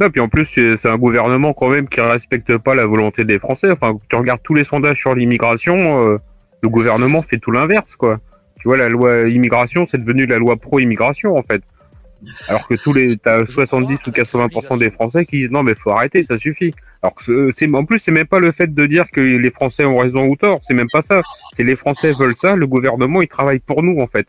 [0.00, 3.38] Non, puis en plus, c'est un gouvernement quand même qui respecte pas la volonté des
[3.38, 3.70] Français.
[3.70, 6.18] Enfin, tu regardes tous les sondages sur l'immigration, euh,
[6.62, 8.18] le gouvernement fait tout l'inverse, quoi.
[8.60, 11.62] Tu vois, la loi immigration, c'est devenu la loi pro-immigration, en fait.
[12.48, 15.90] Alors que tous les, t'as 70 ou 80% des Français qui disent non, mais faut
[15.90, 16.72] arrêter, ça suffit.
[17.02, 19.50] Alors que c'est- c'est, en plus, c'est même pas le fait de dire que les
[19.50, 21.20] Français ont raison ou tort, c'est même pas ça.
[21.54, 24.26] C'est les Français veulent ça, le gouvernement, il travaille pour nous, en fait.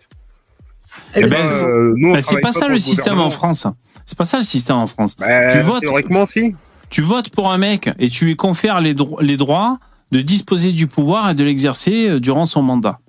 [1.15, 1.65] Eh ben, Euh, c'est-
[1.99, 3.29] nous, on ben, c'est pas ça le système en.
[3.29, 3.65] France.
[4.05, 5.15] C'est pas ça le système en France.
[5.17, 6.55] Bah, tu votes, théoriquement, si.
[6.89, 9.79] tu votes pour un mec et tu lui confères les, dro- les droits
[10.11, 12.99] de disposer du pouvoir et de l'exercer euh, durant son mandat.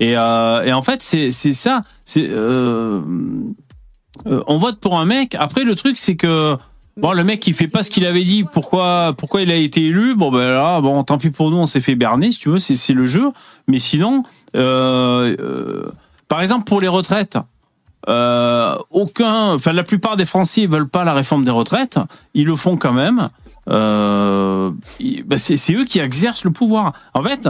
[0.00, 1.82] Et, euh, et en fait, c'est ça.
[2.04, 3.00] C'est euh,
[4.26, 5.34] euh, on vote pour un mec.
[5.38, 6.56] Après, le truc, c'est que
[6.96, 8.44] bon, le mec, il fait pas ce qu'il avait dit.
[8.44, 10.14] Pourquoi, pourquoi il a été élu?
[10.14, 12.58] Bon, ben là, bon, tant pis pour nous, on s'est fait berner, si tu veux.
[12.58, 13.28] C'est le jeu.
[13.66, 14.22] Mais sinon,
[14.56, 15.90] euh, euh,
[16.28, 17.38] par exemple, pour les retraites.
[18.08, 21.98] Euh, aucun, enfin la plupart des Français veulent pas la réforme des retraites,
[22.32, 23.28] ils le font quand même.
[23.68, 24.70] Euh,
[25.26, 26.92] bah, c'est c'est eux qui exercent le pouvoir.
[27.12, 27.48] En fait,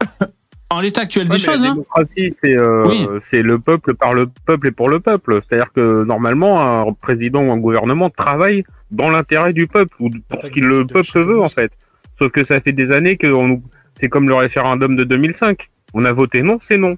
[0.70, 3.06] en l'état actuel Ouais, des choses, La hein, démocratie, c'est euh, Oui.
[3.22, 5.40] c'est le peuple par le peuple et pour le peuple.
[5.46, 10.42] C'est-à-dire que normalement, un président ou un gouvernement travaille dans l'intérêt du peuple ou pour
[10.42, 11.72] ce que le peuple veut en fait.
[12.18, 13.62] Sauf que ça fait des années que on
[13.96, 15.70] c'est comme le référendum de 2005.
[15.92, 16.96] On a voté non, c'est non.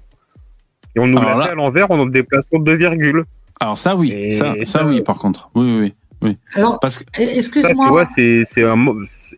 [0.95, 3.23] Et on nous l'a là- fait à l'envers en déplaçant deux virgules.
[3.59, 5.93] alors ça oui, Et ça, ça ça- oui par contre, oui oui
[6.23, 6.37] oui.
[6.55, 8.03] Alors, Parce que tu excuse-moi.
[8.05, 8.85] c'est un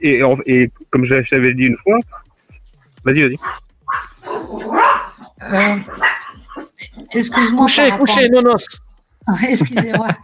[0.01, 1.99] et, et comme je t'avais dit une fois,
[3.03, 3.35] vas-y, vas-y.
[5.51, 5.76] Euh,
[7.11, 7.63] excuse-moi.
[7.65, 8.65] Couchez, couchez, nonos.
[9.47, 10.07] Excusez-moi.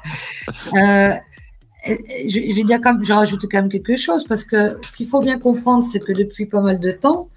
[1.88, 1.92] Euh,
[2.28, 4.92] je, je vais dire quand même, je rajoute quand même quelque chose parce que ce
[4.92, 7.35] qu'il faut bien comprendre, c'est que depuis pas mal de temps, euh,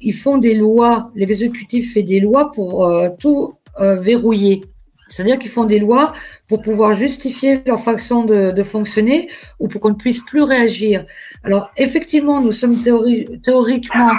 [0.00, 4.64] ils font des lois, l'exécutif fait des lois pour euh, tout euh, verrouiller.
[5.10, 6.12] C'est-à-dire qu'ils font des lois
[6.48, 11.06] pour pouvoir justifier leur façon de, de fonctionner ou pour qu'on ne puisse plus réagir.
[11.44, 14.10] Alors, effectivement, nous sommes théori- théoriquement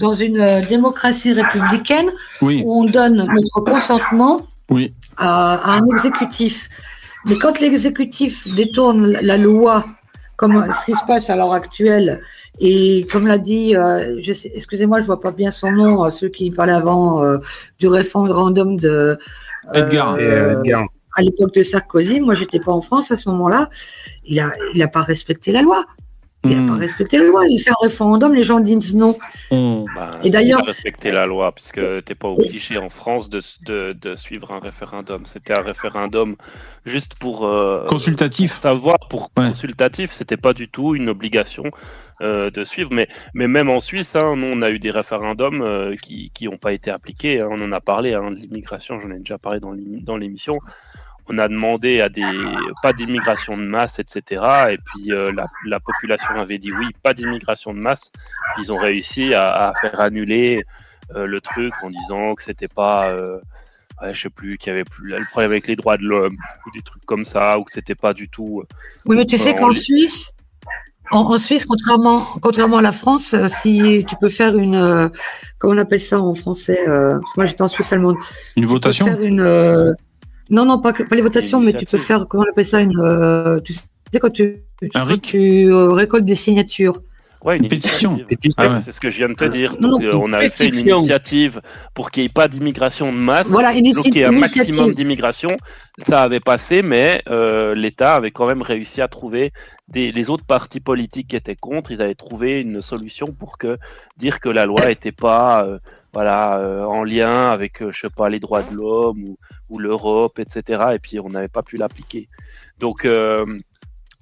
[0.00, 2.10] dans une euh, démocratie républicaine
[2.42, 2.62] Oui.
[2.64, 4.92] où on donne notre consentement Oui.
[5.16, 6.68] à, à un exécutif.
[7.24, 9.86] Mais quand l'exécutif détourne la loi,
[10.36, 12.20] comme ce qui se passe à l'heure actuelle,
[12.60, 16.10] et comme l'a dit, euh, je sais- excusez-moi, je vois pas bien son nom, euh,
[16.10, 17.38] celui qui parlait avant euh,
[17.78, 19.18] du référendum de
[19.72, 20.16] Edgar.
[20.18, 20.84] euh, Edgar.
[21.16, 23.70] à l'époque de Sarkozy, moi j'étais pas en France à ce moment-là,
[24.26, 25.84] il a, il a pas respecté la loi.
[26.46, 26.68] Il Hmm.
[26.68, 27.46] a pas respecté la loi.
[27.48, 29.16] Il fait un référendum, les gens disent non.
[29.50, 33.40] On- Bah, Et d'ailleurs- si, respecter la loi, puisque t'es pas obligé en France de,
[33.66, 35.22] de, de suivre un référendum.
[35.26, 36.36] C'était un référendum
[36.84, 38.52] juste pour euh, Consultatif.
[38.52, 39.48] pour savoir, pour Ouais.
[39.48, 40.12] consultatif.
[40.12, 41.64] C'était pas du tout une obligation
[42.20, 42.90] euh, de suivre.
[42.92, 46.46] Mais, mais même en Suisse, hein, nous on a eu des référendums euh, qui qui
[46.48, 47.40] ont pas été appliqués.
[47.40, 47.48] hein.
[47.50, 49.00] On en a parlé hein, de l'immigration.
[49.00, 50.58] J'en ai déjà parlé dans l'émission.
[51.28, 52.22] On a demandé à des
[52.82, 54.42] pas d'immigration de masse, etc.
[54.72, 58.12] Et puis euh, la, la population avait dit oui, pas d'immigration de masse.
[58.58, 60.62] Ils ont réussi à, à faire annuler
[61.14, 63.38] euh, le truc en disant que c'était pas, euh,
[64.02, 66.36] ouais, je sais plus, qu'il y avait plus le problème avec les droits de l'homme
[66.66, 68.60] ou des trucs comme ça, ou que c'était pas du tout.
[68.60, 68.66] euh,
[69.06, 70.32] Oui, mais tu sais en qu'en Suisse,
[71.10, 75.08] en, en Suisse, contrairement, contrairement à la France, si tu peux faire une, euh,
[75.58, 78.16] comment on appelle ça en français euh, Parce que moi j'étais en Suisse allemande.
[78.56, 79.06] Une Tu peux votation?
[79.06, 79.92] faire une, euh,
[80.50, 83.60] non, non, pas, les votations, mais tu peux faire, comment on appelle ça, une, euh,
[83.60, 83.82] tu sais
[84.20, 84.62] quand tu,
[84.94, 87.00] euh, récoltes des signatures.
[87.44, 88.18] Ouais, Une pétition.
[88.56, 88.78] Ah ouais.
[88.82, 89.76] C'est ce que je viens de te dire.
[89.78, 90.98] non, Donc, non, euh, on avait fait une pétition.
[91.00, 91.60] initiative
[91.92, 93.48] pour qu'il n'y ait pas d'immigration de masse.
[93.48, 94.72] Voilà, une Donc, qu'il y ait un initiative.
[94.74, 95.50] maximum d'immigration.
[96.06, 99.52] Ça avait passé, mais euh, l'État avait quand même réussi à trouver
[99.88, 101.90] des, les autres partis politiques qui étaient contre.
[101.90, 103.76] Ils avaient trouvé une solution pour que
[104.16, 105.78] dire que la loi n'était pas euh,
[106.14, 109.38] voilà euh, en lien avec euh, je sais pas les droits de l'homme ou,
[109.68, 110.82] ou l'Europe, etc.
[110.94, 112.28] Et puis on n'avait pas pu l'appliquer.
[112.78, 113.44] Donc euh,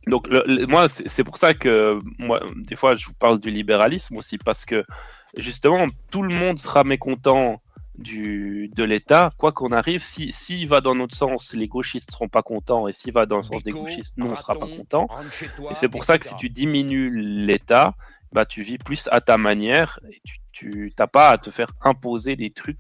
[0.07, 3.51] donc le- le- moi c'est pour ça que moi des fois je vous parle du
[3.51, 4.85] libéralisme aussi parce que
[5.37, 7.61] justement tout le monde sera mécontent
[7.99, 12.29] du, de l'État, quoi qu'on arrive, si s'il va dans notre sens, les gauchistes seront
[12.29, 15.07] pas contents, et s'il va dans le sens des gauchistes, nous on sera pas contents.
[15.71, 17.11] Et c'est pour ça que si tu diminues
[17.47, 17.95] l'État,
[18.33, 21.73] bah tu vis plus à ta manière, et tu tu t'as pas à te faire
[21.83, 22.79] imposer des trucs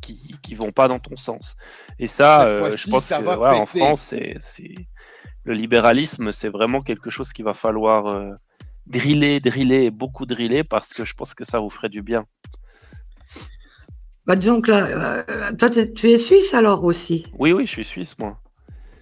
[0.00, 1.56] qui qui vont pas dans ton sens.
[1.98, 3.66] Et ça, euh, je pense ça que en.
[3.66, 4.74] France, c'est c'est
[5.44, 8.32] le libéralisme, c'est vraiment quelque chose qu'il va falloir euh,
[8.86, 12.26] driller, driller, beaucoup driller, parce que je pense que ça vous ferait du bien.
[14.26, 17.26] Bah, disons que là, euh, toi, tu es suisse alors aussi?
[17.38, 18.38] Oui, oui, je suis suisse, moi.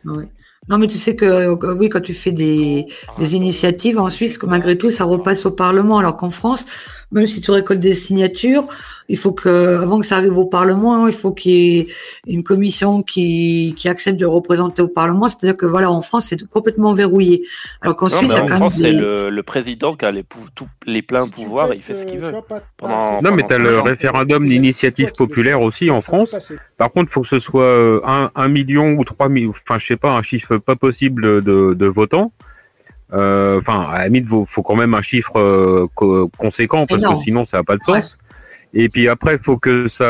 [0.05, 0.27] Oui.
[0.69, 2.87] Non, mais tu sais que euh, oui, quand tu fais des,
[3.19, 6.67] des initiatives en Suisse, que malgré tout, ça repasse au Parlement, alors qu'en France,
[7.13, 8.67] même si tu récoltes des signatures,
[9.09, 11.87] il faut que, avant que ça arrive au Parlement, il faut qu'il y ait
[12.27, 15.29] une commission qui, qui accepte de représenter au Parlement.
[15.29, 17.45] C'est-à-dire que voilà, en France, c'est complètement verrouillé.
[17.83, 19.95] Alors qu'en Suisse, mais il y a en quand même France, c'est le, le président
[19.95, 20.25] qui a les,
[20.57, 22.33] tout- les pleins pouvoirs, et il fait ce qu'il veut.
[22.77, 26.31] Pendant- Non, mais t'as cinq le référendum d'initiative populaire aussi en France.
[26.77, 29.79] Par contre, il faut que ce soit euh, un, un million ou trois millions, enfin,
[29.79, 32.33] je sais pas, un chiffre pas possible de, de votants.
[33.13, 37.23] Euh, Enfin, à la limite, faut quand même un chiffre euh, co- conséquent parce que
[37.23, 38.19] sinon, ça n'a pas de sens.
[38.75, 40.05] Et puis après, faut que ça,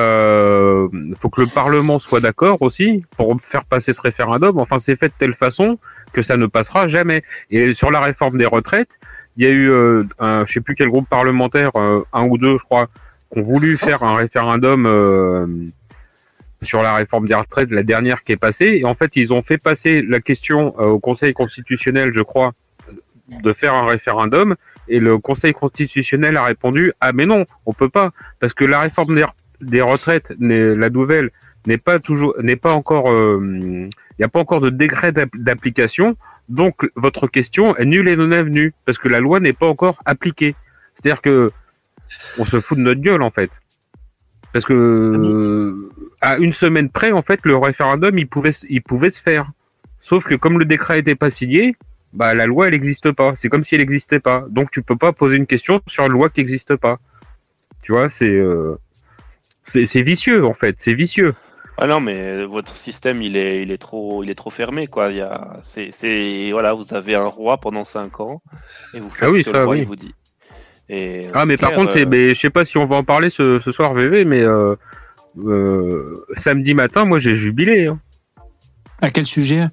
[1.21, 4.59] faut que le Parlement soit d'accord aussi pour faire passer ce référendum.
[4.59, 5.79] Enfin, c'est fait de telle façon
[6.13, 7.23] que ça ne passera jamais.
[7.51, 8.89] Et sur la réforme des retraites,
[9.37, 12.39] il y a eu, euh, un, je sais plus quel groupe parlementaire, euh, un ou
[12.39, 12.89] deux, je crois,
[13.33, 15.47] qui ont voulu faire un référendum euh,
[16.63, 18.79] sur la réforme des retraites, la dernière qui est passée.
[18.81, 22.53] Et en fait, ils ont fait passer la question euh, au Conseil constitutionnel, je crois,
[23.29, 24.57] de faire un référendum.
[24.89, 28.81] Et le Conseil constitutionnel a répondu ah mais non, on peut pas parce que la
[28.81, 29.21] réforme
[29.61, 31.31] des, retraites, la nouvelle,
[31.67, 35.37] n'est pas toujours, n'est pas encore, euh, il n'y a pas encore de décret d'app-
[35.37, 36.17] d'application.
[36.49, 40.01] Donc votre question est nulle et non avenue parce que la loi n'est pas encore
[40.05, 40.55] appliquée.
[40.95, 41.51] C'est-à-dire que
[42.39, 43.51] on se fout de notre gueule en fait.
[44.53, 45.91] Parce que euh,
[46.21, 49.51] à une semaine près, en fait, le référendum, il pouvait, il pouvait se faire.
[50.01, 51.77] Sauf que comme le décret n'était pas signé,
[52.17, 53.35] bah la loi, elle n'existe pas.
[53.37, 54.45] C'est comme si elle n'existait pas.
[54.51, 56.99] Donc tu peux pas poser une question sur une loi qui n'existe pas.
[57.83, 58.77] Tu vois, c'est euh,
[59.65, 60.77] c'est c'est vicieux en fait.
[60.79, 61.35] C'est vicieux.
[61.79, 65.11] Ah non, mais votre système, il est, il est trop, il est trop fermé, quoi.
[65.11, 68.41] Il y a, c'est, c'est, voilà, vous avez un roi pendant 5 ans
[68.95, 69.81] et vous faites Ah oui, ce que ça, le roi oui.
[69.83, 70.15] il vous dit.
[70.89, 73.05] Et Ah, mais par contre, c'est, euh, mais je sais pas si on va en
[73.05, 74.75] parler ce, ce soir, VV, mais euh,
[75.45, 77.89] euh, samedi matin, moi, j'ai jubilé.
[77.89, 78.01] hein.
[79.03, 79.67] À quel sujet?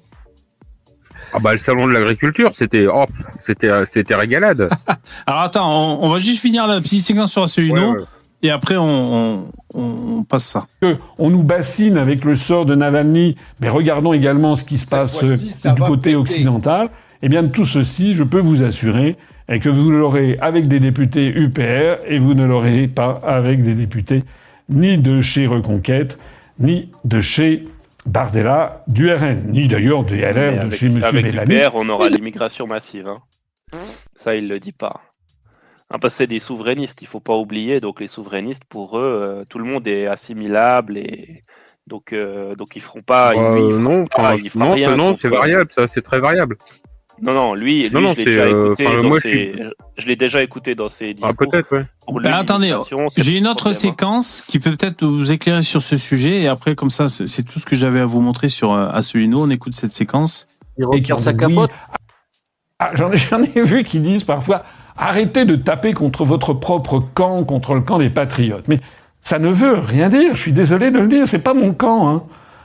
[1.34, 3.06] Ah bah le salon de l'agriculture, c'était, oh,
[3.44, 4.70] c'était, c'était régalade.
[5.26, 5.68] Alors attends,
[6.00, 7.92] on, on va juste finir la petite séquence sur Asselineau.
[7.92, 8.04] Ouais, ouais.
[8.42, 9.80] Et après, on, on,
[10.18, 10.66] on passe ça.
[10.80, 14.86] que on nous bassine avec le sort de Navalny, mais regardons également ce qui se
[14.86, 16.14] passe euh, du côté péter.
[16.16, 16.90] occidental.
[17.22, 19.16] Eh bien, de tout ceci, je peux vous assurer
[19.48, 23.74] et que vous l'aurez avec des députés UPR et vous ne l'aurez pas avec des
[23.74, 24.24] députés
[24.68, 26.18] ni de chez Reconquête,
[26.58, 27.66] ni de chez
[28.06, 31.02] Bardella du RN, ni d'ailleurs des LR de avec, chez M.
[31.02, 31.54] avec Bellamy.
[31.56, 33.08] l'UPR, on aura l'immigration massive.
[33.08, 33.20] hein.
[34.16, 35.00] Ça, il le dit pas.
[35.90, 37.80] Hein, parce que c'est des souverainistes, il faut pas oublier.
[37.80, 41.44] Donc les souverainistes, pour eux, euh, tout le monde est assimilable et
[41.86, 43.32] donc euh, donc ils feront pas.
[43.34, 45.70] Euh, lui, il fera non, pas- enfin, il fera non, rien c'est- non, c'est variable,
[45.74, 46.56] ça, c'est très variable.
[47.22, 49.28] Non, non, lui, lui Non, non, je l'ai déjà euh, écouté enfin, dans moi, je
[49.28, 49.54] ses...
[49.96, 51.30] je l'ai déjà écouté dans ses discours.
[51.30, 51.84] Ah, peut-être, ouais.
[52.06, 52.76] Pour Ben, attendez,
[53.16, 53.72] j'ai une autre hein.
[53.72, 56.42] séquence qui peut peut-être vous éclairer sur ce sujet.
[56.42, 59.42] Et après, comme ça, c'est tout ce que j'avais à vous montrer sur euh, Asselineau.
[59.42, 60.46] On écoute cette séquence.
[60.76, 61.36] Il Et qui retire sa oui.
[61.36, 61.70] capote.
[62.78, 64.64] Ah, J'en ai, j'en ai vu qui disent parfois
[64.96, 68.68] arrêtez de taper contre votre propre camp, contre le camp des patriotes.
[68.68, 68.80] Mais
[69.20, 70.36] ça ne veut rien dire.
[70.36, 71.26] Je suis désolé de le dire.
[71.26, 72.08] C'est pas mon camp.
[72.08, 72.24] Hein.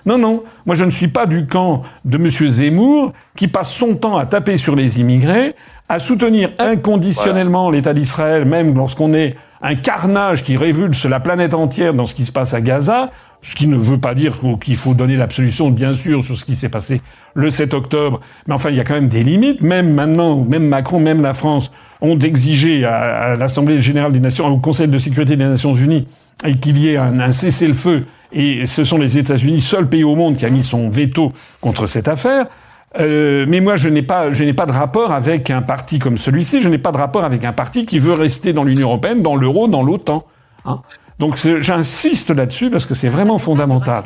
[0.10, 0.42] Non, non.
[0.66, 2.30] Moi, je ne suis pas du camp de M.
[2.32, 5.54] Zemmour qui passe son temps à taper sur les immigrés,
[5.88, 11.94] à soutenir inconditionnellement l'État d'Israël, même lorsqu'on est un carnage qui révulse la planète entière
[11.94, 13.12] dans ce qui se passe à Gaza.
[13.44, 16.56] Ce qui ne veut pas dire qu'il faut donner l'absolution, bien sûr, sur ce qui
[16.56, 17.02] s'est passé
[17.36, 18.20] le 7 octobre.
[18.48, 19.62] Mais enfin, il y a quand même des limites.
[19.62, 21.72] Même maintenant, même Macron, même la France
[22.02, 26.08] ont exigé à, à l'Assemblée générale des Nations, au Conseil de sécurité des Nations Unies,
[26.44, 28.06] et qu'il y ait un, un cessez-le-feu.
[28.32, 31.32] Et ce sont les États-Unis, seul pays au monde qui a mis son veto
[31.62, 32.46] contre cette affaire.
[33.00, 36.18] Euh, mais moi, je n'ai pas, je n'ai pas de rapport avec un parti comme
[36.18, 36.62] celui-ci.
[36.62, 39.36] Je n'ai pas de rapport avec un parti qui veut rester dans l'Union européenne, dans
[39.36, 40.26] l'euro, dans l'OTAN.
[40.66, 40.82] Hein.
[41.20, 44.06] Donc j'insiste là-dessus parce que c'est vraiment fondamental.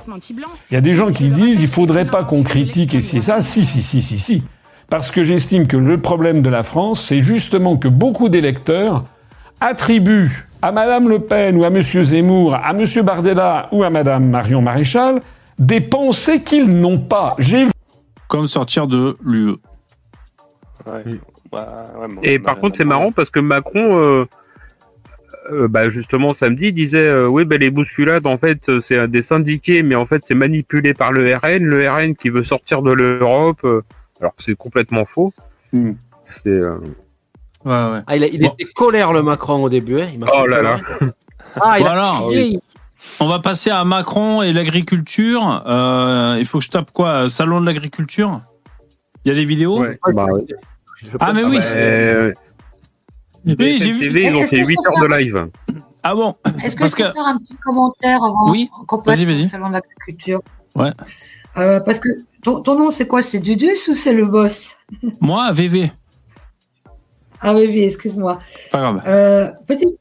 [0.71, 3.43] Il y a des gens qui disent il faudrait pas qu'on critique et c'est ça.
[3.43, 4.43] Si, si, si, si, si.
[4.89, 9.05] Parce que j'estime que le problème de la France, c'est justement que beaucoup d'électeurs
[9.61, 14.29] attribuent à Madame Le Pen ou à Monsieur Zemmour, à Monsieur Bardella ou à Madame
[14.29, 15.21] Marion Maréchal
[15.59, 17.35] des pensées qu'ils n'ont pas.
[17.37, 17.65] J'ai
[18.29, 19.57] Comme sortir de l'UE.
[20.85, 21.03] Ouais.
[21.51, 21.59] Ouais,
[21.99, 22.97] ouais, bon, Et a par contre, c'est voir.
[22.97, 24.25] marrant parce que Macron, euh,
[25.51, 29.21] euh, bah, justement samedi, disait euh, oui, bah, les bousculades, en fait, euh, c'est des
[29.21, 32.93] syndiqués, mais en fait, c'est manipulé par le RN, le RN qui veut sortir de
[32.93, 33.81] l'Europe, euh,
[34.21, 35.33] alors que c'est complètement faux.
[35.73, 35.91] Hmm.
[36.41, 36.77] C'est euh,
[37.65, 37.99] Ouais, ouais.
[38.07, 38.49] Ah, il, a- il Bon.
[38.59, 40.01] était colère, le Macron, au début.
[40.01, 40.09] hein.
[40.13, 40.79] Il Oh là là.
[41.61, 42.13] Ah, il a Voilà.
[42.27, 42.59] crié.
[43.19, 45.63] On va passer à Macron et l'agriculture.
[45.67, 48.41] Euh, il faut que je tape quoi Salon de l'agriculture?
[49.25, 49.79] Il y a des vidéos?
[49.81, 49.99] Ouais.
[50.13, 50.45] Bah, ouais.
[51.19, 51.57] Ah, mais oui.
[51.57, 52.33] bah, euh,
[53.45, 53.99] Oui, j'ai vu.
[53.99, 55.47] TV, ils ont fait que 8 je peux heures de live.
[56.01, 56.35] Ah bon?
[56.63, 59.25] Est-ce que Parce je peux que- faire un petit commentaire avant Oui, qu'on passe vas-y,
[59.25, 59.47] au vas-y.
[59.49, 60.41] salon de l'agriculture?
[60.75, 60.91] Ouais.
[61.57, 62.09] Euh, Parce que
[62.41, 63.21] ton, ton nom, c'est quoi?
[63.21, 64.75] C'est Dudus ou c'est le boss?
[65.21, 65.91] Moi, VV.
[67.43, 68.39] Ah oui, oui, excuse-moi.
[68.71, 69.03] Pas grave.
[69.05, 69.97] Euh, petite,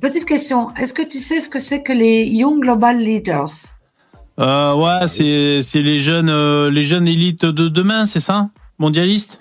[0.00, 0.74] petite question.
[0.76, 3.48] Est-ce que tu sais ce que c'est que les Young Global Leaders?
[4.38, 8.50] Euh, ouais, c'est c'est les jeunes euh, les jeunes élites de demain, c'est ça?
[8.78, 9.38] Mondialistes?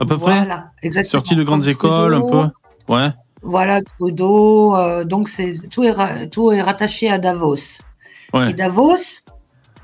[0.00, 0.36] À peu près?
[0.38, 1.10] Voilà, exactement.
[1.20, 3.08] Sortis de grandes écoles, un peu Ouais.
[3.42, 4.74] Voilà, Trudeau.
[5.04, 7.82] donc, c'est tout, est tout est rattaché à Davos.
[8.32, 8.50] Ouais.
[8.50, 8.96] Et Davos,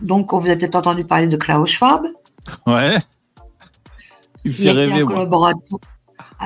[0.01, 2.07] donc, vous avez peut-être entendu parler de Klaus Schwab,
[2.67, 2.97] Ouais.
[4.45, 5.13] Il fait été rêver, un moi.
[5.15, 5.79] collaborateur.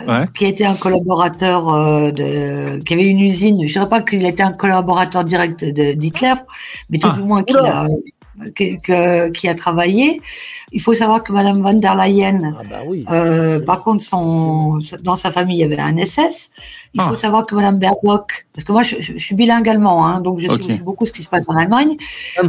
[0.08, 0.26] Ouais.
[0.36, 3.64] qui était un collaborateur euh, de, qui avait une usine.
[3.66, 6.34] Je dirais pas qu'il était un collaborateur direct de- d'Hitler,
[6.90, 7.86] mais tout Ah, du moins qu'il a,
[8.54, 10.20] que- que- qui a travaillé.
[10.72, 13.04] Il faut savoir que Madame van der Leyen, Ah bah oui.
[13.10, 16.50] euh, par contre, son, dans sa famille, il y avait un SS.
[16.94, 17.16] Il faut Ah.
[17.16, 20.38] savoir que Madame Baerbock, parce que moi, je, je- je suis bilingue allemand, hein, donc
[20.40, 20.70] je suis Ok.
[20.70, 21.96] aussi beaucoup ce qui se passe en Allemagne.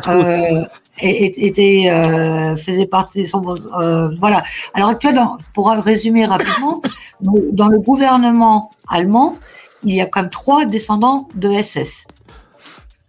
[0.07, 0.64] Euh,
[1.02, 3.44] et- et- était euh, faisait partie son
[3.78, 4.41] euh, voilà
[4.74, 6.82] à l'heure actuelle dans- pour résumer rapidement
[7.52, 9.36] dans le gouvernement allemand
[9.84, 12.06] il y a quand même trois descendants de SS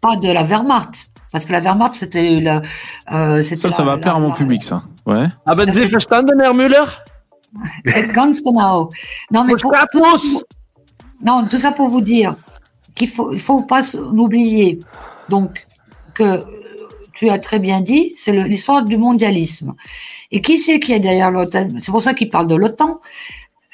[0.01, 0.97] pas de la Wehrmacht
[1.37, 2.63] parce que la Wehrmacht c'était la
[3.13, 4.83] euh, Ça, ça la- va plaire à mon public, ça.
[5.05, 5.27] Ouais.
[5.45, 6.87] Aber Sie verstanden, Herr Müller?
[8.15, 8.89] Ganz genau.
[9.31, 10.43] Non, mais pour, tout ça pour-
[11.23, 12.35] non, tout ça pour vous dire
[12.95, 14.81] qu'il faut, il faut pas oublier
[15.29, 15.51] donc
[16.15, 16.43] que
[17.13, 19.75] tu as très bien dit, c'est l'histoire du mondialisme.
[20.33, 21.69] Et qui c'est qui est derrière l'OTAN?
[21.83, 23.01] C'est pour ça qu'il parle de l'OTAN.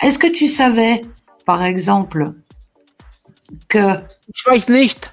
[0.02, 1.02] Est-ce que tu savais,
[1.46, 2.32] par exemple,
[3.68, 3.84] que
[4.48, 5.11] weiß nicht.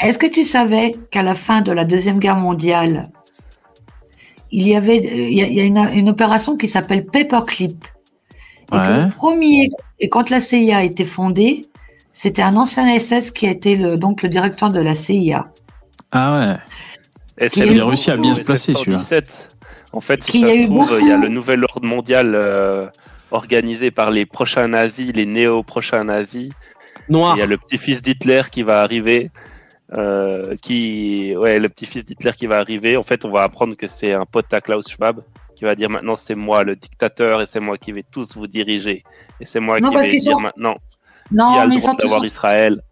[0.00, 3.10] Est-ce que tu savais qu'à la fin de la Deuxième Guerre mondiale,
[4.50, 7.84] il y avait il y a, il y a une, une opération qui s'appelle Paperclip?
[8.72, 9.70] Et que le premier,
[10.00, 11.66] et quand la CIA a été fondée,
[12.12, 15.50] c'était un ancien SS qui a été le, donc le directeur de la CIA.
[16.10, 16.56] Ah ouais.
[17.38, 19.00] Et Qui c'est a réussi à bien se placer, celui-là.
[19.00, 19.48] 717.
[19.92, 21.86] En fait, si Qui ça a se eu trouve, il y a le nouvel ordre
[21.86, 22.86] mondial euh,
[23.30, 26.50] organisé par les prochains nazis, les néo-prochains nazis,
[27.08, 27.36] Noir.
[27.36, 29.30] Il y a le petit-fils d'Hitler qui va arriver.
[29.98, 32.96] Euh, qui, ouais, le petit-fils d'Hitler qui va arriver.
[32.96, 35.22] En fait, on va apprendre que c'est un pote à Klaus Schwab
[35.56, 38.46] qui va dire maintenant c'est moi le dictateur et c'est moi qui vais tous vous
[38.46, 39.04] diriger.
[39.40, 40.76] Et c'est moi Non, qui vais qu'ils dire sont- maintenant
[41.30, 42.82] Non, qui a le mais ils droit sont tous d'avoir en- Israël.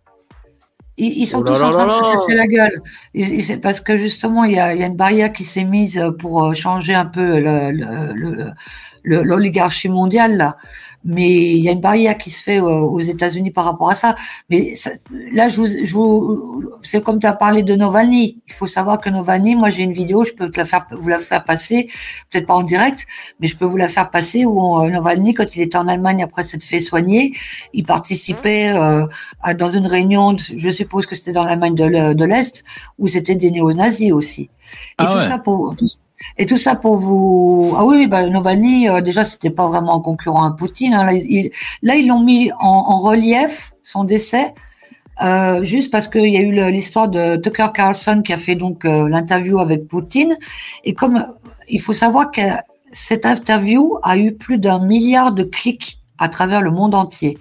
[0.99, 2.83] Ils, ils sont Oh là tous là en train de se casser la gueule.
[3.41, 6.05] C'est parce que justement, il y a, il y a une barrière qui s'est mise
[6.19, 8.51] pour euh, changer un peu le- le- le- le-
[9.05, 10.57] l'oligarchie mondiale là.
[11.03, 13.95] Mais il y a une barrière qui se fait euh, aux États-Unis par rapport à
[13.95, 14.17] ça.
[14.51, 14.91] Mais ça-
[15.33, 18.43] là, je vous, je vous, c'est comme tu as parlé de Navalny.
[18.47, 21.09] Il faut savoir que Navalny, moi j'ai une vidéo, je peux te la faire, vous
[21.09, 21.89] la faire passer,
[22.31, 23.07] peut-être pas en direct,
[23.41, 26.23] mais je peux vous la faire passer où euh, Navalny, quand il était en Allemagne
[26.23, 27.33] après s'être fait soigner,
[27.73, 29.07] il participait euh,
[29.43, 32.63] à- dans une réunion, je suppose que c'était dans l'Allemagne de l'E- de l'Est,
[32.99, 34.43] où c'était des néo-nazis aussi.
[34.43, 34.49] Et
[34.99, 35.27] Ah tout ouais.
[35.29, 35.87] ça pour tout-
[36.39, 37.75] et tout ça pour vous.
[37.77, 40.95] Ah oui, bah, Navalny, euh, déjà, c'était pas vraiment un concurrent à Poutine.
[40.95, 41.05] hein.
[41.07, 41.51] Là, il-
[41.83, 44.55] là, ils l'ont mis en, relief son décès.
[45.23, 48.85] euh, juste parce qu'il y a eu l'histoire de Tucker Carlson qui a fait donc
[48.87, 50.37] euh, l'interview avec Poutine
[50.85, 51.23] et comme euh,
[51.69, 52.41] il faut savoir que
[52.93, 57.37] cette interview a eu plus d'un milliard de clics à travers le monde entier.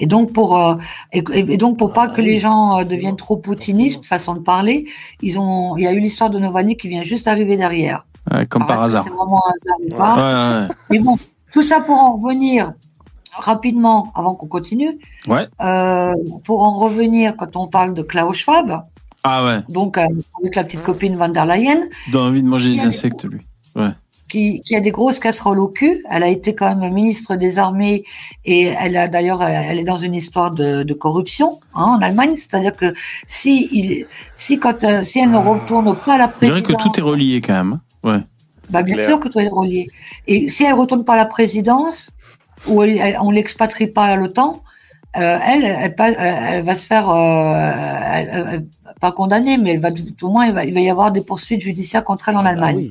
[0.00, 0.74] Et donc pour euh,
[1.12, 4.86] et, et donc pour pas que les gens euh, deviennent trop poutinistes façon de parler,
[5.22, 8.04] ils ont il y a eu l'histoire de Navalny qui vient juste arriver derrière.
[8.32, 9.04] Ouais, comme par Alors, hasard.
[9.04, 11.16] C'est vraiment un hasard ou pas Ouais, ouais, Mais bon,
[11.52, 12.72] tout ça pour en revenir
[13.32, 14.98] rapidement avant qu'on continue.
[15.28, 15.46] ouais.
[15.60, 16.12] euh,
[16.44, 18.82] pour en revenir quand on parle de Klaus Schwab,
[19.24, 19.60] Ah ouais.
[19.68, 20.06] donc euh,
[20.40, 23.42] avec la petite copine Van der Leyen, Il a envie de manger des insectes, lui.
[23.76, 23.90] Ouais.
[24.34, 26.04] Qui, qui a des grosses casseroles au cul.
[26.10, 28.02] Elle a été quand même ministre des armées
[28.44, 32.34] et elle a d'ailleurs, elle est dans une histoire de, de corruption hein, en Allemagne.
[32.34, 32.92] C'est-à-dire que
[33.28, 36.82] si il, si quand, euh, si elle ne retourne pas à la Je dirais présidence,
[36.82, 37.78] que tout est relié quand même.
[38.02, 38.18] Ouais.
[38.70, 39.08] bah, bien Clair.
[39.08, 39.88] sûr que tout est relié.
[40.26, 42.10] Et si elle retourne pas à la présidence
[42.66, 44.62] ou elle- elle- on l'expatrie pas à l'OTAN,
[45.16, 47.72] euh, elle, elle, pa- elle, elle va se faire euh,
[48.14, 48.66] elle- elle- elle-
[49.00, 51.20] pas condamnée, mais elle va tout au moins il va, il va y avoir des
[51.20, 52.90] poursuites judiciaires contre elle en Allemagne.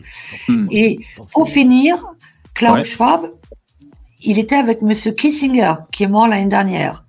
[0.71, 0.99] Et
[1.31, 1.95] pour finir,
[2.53, 2.83] Klaus Ouais.
[2.83, 3.21] Schwab,
[4.21, 7.03] il était avec Monsieur Kissinger, qui est mort l'année dernière.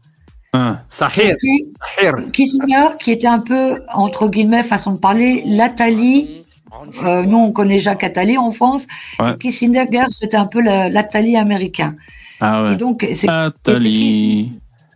[0.53, 0.82] Ah.
[0.89, 1.36] Sahir.
[1.36, 1.66] Qui
[2.01, 6.43] était- Kissinger, qui était un peu, entre guillemets, façon de parler, l'Atali.
[7.05, 8.86] Euh, nous, on connaît Jacques Attali en France.
[9.20, 9.36] Ouais.
[9.39, 11.95] Kissinger, c'était un peu la- l'Atali américain.
[12.41, 12.73] Ah ouais.
[12.74, 13.28] Et donc, c'est.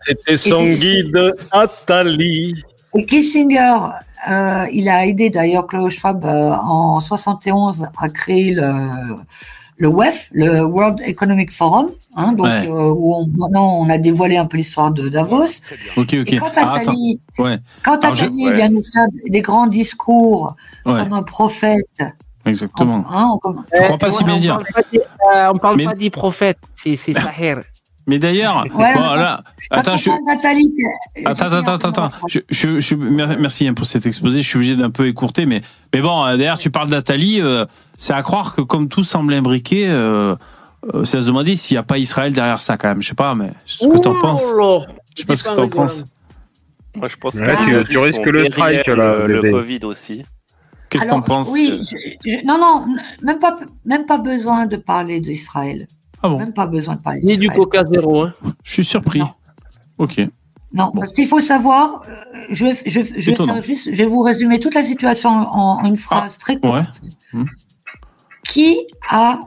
[0.08, 2.54] C'était son guide Atali.
[2.94, 3.76] Et Kissinger,
[4.30, 9.16] euh, il a aidé d'ailleurs Klaus Schwab euh, en 71 à créer le,
[9.76, 12.66] le WEF, le World Economic Forum, hein, donc Ouais.
[12.66, 15.44] euh, où on, maintenant on a dévoilé un peu l'histoire de Davos.
[15.96, 16.32] Ok, ok.
[16.32, 16.72] Et quand Ah.
[16.76, 17.58] Attali, Ouais.
[17.84, 18.56] quand Alors, je- Attali ouais.
[18.56, 20.56] vient nous faire des grands discours
[20.86, 21.02] Ouais.
[21.02, 21.84] comme un prophète,
[22.46, 23.04] Exactement.
[23.12, 24.54] hein, on comme- Je crois pas si bien dire.
[24.54, 27.62] On parle pas des, euh, on parle Mais- pas des prophètes, c'est c'est Sahir.
[28.08, 29.14] Mais d'ailleurs, Ouais, bon, attends.
[29.16, 29.40] là,
[29.96, 32.10] je, que- Attends, attends, attends, attends.
[32.26, 34.42] Je, je, je- mer- merci hein, pour cet exposé.
[34.42, 35.60] Je suis obligé d'un peu écourter, mais,
[35.94, 37.40] mais bon, euh, d'ailleurs, tu parles d'Atali.
[37.40, 37.66] euh,
[37.96, 40.34] c'est à croire que comme tout semble imbriqué, euh,
[40.94, 43.02] euh, c'est à se demander s'il n'y a pas Israël derrière ça quand même.
[43.02, 44.42] Je sais pas, mais ce que t'en penses.
[45.14, 46.04] Je sais pas ce que t'en penses.
[46.96, 49.50] Moi, je pense Ouais, que tu- tu risques le strike, là, le, le bébé.
[49.52, 50.24] Covid aussi.
[50.88, 51.50] Qu'est-ce que t'en penses?
[51.52, 51.96] Oui, je-
[52.30, 52.86] je- non, non,
[53.22, 55.86] même pas, même pas besoin de parler d'Israël.
[56.22, 57.48] Ah bon Même pas besoin de parler Ni du.
[57.48, 58.22] Coca Zéro.
[58.22, 58.34] Hein.
[58.64, 59.22] Je suis surpris.
[59.98, 60.20] Ok.
[60.72, 62.14] Non, parce qu'il faut savoir, euh,
[62.50, 65.80] je vais, je, je vais faire juste, je vais vous résumer toute la situation en,
[65.80, 66.74] en une phrase très courte.
[66.74, 67.40] Ouais.
[67.40, 67.46] Hmm.
[68.44, 68.76] Qui
[69.08, 69.40] a,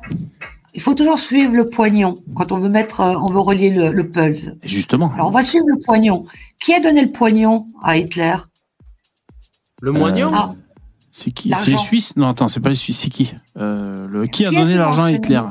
[0.74, 3.92] il faut toujours suivre le poignon quand on veut mettre, euh, on veut relier le,
[3.92, 4.50] le pulse.
[4.64, 5.12] Justement.
[5.14, 6.26] Alors on va suivre le poignon.
[6.60, 8.36] Qui a donné le poignon à Hitler?
[9.82, 10.32] Le moignon?
[10.34, 10.54] Ah,
[11.12, 11.52] C'est qui?
[11.56, 12.16] C'est les Suisses?
[12.16, 13.00] Non, attends, c'est pas les Suisses.
[13.00, 13.34] C'est qui?
[13.58, 14.26] Euh, le...
[14.26, 15.42] Qui a Qui a donné l'argent à Hitler?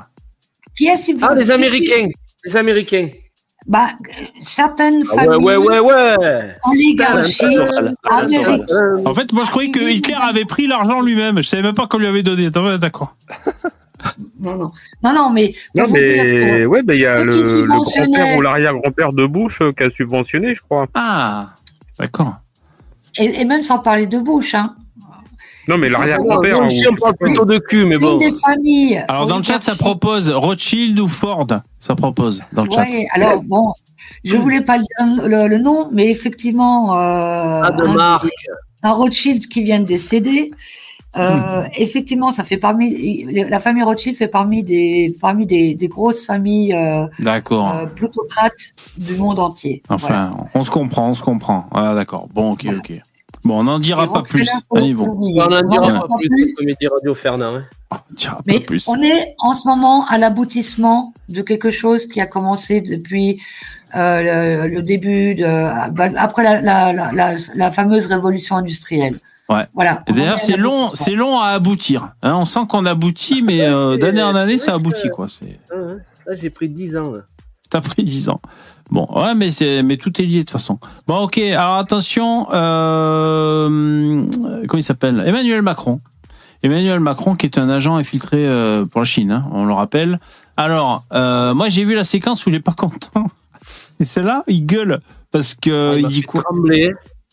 [1.22, 2.08] Ah, les Américains.
[2.44, 3.08] Les Américains.
[3.66, 6.56] Bah, euh, certaines Ah ouais, familles, ouais, ouais, ouais.
[6.64, 7.44] oligarchies
[8.08, 8.66] américaines.
[9.04, 11.36] En fait, moi, je croyais que Hitler avait pris l'argent lui-même.
[11.36, 12.48] Je savais même pas qu'on lui avait donné.
[12.48, 13.14] Ouais, D'accord.
[14.40, 14.70] Non, non,
[15.02, 19.26] non, non, mais Non, mais ouais, bah, il y a le, grand-père ou l'arrière-grand-père de
[19.26, 20.86] Bush euh, qui a subventionné, je crois.
[20.94, 21.50] Ah,
[21.98, 22.36] d'accord.
[23.18, 24.74] et, et même sans parler de Bush, hein.
[25.70, 26.70] Non, mais l'arrière-grand-père.
[26.70, 28.16] Si on parle plutôt de cul, mais Une bon.
[28.16, 29.04] des familles.
[29.08, 31.46] Alors, dans le chat, ça propose Rothschild ou Ford
[31.78, 32.82] Ça propose dans le chat.
[32.82, 33.72] Ouais, alors bon,
[34.24, 38.26] je voulais pas le, dire le- le nom, mais effectivement, euh, Ah, de un, marque.
[38.82, 40.50] un Rothschild qui vient de décéder.
[41.16, 46.24] Euh, Effectivement, ça fait parmi la famille Rothschild fait parmi des parmi des, des grosses
[46.24, 47.74] familles euh, D'accord.
[47.74, 49.82] euh, plutocrates du monde entier.
[49.88, 51.66] Enfin, on se comprend, on se comprend.
[51.72, 52.28] Ah, d'accord.
[52.32, 52.92] Bon, ok, ok.
[53.44, 54.50] Bon, on n'en dira pas plus.
[54.76, 55.04] Allez, le bon.
[55.18, 57.54] On en On dira pas plus Comédie Radio Fernand.
[57.56, 57.64] hein.
[57.90, 58.86] On dira pas Mais plus.
[58.88, 63.40] on est en ce moment à l'aboutissement de quelque chose qui a commencé depuis
[63.96, 65.44] euh, le, le début de
[65.92, 69.18] bah, après la, la, la, la, la fameuse révolution industrielle.
[69.48, 69.66] Ouais.
[69.74, 70.04] Voilà.
[70.06, 72.12] Et D'ailleurs, c'est long, c'est long à aboutir.
[72.22, 72.34] hein.
[72.36, 75.26] on sent qu'on aboutit, mais euh, d'année en année, ça aboutit, quoi.
[75.72, 77.12] Ah, j'ai pris 10 ans.
[77.68, 78.40] T'as pris 10 ans.
[78.90, 80.78] Bon, ouais, mais, c'est, mais tout est lié de toute façon.
[81.06, 84.26] Bon, ok, alors attention, euh,
[84.66, 85.22] comment il s'appelle?
[85.24, 86.00] Emmanuel Macron.
[86.62, 90.20] Emmanuel Macron, qui est un agent infiltré euh, pour la Chine, hein, on le rappelle.
[90.56, 93.26] Alors, euh, moi, j'ai vu la séquence où il est pas content.
[93.98, 95.00] C'est celle-là, il gueule.
[95.30, 96.42] Parce que il dit quoi?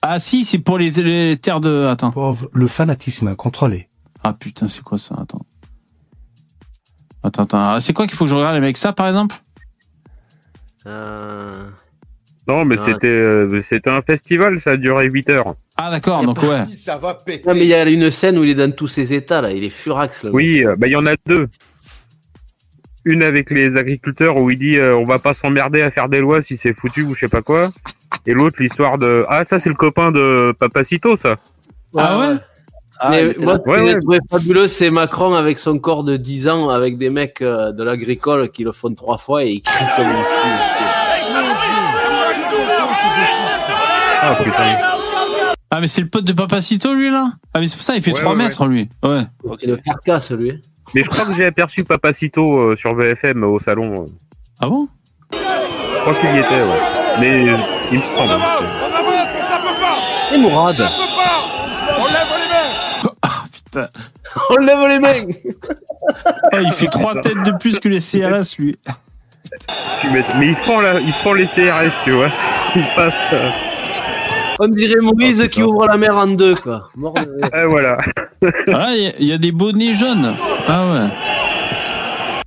[0.03, 1.88] Ah si, c'est pour les, les terres de.
[1.88, 2.11] Attends.
[2.11, 3.89] Pauvre, le fanatisme incontrôlé.
[4.23, 5.15] Ah putain, c'est quoi ça?
[5.19, 5.41] Attends.
[7.23, 7.59] Attends, attends.
[7.59, 9.43] Ah, c'est quoi qu'il faut que je regarde avec ça, par exemple?
[10.88, 11.64] Euh,
[12.47, 12.84] Non, mais Ah.
[12.85, 15.55] c'était euh, c'était un festival, ça a duré 8 heures.
[15.76, 16.64] Ah d'accord, donc ouais.
[16.73, 17.43] Ça va péter.
[17.45, 19.51] Non, mais il y a une scène où il est dans tous ses états, là.
[19.51, 20.30] Il est furax, là.
[20.31, 21.49] Oui, euh, bah il y en a deux.
[23.03, 26.19] Une avec les agriculteurs où il dit euh, on va pas s'emmerder à faire des
[26.19, 27.72] lois si c'est foutu ou je sais pas quoi.
[28.26, 31.35] Et l'autre l'histoire de ah ça c'est le copain de Papacito ça.
[31.95, 32.35] Ah ouais?
[33.10, 36.18] Mais était moi, ce que Ouais, j'ai trouvé fabuleux, c'est Macron avec son corps de
[36.18, 39.61] 10 ans, avec des mecs euh, de l'agricole qui le font trois fois et il
[39.61, 40.24] crie comme une
[44.22, 44.78] Ah putain.
[45.69, 47.28] Ah mais c'est le pote de Papacito lui là?
[47.53, 48.90] Ah mais c'est pour ça il fait Ouais, 3 ouais, mètres lui.
[49.03, 49.22] Ouais.
[49.60, 50.60] C'est le carcasse, lui.
[50.95, 53.94] Mais je crois que j'ai aperçu Papacito euh, sur VFM au salon.
[53.94, 54.06] euh.
[54.60, 54.88] Ah bon?
[55.32, 55.38] Je
[56.02, 56.82] crois qu'il y était, ouais.
[57.19, 57.57] Mais euh,
[57.91, 58.32] il me semble.
[58.32, 58.40] hein.
[60.34, 60.78] Et Mourad
[64.49, 65.34] On lève les mains
[66.52, 68.78] Ah, il fait trois têtes de plus que les CRS lui.
[70.40, 70.99] Mais il prend, la...
[70.99, 72.30] il prend les CRS, tu vois.
[72.76, 73.26] Il passe.
[73.34, 73.49] euh,
[74.60, 76.90] On dirait Moïse qui ouvre la mer en deux, quoi.
[76.95, 77.98] Mort de- Ah, voilà.
[78.74, 80.36] Ah il y a- il y, a des bonnets jaunes.
[80.68, 81.08] Ah ouais.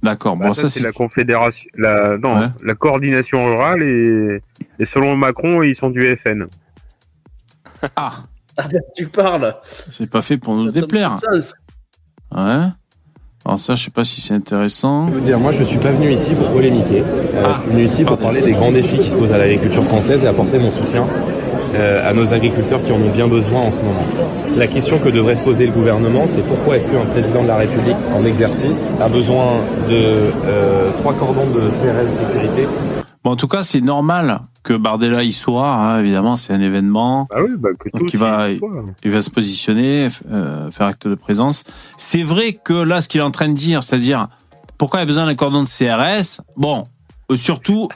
[0.02, 2.46] D'accord, Bah, bon ça, ça, c'est c'est la confédération, la non, Ouais.
[2.64, 4.40] la coordination rurale et,
[4.78, 6.46] et selon Macron, ils sont du FN.
[7.96, 8.12] Ah,
[8.62, 9.54] Ah, tu parles.
[9.88, 11.18] c'est pas fait pour nous déplaire.
[12.32, 12.66] Ouais.
[13.46, 15.08] Alors ça je sais pas si c'est intéressant.
[15.08, 17.02] Je veux dire, moi je suis pas venu ici pour polémiquer.
[17.02, 19.82] Euh, je suis venu ici pour parler des grands défis qui se posent à l'agriculture
[19.84, 21.06] française et apporter mon soutien
[21.74, 24.04] euh, à nos agriculteurs qui en ont bien besoin en ce moment.
[24.56, 27.56] La question que devrait se poser le gouvernement, c'est pourquoi est-ce qu'un président de la
[27.56, 29.54] République en exercice a besoin
[29.88, 32.68] de euh, trois cordons de CRS de sécurité
[33.24, 37.28] Bon en tout cas c'est normal que Bardella y soit, hein, évidemment c'est un événement.
[37.34, 41.14] Ah oui, bah Donc tous il va, il va se positionner, euh, faire acte de
[41.14, 41.64] présence.
[41.96, 44.28] C'est vrai que là, ce qu'il est en train de dire, c'est-à-dire
[44.78, 46.42] pourquoi il y a besoin d'un cordon de CRS.
[46.56, 46.84] Bon,
[47.30, 47.88] euh, surtout,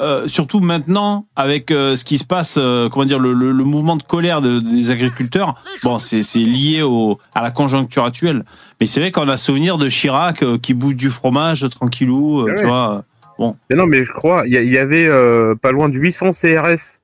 [0.00, 3.64] euh, surtout maintenant avec euh, ce qui se passe, euh, comment dire, le, le- le
[3.64, 5.56] mouvement de colère de- des agriculteurs.
[5.82, 8.44] Bon, c'est lié au, à la conjoncture actuelle.
[8.80, 12.62] Mais c'est vrai qu'on a souvenir de Chirac qui bout du fromage tranquillou, Ah tu
[12.64, 12.68] ouais.
[12.70, 13.04] vois.
[13.42, 13.56] Bon.
[13.68, 16.98] Mais non, mais je crois, il y, avait euh, pas loin de 800 CRS.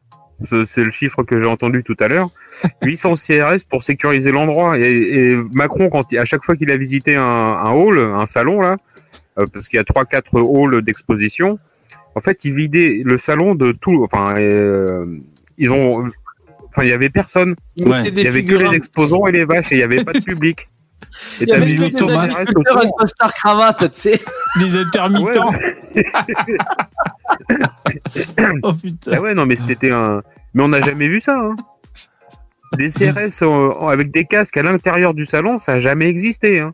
[0.49, 2.29] Ce- C'est le chiffre que j'ai entendu tout à l'heure.
[2.85, 4.79] 800 CRS pour sécuriser l'endroit.
[4.79, 4.85] Et,
[5.33, 8.61] et Macron, quand il- à chaque fois qu'il a visité un, un hall, un salon
[8.61, 8.77] là,
[9.39, 11.59] euh, parce qu'il y a trois quatre halls d'exposition,
[12.15, 14.03] en fait, il vidait le salon de tout.
[14.05, 15.05] Enfin, euh,
[15.57, 16.09] ils ont,
[16.69, 17.55] enfin, il y avait personne.
[17.77, 20.13] Il Il y avait que les exposants et les vaches et il y avait pas
[20.13, 20.69] de public.
[21.41, 24.23] Et t'as les agriculteurs avec costard cravate, tu sais.
[24.59, 25.53] Des intermittents.
[28.63, 29.13] oh putain.
[29.15, 30.23] Ah ouais, non, mais c'était un.
[30.55, 31.37] Mais on n'a jamais vu ça.
[31.37, 31.57] Hein.
[32.77, 36.61] Des CRS en- avec des casques à l'intérieur du salon, ça n'a jamais existé.
[36.61, 36.73] Hein.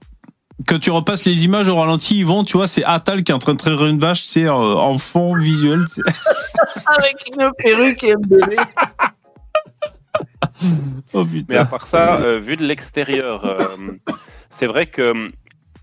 [0.68, 3.34] Quand tu repasses les images au ralenti, ils vont, tu vois, c'est Atal qui est
[3.34, 5.84] en train de traire une vache, tu sais, en fond visuel.
[5.86, 6.02] tu sais.
[6.86, 8.56] Avec une perruque et un bébé.
[11.12, 13.58] Oh Mais à part ça, euh, vu de l'extérieur, euh,
[14.50, 15.28] c'est vrai que euh,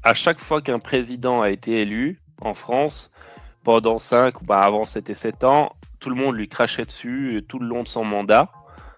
[0.04, 3.12] à chaque fois qu'un président a été élu en France,
[3.64, 7.68] pendant 5, bah avant c'était 7 ans, tout le monde lui crachait dessus tout le
[7.68, 8.52] long de son mandat.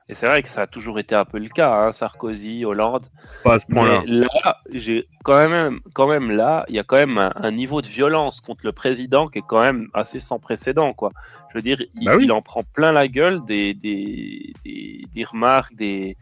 [0.10, 3.08] Et c'est vrai que ça a toujours été un peu le cas, hein, Sarkozy, Hollande.
[3.44, 4.04] Pas à ce point-là.
[4.06, 7.52] Mais là, j'ai quand même, quand même là, il y a quand même un, un
[7.52, 11.12] niveau de violence contre le président qui est quand même assez sans précédent, quoi.
[11.52, 12.26] Je veux dire, il, Bah oui.
[12.26, 16.18] il en prend plein la gueule des, des, des, des remarques, des,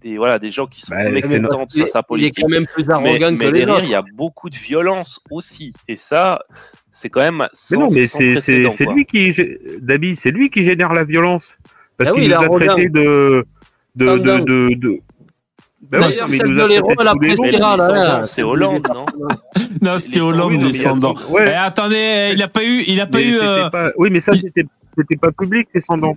[0.00, 2.42] des, voilà, des gens qui sont Bah, mécontents est- sa il est politique.
[2.42, 3.84] quand même plus arrogant mais, que mais les derrière, autres.
[3.84, 5.74] il y a beaucoup de violence aussi.
[5.88, 6.40] Et ça,
[6.90, 7.46] c'est quand même.
[7.70, 9.34] Mais non, mais c'est lui qui,
[9.82, 11.54] Dabi, c'est lui qui génère la violence.
[11.98, 13.44] Parce Ah oui, qu'il nous a traité de.
[13.96, 15.00] de, de, de, de-
[15.92, 16.90] oui, celle l'héros,
[17.44, 18.22] elle a là, là.
[18.24, 19.04] c'est Hollande, non
[19.80, 21.14] Non, c'était Hollande, descendant.
[21.30, 21.44] ouais.
[21.46, 23.36] Eh, attendez, il a pas eu, il a pas eu.
[23.40, 24.66] euh, pas- Oui, mais ça, c'était
[24.98, 26.16] c'était pas public, descendant.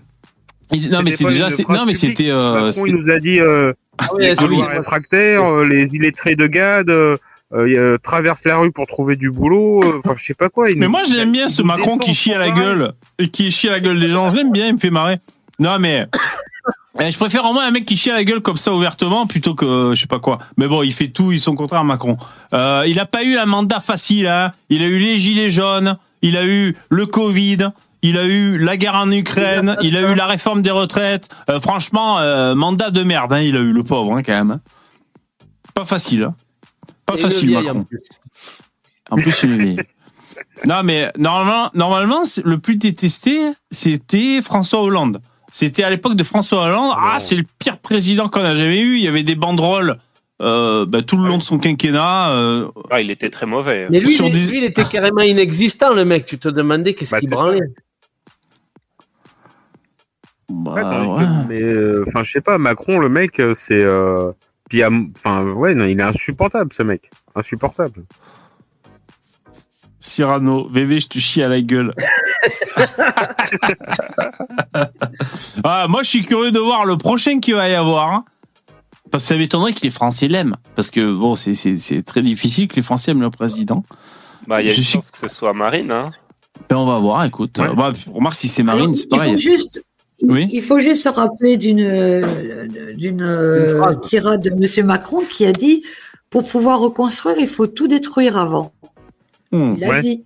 [0.72, 2.30] il- non, mais c'est déjà, non, mais c'était.
[2.32, 6.90] euh, il nous a dit euh, Ah oui, les réfractaires, euh, les illettrés de Gade.
[6.90, 7.16] euh,
[7.52, 9.82] euh, il, euh, traverse la rue pour trouver du boulot.
[9.84, 10.70] euh, Enfin, je sais pas quoi.
[10.70, 12.94] il Mais nous- moi, j'aime bien ce Macron qui chie à la gueule.
[13.18, 14.30] Et qui chie à la gueule des gens.
[14.30, 15.18] Je l'aime bien, il me fait marrer.
[15.60, 16.08] Non, mais.
[17.00, 19.28] eh, Je préfère au moins un mec qui chie à la gueule comme ça ouvertement
[19.28, 20.40] plutôt que euh, je sais pas quoi.
[20.58, 22.18] Mais bon, il fait tout, ils sont contraires à Macron.
[22.54, 24.52] Euh, il a pas eu un mandat facile, hein.
[24.70, 27.70] Il a eu les gilets jaunes, il a eu le Covid,
[28.02, 31.30] il a eu la guerre en Ukraine, il a eu la réforme des retraites.
[31.50, 34.52] Euh, franchement, euh, mandat de merde, hein, il a eu le pauvre hein, quand même.
[34.52, 34.62] hein.
[35.74, 36.36] Pas facile, hein.
[37.06, 37.80] Pas Et facile, Macron.
[37.80, 38.00] en plus.
[39.12, 39.80] En plus, il est vieil.
[40.66, 43.40] Non, mais normalement, normalement le plus détesté,
[43.72, 45.20] c'était François Hollande.
[45.52, 46.94] C'était à l'époque de François Hollande.
[46.98, 48.96] Ah, c'est le pire président qu'on a jamais eu.
[48.98, 49.98] Il y avait des banderoles
[50.42, 52.30] euh, bah, tout le long de son quinquennat.
[52.32, 53.88] euh, Ah, il était très mauvais.
[53.90, 56.26] Mais lui, Sur il, des- lui, il était carrément inexistant, le mec.
[56.26, 57.60] Tu te demandais qu'est-ce Bah, qu'il branlait.
[60.50, 61.26] bah, Ouais, ouais.
[61.48, 63.84] Mais euh, enfin, je sais pas, Macron, le mec, c'est.
[63.84, 64.32] euh,
[64.70, 67.10] Puis, enfin, ouais, non, il est insupportable, ce mec.
[67.36, 68.04] Insupportable.
[70.00, 71.94] Cyrano, VV, je te chie à la gueule.
[75.64, 78.12] ah, moi, je suis curieux de voir le prochain qu'il va y avoir.
[78.14, 78.26] hein.
[79.12, 80.56] Parce que ça m'étonnerait que les Français l'aiment.
[80.76, 83.84] Parce que, bon, c'est- c'est c'est très difficile que les Français aiment le président.
[84.48, 85.92] Bah, il y a Je une suis- chance que ce soit Marine.
[85.92, 86.12] Hein.
[86.70, 87.58] Ben, on va voir, écoute.
[87.60, 89.40] Euh, bah, remarque, si c'est Marine, c'est Il faut pareil.
[89.42, 89.84] juste,
[90.22, 90.48] il- Oui.
[90.52, 95.52] il faut juste se rappeler d'une euh, d'une euh, tirade de Monsieur Macron qui a
[95.54, 95.84] dit
[96.30, 98.72] pour pouvoir reconstruire, il faut tout détruire avant.
[99.52, 99.74] Hmm.
[99.78, 100.00] Il a Ouais.
[100.02, 100.24] dit.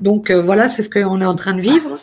[0.00, 1.98] Donc euh, voilà, c'est ce qu'on est en train de vivre.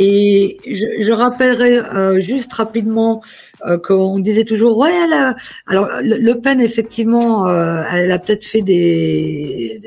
[0.00, 3.20] Et je, je rappellerai euh, juste rapidement
[3.66, 5.34] euh, qu'on disait toujours ouais, elle a-
[5.66, 9.80] alors Le Pen effectivement, euh, elle a peut-être fait des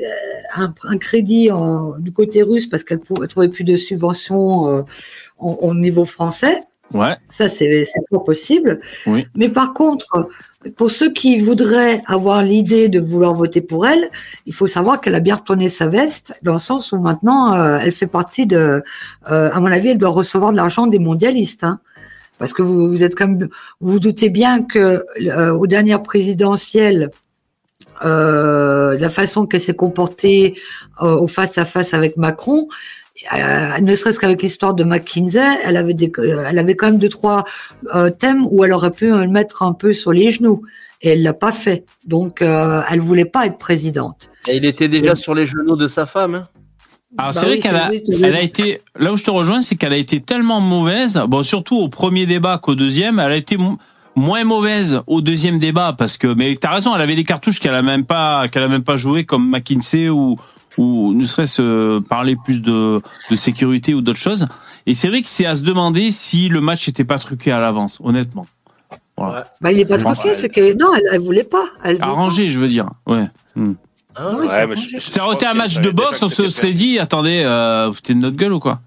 [0.54, 4.82] un, un crédit en- du côté russe parce qu'elle ne trouvait plus de subventions euh,
[5.38, 6.60] au, au niveau français.
[6.94, 8.80] Ouais, Ça, c'est fort possible.
[9.06, 9.26] Oui.
[9.34, 10.28] Mais par contre,
[10.76, 14.10] pour ceux qui voudraient avoir l'idée de vouloir voter pour elle,
[14.46, 17.78] il faut savoir qu'elle a bien retourné sa veste, dans le sens où maintenant, euh,
[17.80, 18.82] elle fait partie de...
[19.30, 21.64] euh, à mon avis, elle doit recevoir de l'argent des mondialistes.
[21.64, 21.80] Hein.
[22.38, 23.48] Parce que vous, vous êtes comme...
[23.80, 27.10] Vous vous doutez bien que euh, aux dernières présidentielles,
[28.04, 30.56] euh, la façon qu'elle s'est comportée
[31.02, 32.68] euh, au face-à-face avec Macron,
[33.34, 36.98] euh, ne serait-ce qu'avec l'histoire de McKinsey, elle avait, des, euh, elle avait quand même
[36.98, 37.44] deux, trois
[37.94, 40.62] euh, thèmes où elle aurait pu le mettre un peu sur les genoux.
[41.04, 41.84] Et elle l'a pas fait.
[42.06, 44.30] Donc, euh, elle voulait pas être présidente.
[44.46, 46.36] Et il était déjà sur les genoux de sa femme.
[46.36, 46.42] hein.
[47.18, 47.90] Alors Bah c'est vrai oui, qu'elle a,
[48.22, 51.20] elle a été là où je te rejoins, c'est qu'elle a été tellement mauvaise.
[51.28, 53.76] Bon, surtout au premier débat qu'au deuxième, elle a été mo-
[54.16, 56.28] moins mauvaise au deuxième débat parce que.
[56.28, 58.96] Mais t'as raison, elle avait des cartouches qu'elle a même pas, qu'elle a même pas
[58.96, 60.36] joué comme McKinsey ou
[60.78, 63.00] ou ne serait-ce euh, parler plus de
[63.30, 64.46] de sécurité ou d'autres choses.
[64.86, 67.60] Et c'est vrai que c'est à se demander si le match n'était pas truqué à
[67.60, 68.46] l'avance, honnêtement.
[69.16, 69.44] Voilà.
[69.60, 71.64] Bah, il est pas truqué, c'est que non, elle, elle voulait pas.
[71.84, 72.86] Elle Arrangé, je veux dire.
[73.06, 73.26] Ouais.
[73.54, 73.74] Hmm.
[74.14, 74.46] Ah Ouais,
[74.98, 78.36] c'est un match de boxe, on se serait dit, attendez, euh, vous foutez de notre
[78.36, 78.80] gueule ou quoi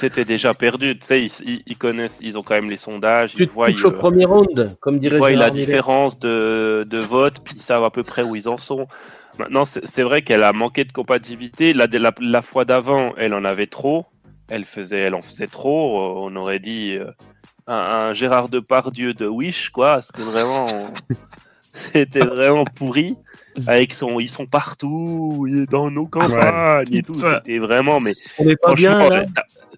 [0.00, 3.34] C'était déjà perdu, tu sais, ils, ils- ils connaissent, ils ont quand même les sondages,
[3.34, 6.98] Tu ils voient, touches au euh, premier round, comme ils voient la différence de, de
[6.98, 8.86] vote, puis ils savent à peu près où ils en sont.
[9.40, 11.72] Maintenant, c'est c'est vrai qu'elle a manqué de compatibilité.
[11.72, 14.04] La fois d'avant, elle en avait trop.
[14.48, 15.98] Elle, faisait, elle en faisait trop.
[15.98, 17.10] Euh, On aurait dit euh,
[17.66, 20.02] un, un Gérard Depardieu de Wish, quoi.
[20.02, 20.66] C'était vraiment,
[21.92, 23.16] c'était vraiment pourri.
[23.66, 27.14] Avec son, ils sont partout, dans nos campagnes et tout.
[27.18, 29.24] C'était vraiment, mais On n'est pas bien, franchement, là.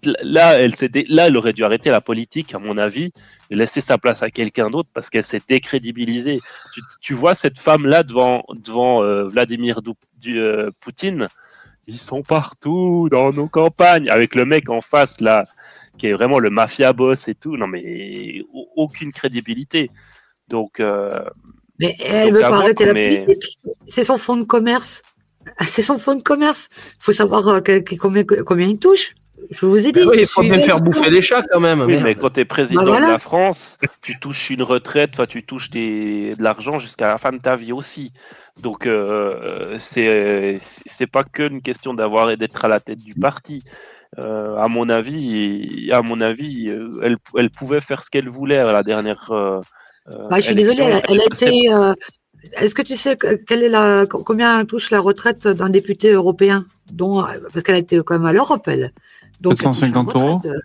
[0.07, 0.73] euh, là, elle
[1.09, 3.13] là, elle aurait dû arrêter la politique, à mon avis,
[3.51, 6.41] et laisser sa place à quelqu'un d'autre parce qu'elle s'est décrédibilisée.
[6.75, 9.81] Tu, tu vois cette femme-là devant, devant euh, Vladimir
[10.21, 11.29] du, euh, Poutine,
[11.87, 15.45] ils sont partout dans nos campagnes, avec le mec en face là,
[15.99, 17.57] qui est vraiment le mafia boss et tout.
[17.57, 19.91] Non mais au- aucune crédibilité.
[20.49, 21.25] Donc, euh,
[21.83, 23.59] Mais elle Donc, veut pas arrêter la politique.
[23.87, 25.03] C'est son fonds de commerce.
[25.59, 26.69] Ah, C'est son fonds de commerce.
[26.77, 29.15] Il faut savoir euh, que- que- combien, combien il touche.
[29.51, 30.05] Je vous ai dit.
[30.07, 31.81] Oui, il faut bien faire bouffer les chats quand même.
[31.83, 33.07] Oui, mais quand tu es président Bah voilà.
[33.09, 37.19] de la France, tu touches une retraite, enfin, tu touches des, de l'argent jusqu'à la
[37.19, 38.13] fin de ta vie aussi.
[38.63, 43.15] Donc, euh, c'est c'est pas que une question d'avoir et d'être à la tête du
[43.15, 43.65] parti.
[44.21, 48.59] Euh, à mon avis, à mon avis, euh, elle, elle pouvait faire ce qu'elle voulait
[48.59, 49.33] à la dernière.
[49.33, 49.61] euh,
[50.07, 51.73] Bah, je suis désolée, elle, elle a été.
[51.73, 51.95] euh,
[52.55, 56.67] Est-ce que tu sais que- quelle est la, combien touche la retraite d'un député européen
[56.93, 57.23] dont,
[57.53, 58.93] Parce qu'elle a été quand même à l'Europe, elle.
[59.41, 60.59] Donc, elle touche une 750 euros euh,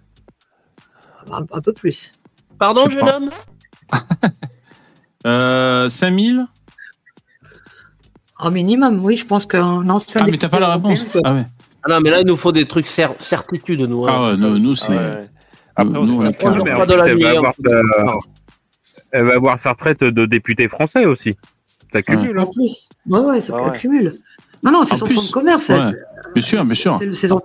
[1.31, 2.13] un, un peu plus.
[2.57, 3.29] Pardon, Je jeune homme?
[5.25, 6.45] Euh, 5000
[8.39, 10.21] En minimum, oui, je pense qu'un ancien.
[10.23, 11.45] Ah, mais t'as pas la réponse Ah ouais.
[11.83, 14.05] Ah non, mais là, il nous faut des trucs cer- certitudes, nous.
[14.05, 14.11] hein.
[14.11, 14.89] Ah ouais, nous, nous, c'est.
[14.95, 15.29] Ouais.
[15.75, 18.19] Après, nous, on se nous, on fait est apprendre.
[19.11, 19.63] Elle, va avoir en plus.
[19.63, 19.69] sa...
[19.71, 21.35] retraite de député français aussi.
[21.93, 22.49] Ça cumule, En hein.
[22.53, 22.89] plus.
[23.07, 23.69] Ouais, ouais, ça Ah ouais.
[23.69, 24.15] accumule.
[24.63, 25.69] Non, non, c'est En son plus, fonds de commerce.
[25.69, 25.75] ouais.
[25.77, 26.05] elle.
[26.33, 26.97] Bien sûr, bien sûr.
[26.97, 27.41] C'est- c'est son-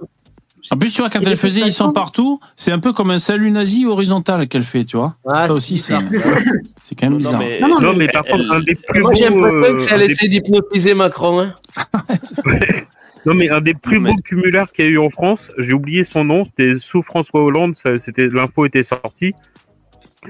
[0.70, 3.10] En plus, tu vois, quand Et elle faisait Ils sont partout, c'est un peu comme
[3.10, 5.16] un salut nazi horizontal qu'elle fait, tu vois.
[5.28, 5.94] ça aussi, c'est
[6.80, 7.39] c'est quand même bizarre.
[7.39, 9.60] mais- Non, non, Non, mais- mais par contre, un des plus Moi, j'ai beaux, l'impression
[9.60, 11.40] que euh, c'est un elle des- essaie d'hypnotiser Macron.
[11.40, 11.55] Hein.
[13.24, 16.02] Non, mais un des plus beaux cumulars qu'il y a eu en France, j'ai oublié
[16.05, 19.32] son nom, c'était sous François Hollande, ça- c'était l'info était sortie.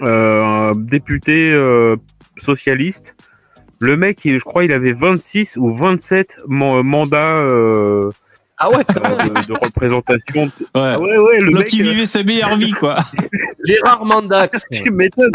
[0.01, 1.97] Euh, un député euh,
[2.39, 3.15] socialiste.
[3.79, 8.11] Le mec, il- je crois, il avait 26 ou 27 man- mandats euh,
[8.59, 10.45] ah ouais, de, de représentation.
[10.45, 11.73] Ouais, Ah ouais, ouais, le L'autre, mec.
[11.75, 12.97] il euh, vivait sa meilleure vie, quoi.
[13.67, 14.63] Gérard Mandax.
[14.73, 15.31] tu m'étonnes.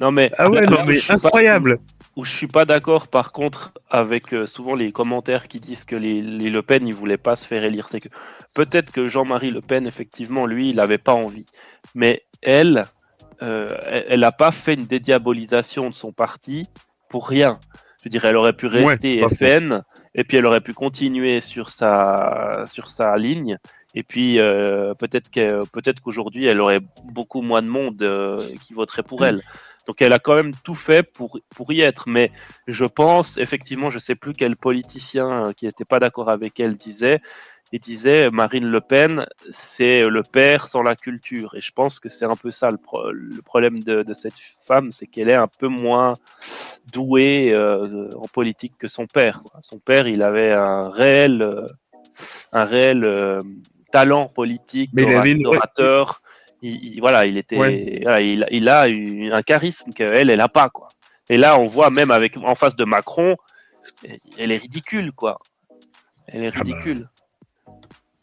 [0.00, 1.78] Non mais Ah ouais, non, mais incroyable.
[2.16, 5.96] où je suis pas d'accord par contre avec euh, souvent les commentaires qui disent que
[5.96, 8.08] les, les Le Pen ils voulaient pas se faire élire c'est que
[8.54, 11.46] peut-être que Jean-Marie Le Pen effectivement lui il avait pas envie
[11.94, 12.84] mais elle
[13.42, 16.66] euh, elle- elle a pas fait une dédiabolisation de son parti
[17.08, 17.58] pour rien
[18.04, 19.20] je dirais elle aurait pu rester.
[19.36, 19.82] FN
[20.14, 23.58] et puis elle aurait pu continuer sur sa sur sa ligne
[23.94, 28.72] et puis euh, peut-être que peut-être qu'aujourd'hui elle aurait beaucoup moins de monde euh, qui
[28.74, 29.40] voterait pour elle
[29.88, 32.04] donc elle a quand même tout fait pour, pour y être.
[32.10, 32.30] Mais
[32.66, 37.22] je pense, effectivement, je sais plus quel politicien qui n'était pas d'accord avec elle disait,
[37.72, 41.54] il disait Marine Le Pen, c'est le père sans la culture.
[41.54, 44.38] Et je pense que c'est un peu ça le, pro- le problème de, de cette
[44.66, 46.14] femme, c'est qu'elle est un peu moins
[46.92, 49.42] douée euh, en politique que son père.
[49.42, 49.60] quoi.
[49.62, 51.66] Son père, il avait un réel, euh,
[52.52, 53.40] un réel euh,
[53.92, 56.22] talent politique, Mais il d'orateur.
[56.62, 58.00] Il, il- voilà, il était, Ouais.
[58.02, 60.88] voilà, il, il a eu un charisme qu'elle, elle a pas, quoi.
[61.28, 63.36] Et là, on voit même avec en face de Macron,
[64.38, 65.38] elle est ridicule, quoi.
[66.26, 66.56] Elle Ah est bah.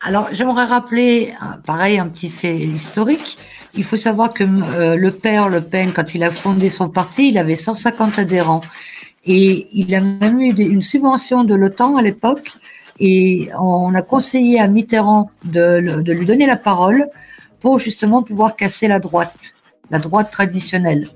[0.01, 3.38] Alors, j'aimerais rappeler, un- pareil, un petit fait historique.
[3.76, 7.30] Il faut savoir que euh, le père Le Pen, quand il a fondé son parti,
[7.30, 8.61] il avait 150 adhérents.
[9.26, 12.51] Et il a même eu une subvention de l'OTAN à l'époque.
[12.99, 17.07] Et on a conseillé à Mitterrand de, de lui donner la parole
[17.59, 19.55] pour justement pouvoir casser la droite,
[19.89, 21.07] la droite traditionnelle.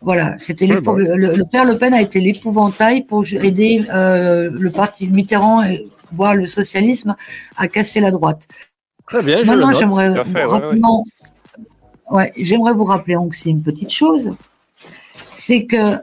[0.00, 4.48] Voilà, c'était Ouais, bah le, le père Le Pen a été l'épouvantail pour aider euh,
[4.52, 7.16] le parti Mitterrand, et voire le socialisme,
[7.56, 8.42] à casser la droite.
[9.06, 11.04] Très bien, je Maintenant, j'aimerais fait, ouais, rapidement-
[12.10, 14.34] ouais, j'aimerais vous rappeler aussi une petite chose,
[15.34, 15.96] c'est que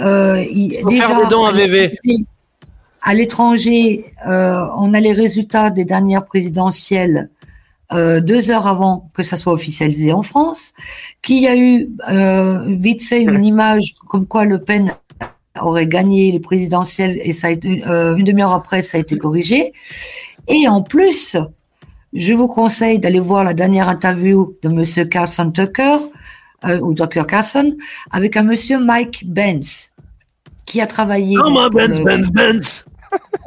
[0.00, 1.44] euh, il- Faut déjà faire dons
[3.06, 7.28] à l'étranger, euh, on a les résultats des dernières présidentielles
[7.92, 10.72] euh, deux heures avant que ça soit officialisé en France,
[11.22, 14.90] qu'il y a eu euh, vite fait une image comme quoi Le Pen
[15.60, 19.16] aurait gagné les présidentielles et ça a été, euh, une demi-heure après, ça a été
[19.18, 19.72] corrigé.
[20.48, 21.36] Et en plus,
[22.12, 25.98] je vous conseille d'aller voir la dernière interview de Monsieur Carlson Tucker,
[26.64, 27.76] euh, ou Tucker Carlson,
[28.10, 29.90] avec un Monsieur Mike Benz,
[30.66, 31.36] qui a travaillé.
[31.36, 32.84] Pour Benz, le- Benz, Benz.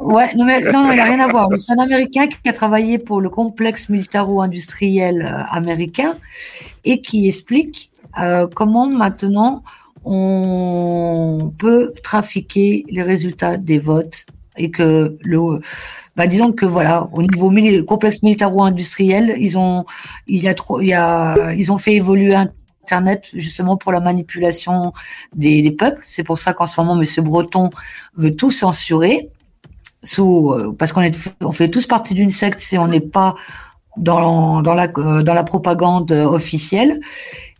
[0.00, 1.48] Ouais, non, mais, non, non, il n'a rien à voir.
[1.58, 6.16] C'est un Américain qui a travaillé pour le complexe militaro-industriel euh, américain
[6.84, 9.62] et qui explique euh, comment maintenant
[10.04, 14.26] on peut trafiquer les résultats des votes
[14.56, 15.60] et que le,
[16.16, 19.84] bah, disons que voilà, au niveau mili- complexe militaro-industriel, ils ont,
[20.26, 24.00] il y a trop, il y a, ils ont fait évoluer Internet justement pour la
[24.00, 24.92] manipulation
[25.36, 26.02] des, des peuples.
[26.06, 27.70] C'est pour ça qu'en ce moment, Monsieur Breton
[28.16, 29.28] veut tout censurer
[30.02, 33.34] sous, euh, parce qu'on est, on fait tous partie d'une secte si on n'est pas
[33.96, 36.98] dans, dans, la, euh, dans la propagande officielle.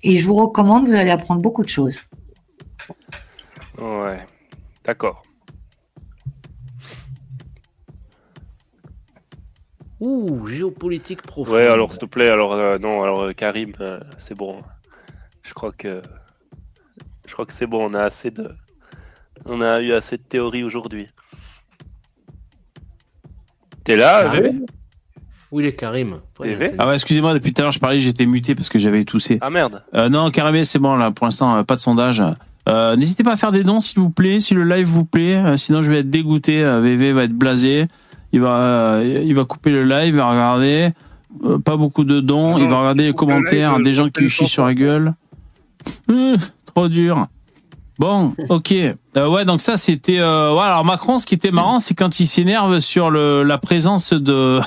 [0.03, 2.01] Et je vous recommande, vous allez apprendre beaucoup de choses.
[3.79, 4.25] Ouais,
[4.85, 5.23] d'accord.
[10.01, 11.55] Ouh, géopolitique profonde.
[11.57, 14.63] Ouais, alors s'il te plaît, alors euh, non, alors euh, Karim, euh, c'est bon.
[15.43, 16.03] Je crois que
[17.27, 18.51] je crois que c'est bon, on a assez de
[19.45, 21.09] on a eu assez de théories aujourd'hui.
[23.83, 24.67] T'es là, Karim
[25.51, 26.21] Où il est Karim
[26.79, 29.39] Ah ouais, excusez-moi, depuis tout à l'heure, je parlais, j'étais muté parce que j'avais toussé.
[29.41, 29.83] Ah merde.
[29.95, 32.23] Euh, non, Caramé, c'est bon, là, pour l'instant, pas de sondage.
[32.69, 35.37] Euh, N'hésitez pas à faire des dons, s'il vous plaît, si le live vous plaît.
[35.37, 36.63] euh, sinon, je vais être dégoûté.
[36.63, 37.87] euh, VV va être blasé.
[38.33, 40.91] Il va, euh, il va couper le live, il va regarder.
[41.45, 42.53] euh, pas beaucoup de dons.
[42.53, 45.15] Non, il va regarder les commentaires, live, des gens qui lui chient sur la gueule.
[46.67, 47.27] Trop dur.
[47.99, 48.73] Bon, ok.
[49.17, 50.19] Euh, ouais, donc ça, c'était.
[50.21, 53.59] Euh, ouais, alors Macron, ce qui était marrant, c'est quand il s'énerve sur le, la
[53.59, 54.61] présence de.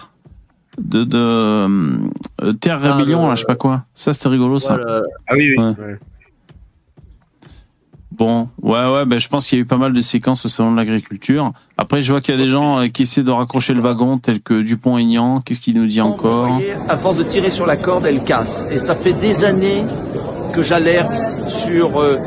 [0.82, 3.84] de, de euh, Terre Ah, Rébellion, le- là, je sais pas quoi.
[3.94, 4.74] Ça, c'était rigolo, ça.
[4.76, 5.02] Voilà.
[5.28, 5.64] Ah oui, oui.
[5.64, 5.98] Ouais.
[8.22, 8.28] Ouais.
[8.28, 10.50] Bon, ouais, ouais, ben, je pense qu'il y a eu pas mal de séquences au
[10.50, 11.52] salon de l'agriculture.
[11.78, 14.18] Après, je vois qu'il y a des gens euh, qui essaient de raccrocher le wagon,
[14.18, 15.42] tels que Dupont-Aignan.
[15.42, 18.24] Qu'est-ce qu'il nous dit encore Vous voyez, à force de tirer sur la corde, elle
[18.24, 18.66] casse.
[18.70, 19.84] Et ça fait des années
[20.54, 21.14] que j'alerte
[21.48, 22.18] sur euh,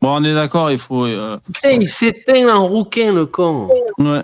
[0.00, 1.04] Bon, on est d'accord, il faut.
[1.04, 3.68] euh, Putain, il s'éteint en rouquin, le con.
[3.98, 4.22] Ouais.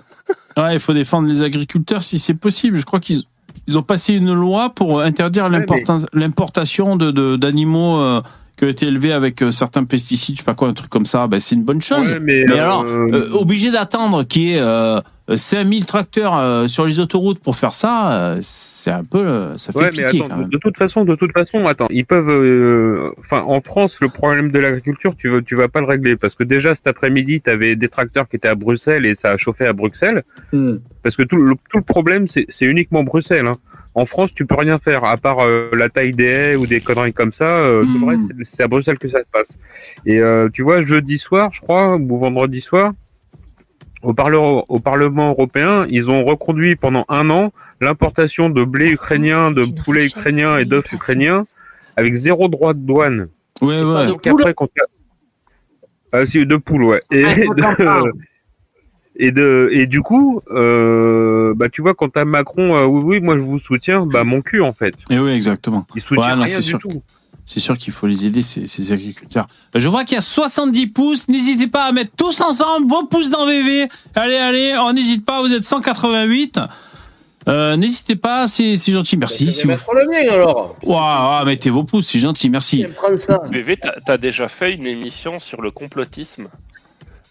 [0.57, 2.77] Ouais, il faut défendre les agriculteurs si c'est possible.
[2.77, 3.23] Je crois qu'ils
[3.67, 8.21] ils ont passé une loi pour interdire l'importa- l'importation de de- d'animaux euh,
[8.61, 11.05] qui ont été élevés avec euh, certains pesticides, je sais pas quoi, un truc comme
[11.05, 11.25] ça.
[11.25, 12.11] Ben, c'est une bonne chose.
[12.11, 14.99] Ouais, mais, mais euh, alors, euh, obligé d'attendre qu'il y ait euh,
[15.33, 19.17] 5000 tracteurs euh, sur les autoroutes pour faire ça, euh, c'est un peu.
[19.17, 20.49] euh, ça fait Ouais, mais pitié attends, quand de, même.
[20.49, 22.29] de toute façon, de toute façon, attends, ils peuvent.
[22.29, 26.15] euh, Enfin, en France, le problème de l'agriculture, tu veux, tu vas pas le régler
[26.15, 29.31] parce que déjà cet après-midi, tu avais des tracteurs qui étaient à Bruxelles et ça
[29.31, 30.21] a chauffé à Bruxelles.
[31.01, 33.47] Parce que tout le, tout le problème, c'est c'est uniquement Bruxelles.
[33.47, 33.55] hein.
[33.93, 36.79] En France, tu peux rien faire à part euh, la taille des haies ou des
[36.79, 37.45] conneries comme ça.
[37.57, 39.57] euh, le reste, c'est- à Bruxelles que ça se passe.
[40.05, 42.93] Et euh, tu vois, jeudi soir, je crois, ou vendredi soir,
[44.01, 44.35] au, Parle-
[44.67, 47.51] au Parlement européen, ils ont reconduit pendant un an
[47.81, 51.45] l'importation de blé ukrainien, de poulet ukrainien et d'œufs ukrainiens
[51.97, 53.27] avec zéro droit de douane.
[53.61, 54.07] Ouais, ouais.
[54.07, 54.69] Donc après, quand
[56.13, 57.01] Ah, si, de poules, ouais.
[57.11, 58.11] Et, Ah, de-
[59.21, 63.19] et, de, et du coup, euh, bah, tu vois, quand t'as Macron, euh, oui, oui,
[63.21, 64.95] moi je vous soutiens, bah, mon cul, en fait.
[65.11, 65.85] Et oui, exactement.
[65.95, 66.79] Il soutient Ouais, non, rien c'est du sûr.
[66.79, 67.01] tout.
[67.45, 69.47] C'est sûr qu'il faut les aider, ces, ces agriculteurs.
[69.75, 71.27] Euh, Je vois qu'il y a 70 pouces.
[71.27, 73.87] N'hésitez pas à mettre tous ensemble vos pouces dans VV.
[74.15, 76.59] Allez, allez, on n'hésite pas, vous êtes 188.
[77.47, 79.51] Euh, N'hésitez pas, c'est c'est gentil, merci.
[79.51, 79.69] Si vous...
[79.69, 80.77] Mettre le mien alors.
[80.89, 82.85] Ah, mettez vos pouces, c'est gentil, merci.
[82.95, 83.41] Prends ça.
[83.51, 86.47] VV, t'as t'as déjà fait une émission sur le complotisme?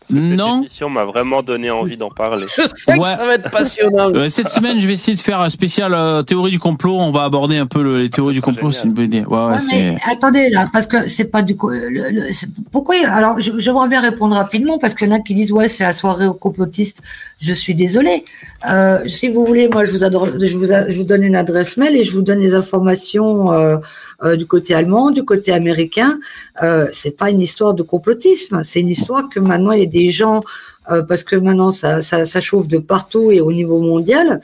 [0.00, 0.46] Parce que Non.
[0.54, 2.46] Cette émission m'a vraiment donné envie d'en parler.
[2.48, 2.98] Je sais Ouais.
[2.98, 4.10] que ça va être passionnant.
[4.14, 6.96] Euh, cette semaine, je vais essayer de faire un spécial euh, théorie du complot.
[6.98, 9.24] On va aborder un peu le- les théories du complot, c'est une bonne idée.
[9.26, 10.10] Ouais, ouais, Ouais, mais c'est.
[10.10, 11.68] attendez là, parce que c'est pas du coup.
[11.68, 15.20] le- le- c'est- pourquoi Alors, je- j'aimerais bien répondre rapidement parce qu'il y en a
[15.20, 17.02] qui disent ouais, c'est la soirée au complotiste.
[17.42, 18.24] Je suis désolée.
[18.70, 21.36] Euh, si vous voulez, moi, je vous, adore- je vous, a- je vous donne une
[21.36, 23.76] adresse mail et je vous donne les informations euh,
[24.22, 26.18] euh, du côté allemand, du côté américain.
[26.62, 28.62] Euh, c'est pas une histoire de complotisme.
[28.64, 30.42] C'est une histoire que maintenant il y a des gens
[30.90, 34.40] euh, parce que maintenant ça, ça, ça chauffe de partout et au niveau mondial.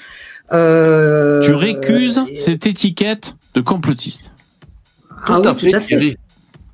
[0.53, 4.33] Euh, Tu récuses cette étiquette de complotiste.
[5.27, 5.95] ah oui, tout à fait.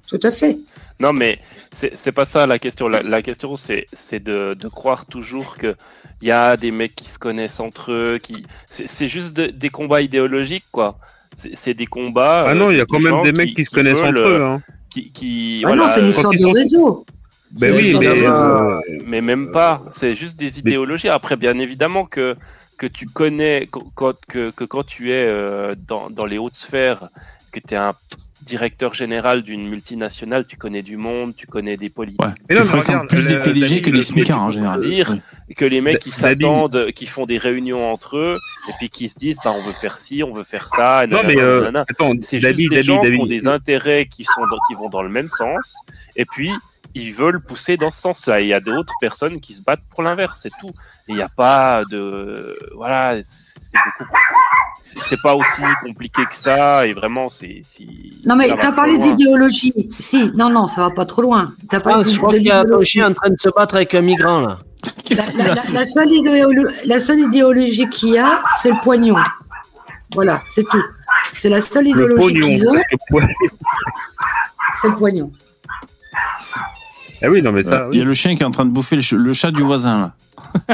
[0.06, 0.58] Tout à fait.
[1.00, 1.38] Non, mais
[1.72, 2.86] c'est c'est pas ça la question.
[2.88, 5.74] La, la question, c'est c'est de, de croire toujours que
[6.20, 9.46] il y a des mecs qui se connaissent entre eux, qui c'est c'est juste de-
[9.46, 10.98] des combats idéologiques, quoi.
[11.54, 12.46] C'est des combats.
[12.48, 14.40] Ah non, il y a quand même des mecs qui se connaissent veulent, entre eux,
[14.40, 14.62] euh, hein.
[14.90, 17.06] Qui, qui, Ah non, c'est l'histoire de sont- réseau.
[17.52, 19.82] Ben oui, mais, euh, mais même pas.
[19.92, 21.08] C'est juste des idéologies.
[21.08, 22.36] Après, bien évidemment que
[22.78, 26.56] que tu connais que, que, que- que quand tu es euh, dans, dans les hautes
[26.56, 27.08] sphères,
[27.52, 27.94] que tu es un
[28.44, 32.20] directeur général d'une multinationale, tu connais du monde, tu connais des politiques.
[32.48, 34.80] Mais non, mais regarde, plus des le- PDG que des smicards en général.
[34.80, 35.10] dire
[35.48, 35.54] Oui.
[35.54, 38.34] que les mecs qui s'attendent, qui font des réunions entre eux,
[38.68, 41.04] et puis qui se disent, bah, on veut faire ci, on veut faire ça.
[41.04, 41.84] et Non, nanana, mais, euh, nanana.
[41.88, 44.74] attends, c'est juste David, des David, gens qui ont des intérêts qui sont dans- qui
[44.74, 45.74] vont dans le même sens,
[46.16, 46.50] et puis
[46.94, 48.40] ils veulent pousser dans ce sens-là.
[48.40, 50.72] Et Il y a d'autres personnes qui se battent pour l'inverse, c'est tout.
[51.08, 54.12] Il n'y a pas de, voilà, c'est beaucoup.
[55.08, 57.62] C'est- pas aussi compliqué que ça, et vraiment, c'est.
[58.26, 59.90] Non, mais as trop parlé d'idéologie.
[60.00, 61.52] Si, non, non, ça va pas trop loin.
[61.68, 63.74] T'as Ah, parlé je crois qu'il y a ton chien en train de se battre
[63.76, 64.58] avec un migrant là.
[65.10, 66.08] La, la- la- la seule
[66.86, 69.14] la seule idéologie qu'il y a, c'est le poignon.
[70.14, 70.82] Voilà, c'est tout.
[71.34, 72.74] C'est la seule Le idéologie qu'ils ont,
[74.80, 75.30] c'est le poignon.
[77.22, 77.86] Ah oui, non, mais ça.
[77.92, 79.50] Il y a le chien qui est en train de bouffer le, ch- le chat
[79.50, 80.12] du voisin, là.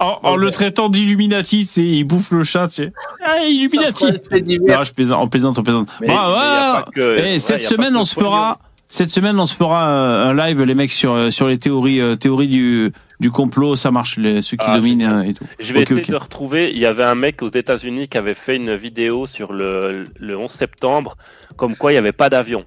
[0.00, 2.92] en, en le traitant d'Illuminati, il bouffe le chat, tu sais.
[3.24, 5.88] Ah, Illuminati Non, je plaisante, on plaisante, on plaisante.
[6.00, 8.58] Mais- Bon, mais y a ouais, pas que- eh, ouais, cette semaine, on se fera...
[8.92, 12.16] Cette semaine, on se fera un live, les mecs, sur, euh, sur les théories, euh,
[12.16, 13.76] théories du, du complot.
[13.76, 15.44] Ça marche, les, ceux qui Ah, dominent euh, et tout.
[15.60, 16.72] Je vais essayer de retrouver.
[16.72, 20.36] Il y avait un mec aux États-Unis qui avait fait une vidéo sur le, le
[20.36, 21.16] 11 septembre,
[21.56, 22.64] comme quoi il n'y avait pas d'avion.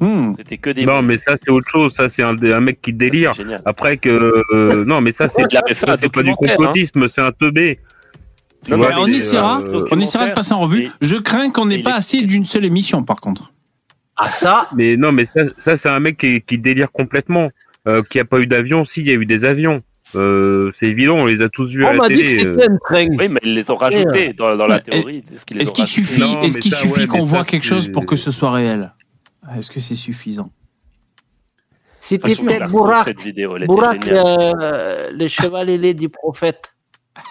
[0.00, 0.34] Hmm.
[0.36, 0.84] C'était que des.
[0.84, 1.94] Non, mais ça, c'est autre chose.
[1.94, 3.32] Ça, c'est un, un mec qui délire.
[3.64, 4.42] Après que.
[4.52, 5.42] euh, non, mais ça, c'est
[5.96, 7.78] c'est pas du complotisme, c'est un teubé.
[8.64, 10.90] Tu Non, vois, mais on essaiera, euh, on essaiera de passer en revue.
[11.00, 13.52] Je crains qu'on n'ait pas assez d'une seule émission, par contre.
[14.16, 17.50] Ah, ça Mais non, mais ça, ça c'est un mec qui, qui délire complètement.
[17.88, 19.80] Euh, qui a pas eu d'avion, si, il y a eu des avions.
[20.16, 22.42] Euh, c'est évident, on les a tous vus On à la m'a dit télé.
[22.42, 23.16] que.
[23.16, 25.22] Oui, mais ils les ont rajoutés dans, dans la théorie.
[25.56, 28.50] Est-ce qu'il suffit, est-ce qu'il ouais, qu'on voit ça, quelque chose pour que ce soit
[28.50, 28.92] réel?
[29.56, 30.50] Est-ce que c'est suffisant?
[32.10, 36.72] Je la Bourak, vidéo, Bourak euh, le cheval ailé du prophète.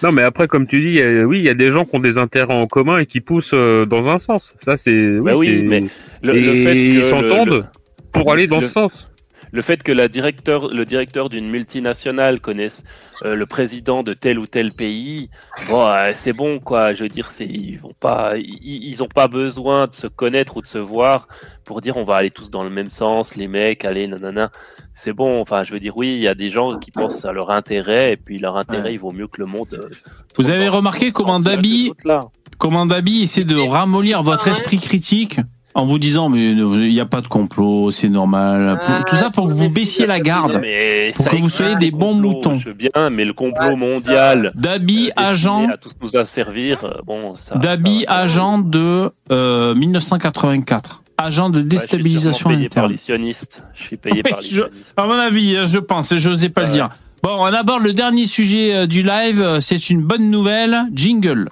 [0.00, 1.98] Non, mais après, comme tu dis, a- oui, il y a des gens qui ont
[1.98, 4.54] des intérêts en commun et qui poussent euh, dans un sens.
[4.60, 5.18] Ça, c'est.
[5.18, 5.80] Bah oui, c'est- mais
[6.22, 7.64] le- et le fait que ils le- s'entendent le-
[8.12, 9.07] pour aller dans le- ce sens.
[9.52, 12.84] Le fait que la directeur, le directeur d'une multinationale connaisse
[13.24, 15.30] euh, le président de tel ou tel pays,
[15.68, 16.94] bon, euh, c'est bon quoi.
[16.94, 20.56] Je veux dire, c'est ils vont pas, ils, ils ont pas besoin de se connaître
[20.56, 21.28] ou de se voir
[21.64, 24.50] pour dire on va aller tous dans le même sens, les mecs, allez, nanana.
[24.94, 25.40] C'est bon.
[25.40, 28.12] Enfin, je veux dire, oui, il y a des gens qui pensent à leur intérêt
[28.12, 29.68] et puis leur intérêt, il vaut mieux que le monde.
[29.74, 29.88] euh,
[30.36, 31.92] Vous avez remarqué comment Dabi,
[32.58, 35.40] comment Dabi essaie de ramollir votre esprit critique?
[35.78, 38.80] En vous disant mais il n'y a pas de complot, c'est normal.
[38.84, 41.90] Pour- tout ça pour que vous baissiez la garde, Mais pour que vous soyez des
[41.90, 42.58] bons moutons.
[42.58, 44.52] Je veux bien, mais le complot mondial.
[44.54, 45.22] Dabi, euh,
[45.72, 46.84] à tous nous asservir.
[46.84, 47.54] euh, Bon, ça.
[47.56, 52.92] Dabi, agent de euh, 1984, agent de déstabilisation je suis payé par interne.
[52.92, 53.62] les sionistes.
[53.74, 54.94] Je suis payé par les Je- sionistes.
[54.96, 56.88] à mon avis, hein, je pense, et je n'osais pas le dire.
[57.22, 59.40] Bon, on aborde le dernier sujet euh, du live.
[59.40, 60.84] euh, C'est une bonne nouvelle.
[60.92, 61.48] Jingle.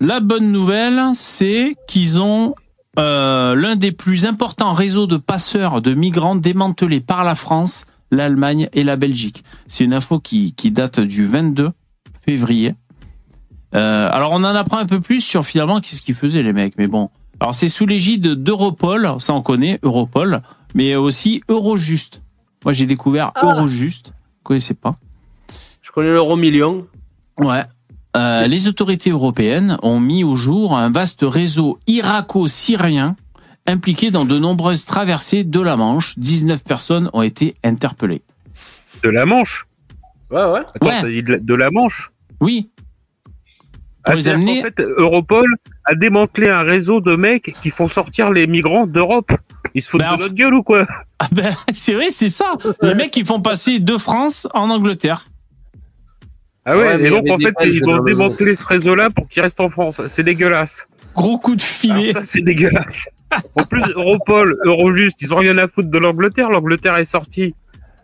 [0.00, 2.54] La bonne nouvelle, c'est qu'ils ont
[2.98, 8.68] euh, l'un des plus importants réseaux de passeurs de migrants démantelés par la France, l'Allemagne
[8.72, 9.44] et la Belgique.
[9.66, 11.70] C'est une info qui, qui date du 22
[12.24, 12.74] février.
[13.74, 16.74] Euh, alors on en apprend un peu plus sur finalement qu'est-ce qu'ils faisaient les mecs,
[16.78, 17.10] mais bon.
[17.40, 20.42] Alors c'est sous l'égide d'Europol, ça on connaît, Europol,
[20.74, 22.22] mais aussi Eurojust.
[22.64, 24.96] Moi j'ai découvert Eurojust, vous connaissez pas?
[25.82, 26.86] Je connais l'euro million.
[27.38, 27.64] Ouais.
[28.16, 33.16] Euh, les autorités européennes ont mis au jour un vaste réseau irako-syrien
[33.66, 36.14] impliqué dans de nombreuses traversées de la Manche.
[36.18, 38.22] 19 personnes ont été interpellées.
[39.02, 39.66] De la Manche
[40.30, 40.60] Ouais, ouais.
[40.74, 41.00] Attends, Ouais.
[41.00, 42.10] t'as dit de la, Manche
[42.40, 42.70] Oui.
[43.26, 43.30] Ah,
[44.10, 45.46] Pour les c'est-à-dire amener- qu'en fait, Europol
[45.84, 49.32] a démantelé un réseau de mecs qui font sortir les migrants d'Europe.
[49.74, 50.86] Ils se foutent Ben, de notre gueule ou quoi
[51.18, 52.52] Ah ben, c'est vrai, c'est ça.
[52.82, 55.26] Les mecs qui font passer de France en Angleterre.
[56.66, 59.60] Ah ouais, et donc en des fait, ils vont démanteler ce réseau-là pour qu'il reste
[59.60, 60.00] en France.
[60.08, 60.86] C'est dégueulasse.
[61.14, 62.10] Gros coup de filet.
[62.10, 63.08] Alors ça, c'est dégueulasse.
[63.54, 66.50] En plus, Europol, Eurojust, ils ont rien à foutre de l'Angleterre.
[66.50, 67.54] L'Angleterre est sortie.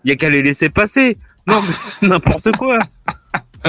[0.05, 1.16] Il y a qu'à les laisser passer.
[1.47, 2.78] Non, mais c'est n'importe quoi.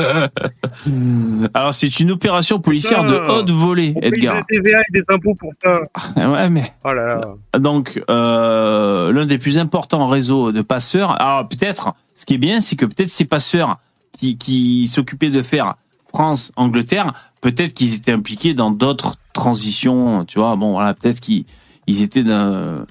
[1.53, 4.35] Alors c'est une opération policière de haute volée, On paye Edgar.
[4.35, 5.81] la TVA et des impôts pour ça.
[6.31, 7.15] Ouais, mais Oh là
[7.53, 7.59] là.
[7.59, 11.19] donc euh, l'un des plus importants réseaux de passeurs.
[11.21, 13.79] Alors peut-être, ce qui est bien, c'est que peut-être ces passeurs
[14.21, 15.75] qui, qui s'occupaient de faire
[16.09, 17.07] France-Angleterre,
[17.41, 20.25] peut-être qu'ils étaient impliqués dans d'autres transitions.
[20.25, 21.45] Tu vois, bon voilà, peut-être qu'ils
[21.87, 22.83] ils étaient dans, euh,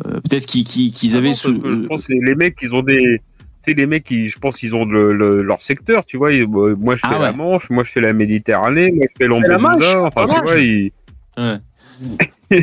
[0.00, 1.52] peut-être qu'ils qu'ils- qu'ils avaient sous.
[1.54, 3.20] je pense que les mecs, ils ont des.
[3.64, 6.30] Tu sais, les mecs, ils, je pense qu'ils ont le- le- leur secteur, tu vois.
[6.30, 6.46] euh,
[6.78, 7.36] moi, je fais Ah la ouais.
[7.36, 10.02] Manche, moi, je fais la Méditerranée, moi, je fais la Lampedusa.
[10.04, 10.92] Enfin, la tu vois, ils.
[11.36, 12.62] Ouais.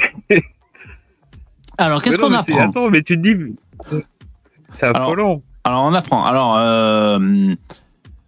[1.78, 3.56] Alors qu'est-ce Mais non, qu'on apprend Attends, mais tu te dis.
[4.72, 5.42] C'est affolant.
[5.64, 6.26] Alors on apprend.
[6.26, 7.54] Alors euh,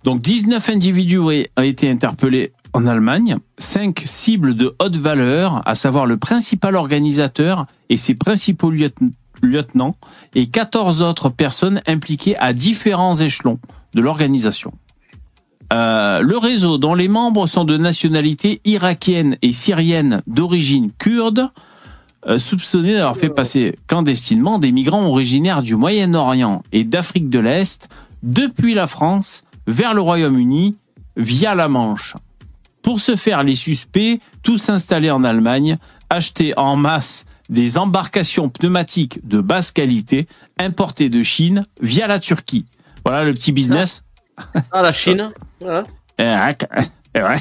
[0.03, 6.05] donc 19 individus ont été interpellés en Allemagne, 5 cibles de haute valeur, à savoir
[6.05, 9.11] le principal organisateur et ses principaux lieutenants
[9.41, 9.95] lieutenants
[10.35, 13.59] et 14 autres personnes impliquées à différents échelons
[13.93, 14.73] de l'organisation.
[15.73, 21.49] Euh, le réseau, dont les membres sont de nationalité irakienne et syrienne d'origine kurde,
[22.27, 27.89] euh, soupçonné d'avoir fait passer clandestinement des migrants originaires du Moyen-Orient et d'Afrique de l'Est
[28.23, 30.75] depuis la France vers le Royaume-Uni
[31.15, 32.15] via la Manche.
[32.81, 35.77] Pour ce faire, les suspects, tous installés en Allemagne,
[36.09, 40.27] achetaient en masse des embarcations pneumatiques de basse qualité
[40.57, 42.65] importées de Chine via la Turquie.
[43.05, 44.03] Voilà le petit business.
[44.71, 45.31] Ah, la Chine.
[47.15, 47.39] Eh ouais.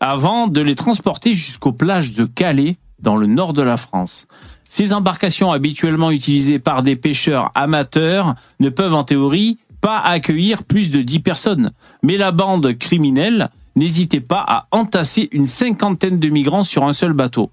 [0.00, 4.26] Avant de les transporter jusqu'aux plages de Calais, dans le nord de la France.
[4.66, 10.90] Ces embarcations habituellement utilisées par des pêcheurs amateurs ne peuvent en théorie pas accueillir plus
[10.90, 11.70] de 10 personnes.
[12.02, 17.12] Mais la bande criminelle n'hésitait pas à entasser une cinquantaine de migrants sur un seul
[17.12, 17.50] bateau.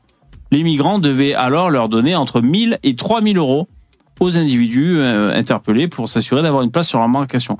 [0.51, 3.67] Les migrants devaient alors leur donner entre 1000 et 3000 euros
[4.21, 7.57] aux individus euh, interpellés pour s'assurer d'avoir une place sur l'embarcation.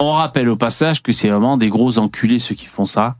[0.00, 3.16] On rappelle au passage que c'est vraiment des gros enculés ceux qui font ça.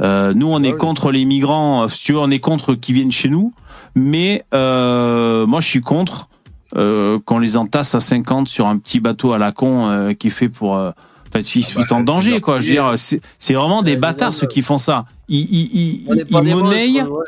[0.00, 2.94] Euh, nous, on est contre les migrants, euh, si tu veux, on est contre qu'ils
[2.94, 3.52] viennent chez nous,
[3.94, 6.28] mais euh, moi, je suis contre
[6.76, 10.28] euh, qu'on les entasse à 50 sur un petit bateau à la con euh, qui
[10.28, 10.76] est fait pour.
[10.76, 10.90] Euh,
[11.30, 12.58] Enfin, ils se foutent en danger, quoi.
[12.60, 15.04] Je veux dire, c'est vraiment des bâtards ceux qui font ça.
[15.28, 17.02] Ils, ils, ils, ils monnaient.
[17.02, 17.24] ouais.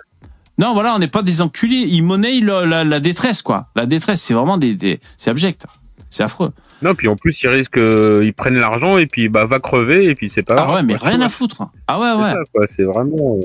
[0.57, 1.85] Non, voilà, on n'est pas des enculés.
[1.87, 3.67] Ils monnaient la, la, la détresse, quoi.
[3.77, 5.67] La détresse, c'est vraiment des, des c'est abject.
[6.09, 6.53] C'est affreux.
[6.81, 10.07] Non, puis en plus, ils risquent, euh, ils prennent l'argent et puis bah va crever
[10.07, 10.55] et puis c'est pas.
[10.55, 11.09] Ah grave, ouais, mais quoi.
[11.11, 11.65] rien à foutre.
[11.87, 12.65] Ah ouais, ouais.
[12.69, 13.39] C'est vraiment.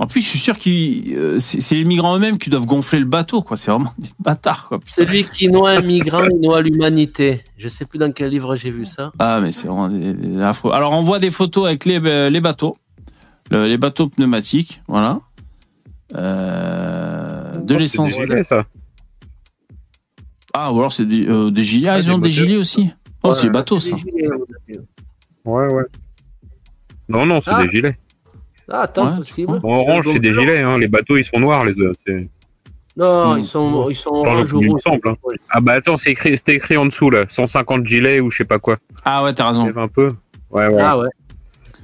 [0.00, 3.04] Euh, En plus, je suis sûr que c'est les migrants eux-mêmes qui doivent gonfler le
[3.04, 3.56] bateau, quoi.
[3.56, 4.80] C'est vraiment des bâtards, quoi.
[4.86, 7.42] Celui qui noie un migrant, il noie l'humanité.
[7.56, 9.12] Je sais plus dans quel livre j'ai vu ça.
[9.18, 10.72] Ah, mais c'est vraiment des, des affreux.
[10.72, 12.76] Alors, on voit des photos avec les, euh, les bateaux,
[13.50, 15.20] Le- les bateaux pneumatiques, voilà.
[16.14, 18.16] Euh, de Oh, c'est l'essence.
[18.16, 18.64] des gilets, ça.
[20.54, 21.88] Ah, ou alors c'est des, euh, des gilets.
[21.88, 22.32] Ah, ils des ont des bateaux.
[22.32, 22.90] gilets aussi.
[23.22, 23.96] Oh, c'est bateau ça.
[25.44, 25.84] Ouais, ouais.
[27.08, 27.62] Non, non, c'est Ah.
[27.62, 27.98] des gilets.
[28.70, 29.60] Ah, attends, Ouais, possible.
[29.62, 30.58] En orange, c'est des gilets.
[30.62, 30.78] Hein.
[30.78, 31.92] Les bateaux, ils sont noirs, les deux.
[32.06, 32.28] C'est-
[32.96, 33.38] Non, Hmm.
[33.38, 34.80] ils sont, ils sont Enfin, orange me rouge.
[34.82, 35.00] semble.
[35.08, 35.14] hein.
[35.50, 38.44] Ah bah attends, c'est écrit, c'était écrit en dessous là, 150 gilets ou je sais
[38.44, 38.76] pas quoi.
[39.04, 39.72] Ah ouais, t'as raison.
[39.76, 40.08] un peu.
[40.50, 40.82] Ouais, ouais.
[40.82, 41.06] Ah ouais.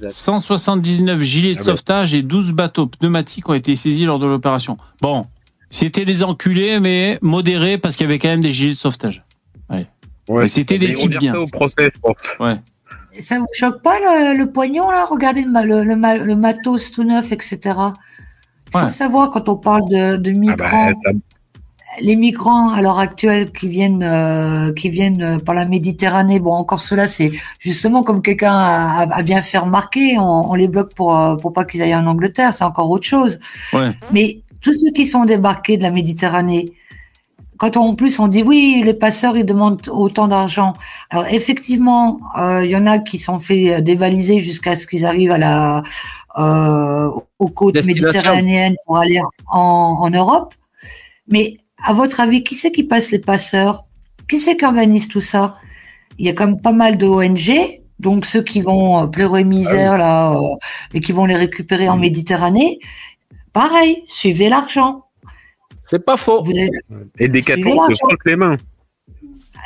[0.09, 1.63] 179 gilets de Ah bah.
[1.71, 4.77] sauvetage et 12 bateaux pneumatiques ont été saisis lors de l'opération.
[5.01, 5.27] Bon,
[5.69, 9.23] c'était des enculés, mais modérés parce qu'il y avait quand même des gilets de sauvetage.
[10.27, 10.47] Ouais.
[10.47, 11.31] C'était des types dire bien.
[11.33, 12.15] ça au procès, je pense.
[12.39, 12.55] Ouais.
[13.19, 15.05] Ça vous choque pas le, le pognon là?
[15.05, 17.59] Regardez le, ma- le, le ma- le matos tout neuf, etc.
[18.73, 21.11] Il faut savoir quand on parle de, de Ah migrants, bah, ça-
[22.01, 26.51] les migrants à l'heure actuelle qui viennent euh, qui viennent euh, par la Méditerranée, bon
[26.51, 31.17] encore cela c'est justement comme quelqu'un a, bien fait remarquer, on, on les bloque pour
[31.17, 33.39] euh, pour pas qu'ils aillent en Angleterre, c'est encore autre chose.
[33.71, 33.91] Ouais.
[34.11, 36.73] Mais tous ceux qui sont débarqués de la Méditerranée,
[37.57, 40.73] quand on, en plus on dit oui, les passeurs ils demandent autant d'argent.
[41.09, 45.31] Alors effectivement, euh, il y en a qui sont fait dévaliser jusqu'à ce qu'ils arrivent
[45.31, 45.83] à la
[46.37, 47.09] euh,
[47.39, 50.53] aux côtes méditerranéennes pour aller en, en Europe.
[51.27, 53.85] Mais à votre avis, qui c'est qui passe les passeurs?
[54.27, 55.55] Qui c'est qui organise tout ça?
[56.17, 59.43] Il y a quand même pas mal de ONG, donc ceux qui vont euh, pleurer
[59.43, 60.39] misère là euh,
[60.93, 62.79] et qui vont les récupérer en Méditerranée.
[63.53, 65.04] Pareil, suivez l'argent.
[65.85, 66.39] C'est pas faux.
[66.39, 66.69] Avez-
[67.19, 68.57] Et catons se frottent les mains.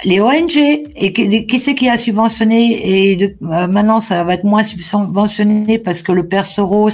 [0.06, 0.56] les ONG
[0.96, 4.64] et qui, qui c'est qui a subventionné et de- euh, maintenant ça va être moins
[4.64, 6.90] subventionné parce que le père Soros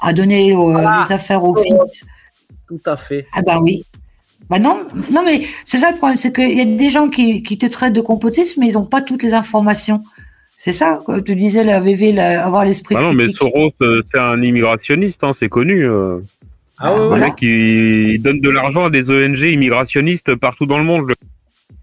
[0.00, 2.04] a donné euh, Ah, les affaires aux fils?
[2.68, 3.26] Tout à fait.
[3.34, 3.84] Ah bah oui.
[4.50, 4.80] Bah non,
[5.10, 7.66] non mais c'est ça le problème, c'est qu'il y a des gens qui, qui te
[7.66, 10.02] traitent de complotiste, mais ils n'ont pas toutes les informations.
[10.58, 13.28] C'est ça, tu disais la VV, la- avoir l'esprit Bah non, mais.
[13.32, 15.84] Soros, euh, c'est un immigrationniste, hein, c'est connu.
[15.84, 16.20] euh.
[16.78, 17.18] Ah ouais, Le ouais.
[17.20, 17.48] mec, il,
[18.14, 21.12] il donne de l'argent à des ONG immigrationnistes partout dans le monde.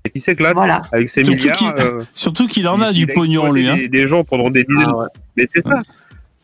[0.06, 0.82] Et il s'éclate Voilà.
[0.92, 1.58] avec ses Surtout milliards.
[1.58, 3.68] qu'il euh, surtout qu'il en a il- du il pognon, lui.
[3.68, 3.76] Hein.
[3.78, 4.86] Des, des gens pendant des dizaines.
[4.90, 5.06] Ah ouais.
[5.38, 5.82] Mais c'est ça.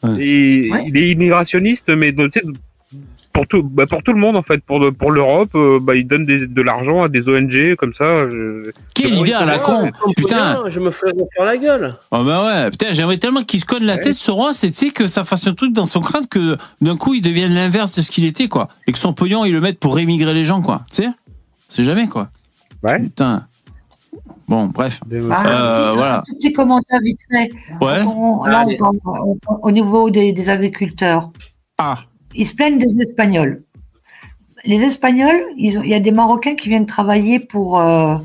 [0.03, 0.23] Ouais.
[0.25, 0.83] Et Ouais.
[0.87, 2.41] Il est immigrationniste, mais tu sais,
[3.35, 6.07] pour tout, bah, pour tout le monde en fait, pour, pour l'Europe, euh, bah, il
[6.07, 8.05] donne des- de l'argent à des ONG comme ça.
[8.05, 11.93] euh, Quelle idée il à la con Putain Je me ferais refaire la gueule.
[12.11, 15.05] Oh bah ouais, putain, j'aimerais tellement qu'il se cogne la tête, et tu sais que
[15.07, 18.09] ça fasse un truc dans son crâne que d'un coup il devienne l'inverse de ce
[18.09, 18.69] qu'il était, quoi.
[18.87, 20.81] Et que son pognon, il le mette pour rémigrer les gens, quoi.
[20.89, 21.09] Tu sais?
[21.69, 22.29] C'est jamais, quoi.
[22.83, 22.99] Ouais.
[22.99, 23.45] Putain.
[24.47, 25.01] Bon, bref.
[25.11, 26.19] Euh, un, petit, voilà.
[26.19, 27.51] un tout petit commentaire vite fait.
[27.81, 28.01] Ouais.
[28.03, 28.77] On- là, on Allez.
[28.77, 31.31] parle au, au niveau des, des agriculteurs.
[31.77, 31.95] Ah,
[32.35, 33.63] Ils se plaignent des Espagnols.
[34.65, 38.15] Les Espagnols, ils ont- il y a des Marocains qui viennent travailler pour euh,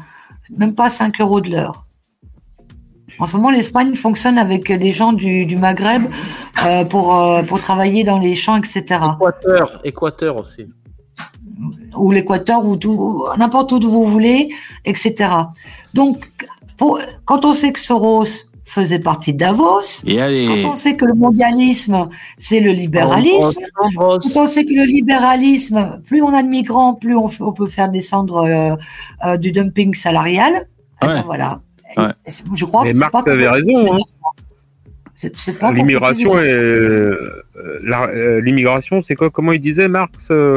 [0.57, 1.87] même pas 5 euros de l'heure.
[3.19, 6.05] En ce moment, l'Espagne fonctionne avec des gens du, du Maghreb
[6.65, 8.83] euh, pour, euh, pour travailler dans les champs, etc.
[9.21, 10.67] Équateur, Équateur aussi.
[11.97, 14.49] Ou l'Équateur, ou tout- n'importe où vous voulez,
[14.87, 15.31] etc.
[15.93, 16.17] Donc,
[16.79, 18.25] pour- quand on sait que Soros
[18.71, 20.47] faisait partie de Davos, et allez.
[20.63, 23.61] quand on sait que le mondialisme, c'est le libéralisme,
[23.97, 27.91] quand on sait que le libéralisme, plus on a de migrants, plus on, peut faire
[27.91, 28.77] descendre euh,
[29.27, 30.67] euh, du dumping salarial.
[31.03, 31.61] Eh ben voilà.
[31.97, 32.05] Ouais.
[32.27, 33.99] Et c'est- Je crois Mais que c'est Marx pas avait raison, hein.
[35.15, 37.43] C'est- c'est pas L'immigration euh,
[37.83, 40.57] la- euh, l'immigration, c'est quoi Comment il disait Marx euh,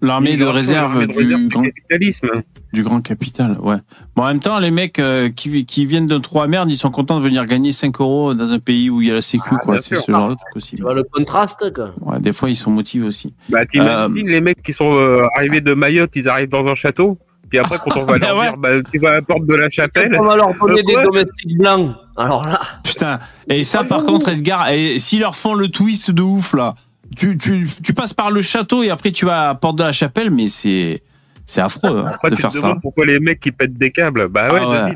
[0.00, 2.30] L'armée de réserve du capitalisme.
[2.72, 3.76] Du grand capital, ouais.
[4.14, 6.90] Bon, en même temps, les mecs euh, qui, qui viennent de trois merdes, ils sont
[6.90, 9.48] contents de venir gagner 5 euros dans un pays où il y a la sécu,
[9.52, 9.80] Ah, quoi.
[9.80, 10.76] C'est ce genre de truc aussi.
[10.76, 11.92] Tu vois le contraste, quoi.
[12.02, 13.32] Ouais, des fois, ils sont motivés aussi.
[13.48, 17.18] Bah, t'imagines les mecs qui sont euh, arrivés de Mayotte, ils arrivent dans un château,
[17.48, 18.48] puis après, quand on va leur ouais.
[18.50, 20.14] dire, bah, tu vas à la porte de la chapelle.
[20.18, 21.94] On va leur donner Euh, des domestiques blancs.
[22.18, 23.18] Alors là, Putain.
[23.48, 26.74] Et ça, par contre, Edgar, et s'ils leur font le twist de ouf, là,
[27.16, 29.82] tu, tu, tu passes par le château et après tu vas à la porte de
[29.84, 31.02] la chapelle, mais c'est,
[31.48, 32.76] c'est affreux hein, Après, de tu faire te ça.
[32.80, 34.28] pourquoi les mecs qui pètent des câbles.
[34.28, 34.90] Bah ouais, Ah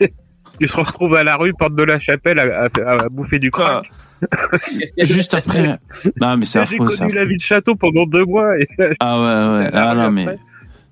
[0.00, 0.12] ouais.
[0.60, 3.50] tu se retrouves à la rue, porte de la chapelle, à, à- à bouffer du
[3.50, 3.90] crack.
[4.98, 5.78] Juste après.
[6.20, 7.04] Non, mais c'est J'ai affreux, ça.
[7.04, 8.58] connu la vie de château pendant deux mois.
[8.58, 8.66] Et...
[9.00, 9.70] Ah ouais, ouais.
[9.72, 10.26] Ah non, mais.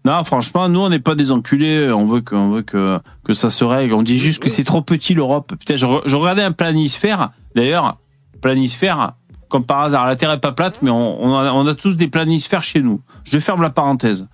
[0.04, 1.90] Non, franchement, nous, on n'est pas des enculés.
[1.90, 3.94] On veut que, on veut que, que ça se règle.
[3.94, 5.54] On dit juste que c'est trop petit, l'Europe.
[5.58, 7.30] Putain, je, je regardais un planisphère.
[7.56, 7.98] D'ailleurs,
[8.42, 9.14] planisphère,
[9.48, 11.96] comme par hasard, la Terre est pas plate, mais on, on, a, on a tous
[11.96, 13.00] des planisphères chez nous.
[13.24, 14.28] Je ferme la parenthèse.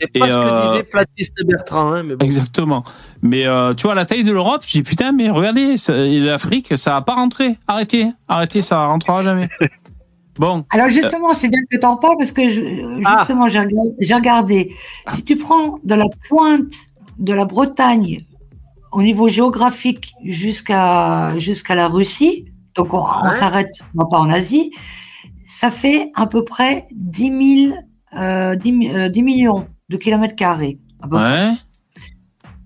[0.00, 1.92] C'est pas Et, ce que euh, disait Platiste Bertrand.
[1.92, 2.24] Hein, mais bon.
[2.24, 2.84] Exactement.
[3.22, 6.92] Mais euh, tu vois, la taille de l'Europe, je dis putain, mais regardez, l'Afrique, ça
[6.92, 7.58] va pas rentrer.
[7.66, 9.48] Arrêtez, arrêtez, ça rentrera jamais.
[10.38, 10.66] Bon.
[10.70, 13.20] Alors justement, c'est bien que tu en parles parce que je- Ah.
[13.20, 14.74] justement, j'ai regardé, j'ai regardé.
[15.08, 16.74] Si tu prends de la pointe
[17.18, 18.22] de la Bretagne
[18.92, 22.44] au niveau géographique jusqu'à jusqu'à la Russie,
[22.76, 23.32] donc on, on Ouais.
[23.34, 24.72] s'arrête non pas en Asie,
[25.46, 27.78] ça fait à peu près 10 000,
[28.18, 30.78] euh, 10, mi- euh, 10 millions de kilomètres carrés.
[31.10, 31.50] Ouais.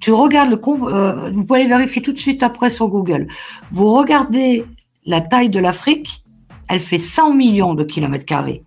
[0.00, 3.28] Tu regardes le euh, vous pouvez vérifier tout de suite après sur Google.
[3.70, 4.64] Vous regardez
[5.04, 6.24] la taille de l'Afrique,
[6.68, 8.62] elle fait 100 millions de kilomètres carrés.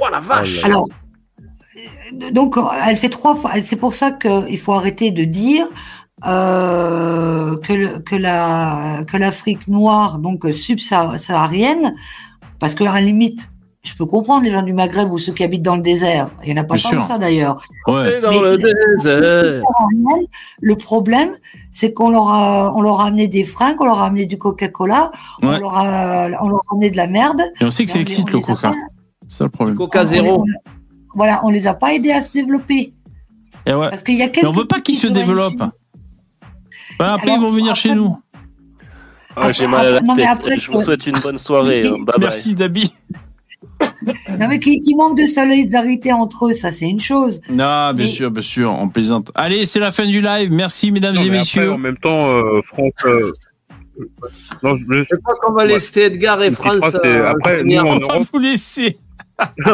[0.00, 0.88] Oh la vache Alors,
[1.76, 3.52] euh, donc, elle fait trois fois.
[3.62, 5.66] C'est pour ça qu'il faut arrêter de dire
[6.26, 11.94] euh, que, le- que la que l'Afrique noire, donc subsaharienne,
[12.58, 13.50] parce que à la limite,
[13.86, 16.30] je peux comprendre les gens du Maghreb ou ceux qui habitent dans le désert.
[16.44, 17.62] Il n'y en a pas tant que ça d'ailleurs.
[17.86, 18.20] Ouais.
[18.20, 19.62] Dans Mais le désert.
[20.78, 21.30] problème,
[21.72, 24.38] c'est qu'on leur a, on leur a amené des fringues, on leur a amené du
[24.38, 25.10] Coca-Cola,
[25.42, 25.48] Ouais.
[25.48, 27.42] on, leur a, on leur a amené de la merde.
[27.60, 28.72] Et on sait que ça on excite le coca.
[29.28, 29.76] C'est ça le problème.
[29.76, 30.42] Coca les- zéro.
[30.42, 30.70] on-
[31.14, 32.92] voilà, on les a pas aidés à se développer.
[33.64, 33.88] Et ouais.
[33.90, 35.60] Parce qu'il y a Mais on veut pas qu'ils se développent.
[35.60, 38.16] Ouais, après, Alors, ils vont venir après, chez nous.
[39.38, 40.30] Ah, J'ai mal à la non, mais tête.
[40.32, 41.86] après, Je vous souhaite une bonne soirée.
[41.86, 41.90] hein.
[41.98, 42.20] Bye bye.
[42.20, 42.92] Merci, Dabi.
[44.38, 47.40] Non, mais qui, qui manque de solidarité entre eux, ça c'est une chose.
[47.48, 49.32] Non, bien Mais- sûr, bien sûr, on plaisante.
[49.34, 50.52] Allez, c'est la fin du live.
[50.52, 51.72] Merci, mesdames Non, et après, messieurs.
[51.72, 52.92] en même temps, euh, France.
[53.06, 53.32] euh,
[54.62, 55.68] Non, je, je- Je crois qu'on va Ouais.
[55.68, 56.82] laisser Edgar et France.
[57.04, 58.98] euh, après, nous, en On va Europe- vous laisser.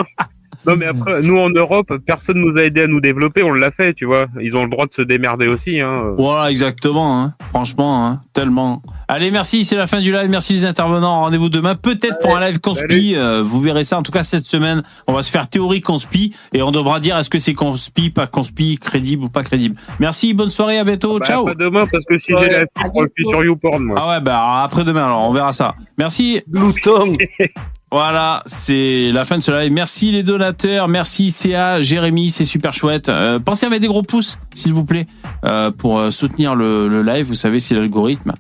[0.67, 3.73] non, mais après, nous en Europe, personne nous a aidé à nous développer, on l'a
[3.73, 4.27] fait, tu vois.
[4.41, 5.81] Ils ont le droit de se démerder aussi.
[5.81, 6.15] Hein.
[6.17, 7.21] Voilà, exactement.
[7.21, 7.35] hein.
[7.51, 8.81] Franchement, hein, tellement.
[9.15, 10.31] Allez, merci, c'est la fin du live.
[10.31, 11.21] Merci les intervenants.
[11.21, 13.13] Rendez-vous demain, peut-être pour un live conspi.
[13.15, 13.99] Euh, vous verrez ça.
[13.99, 17.19] En tout cas, cette semaine, on va se faire théorie conspi et on devra dire
[17.19, 19.77] est-ce que c'est conspi, pas conspi, crédible ou pas crédible.
[20.01, 21.19] Merci, bonne soirée, à bientôt.
[21.19, 21.45] Bah, Ciao.
[21.45, 23.97] Pas demain, parce que si Ouais, j'ai la fibre, je suis sur YouPorn, moi.
[24.01, 25.75] Ah ouais, bah après demain alors, on verra ça.
[25.99, 26.41] Merci.
[26.49, 27.13] Glouton.
[27.93, 29.71] Voilà, c'est la fin de ce live.
[29.71, 33.11] Merci les donateurs, merci CA, Jérémy, c'est super chouette.
[33.11, 35.07] Euh, pensez à mettre des gros pouces, s'il vous plaît,
[35.45, 37.27] euh, pour euh, soutenir le, le live.
[37.27, 38.33] Vous savez, c'est l'algorithme.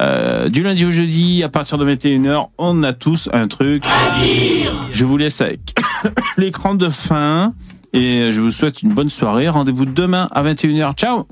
[0.00, 3.82] Euh, du lundi au jeudi, à partir de 21h, on a tous un truc.
[4.92, 5.74] Je vous laisse avec
[6.36, 7.52] l'écran de fin
[7.92, 9.48] et je vous souhaite une bonne soirée.
[9.48, 10.94] Rendez-vous demain à 21h.
[10.94, 11.26] Ciao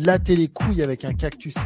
[0.00, 1.56] Il les couilles avec un cactus.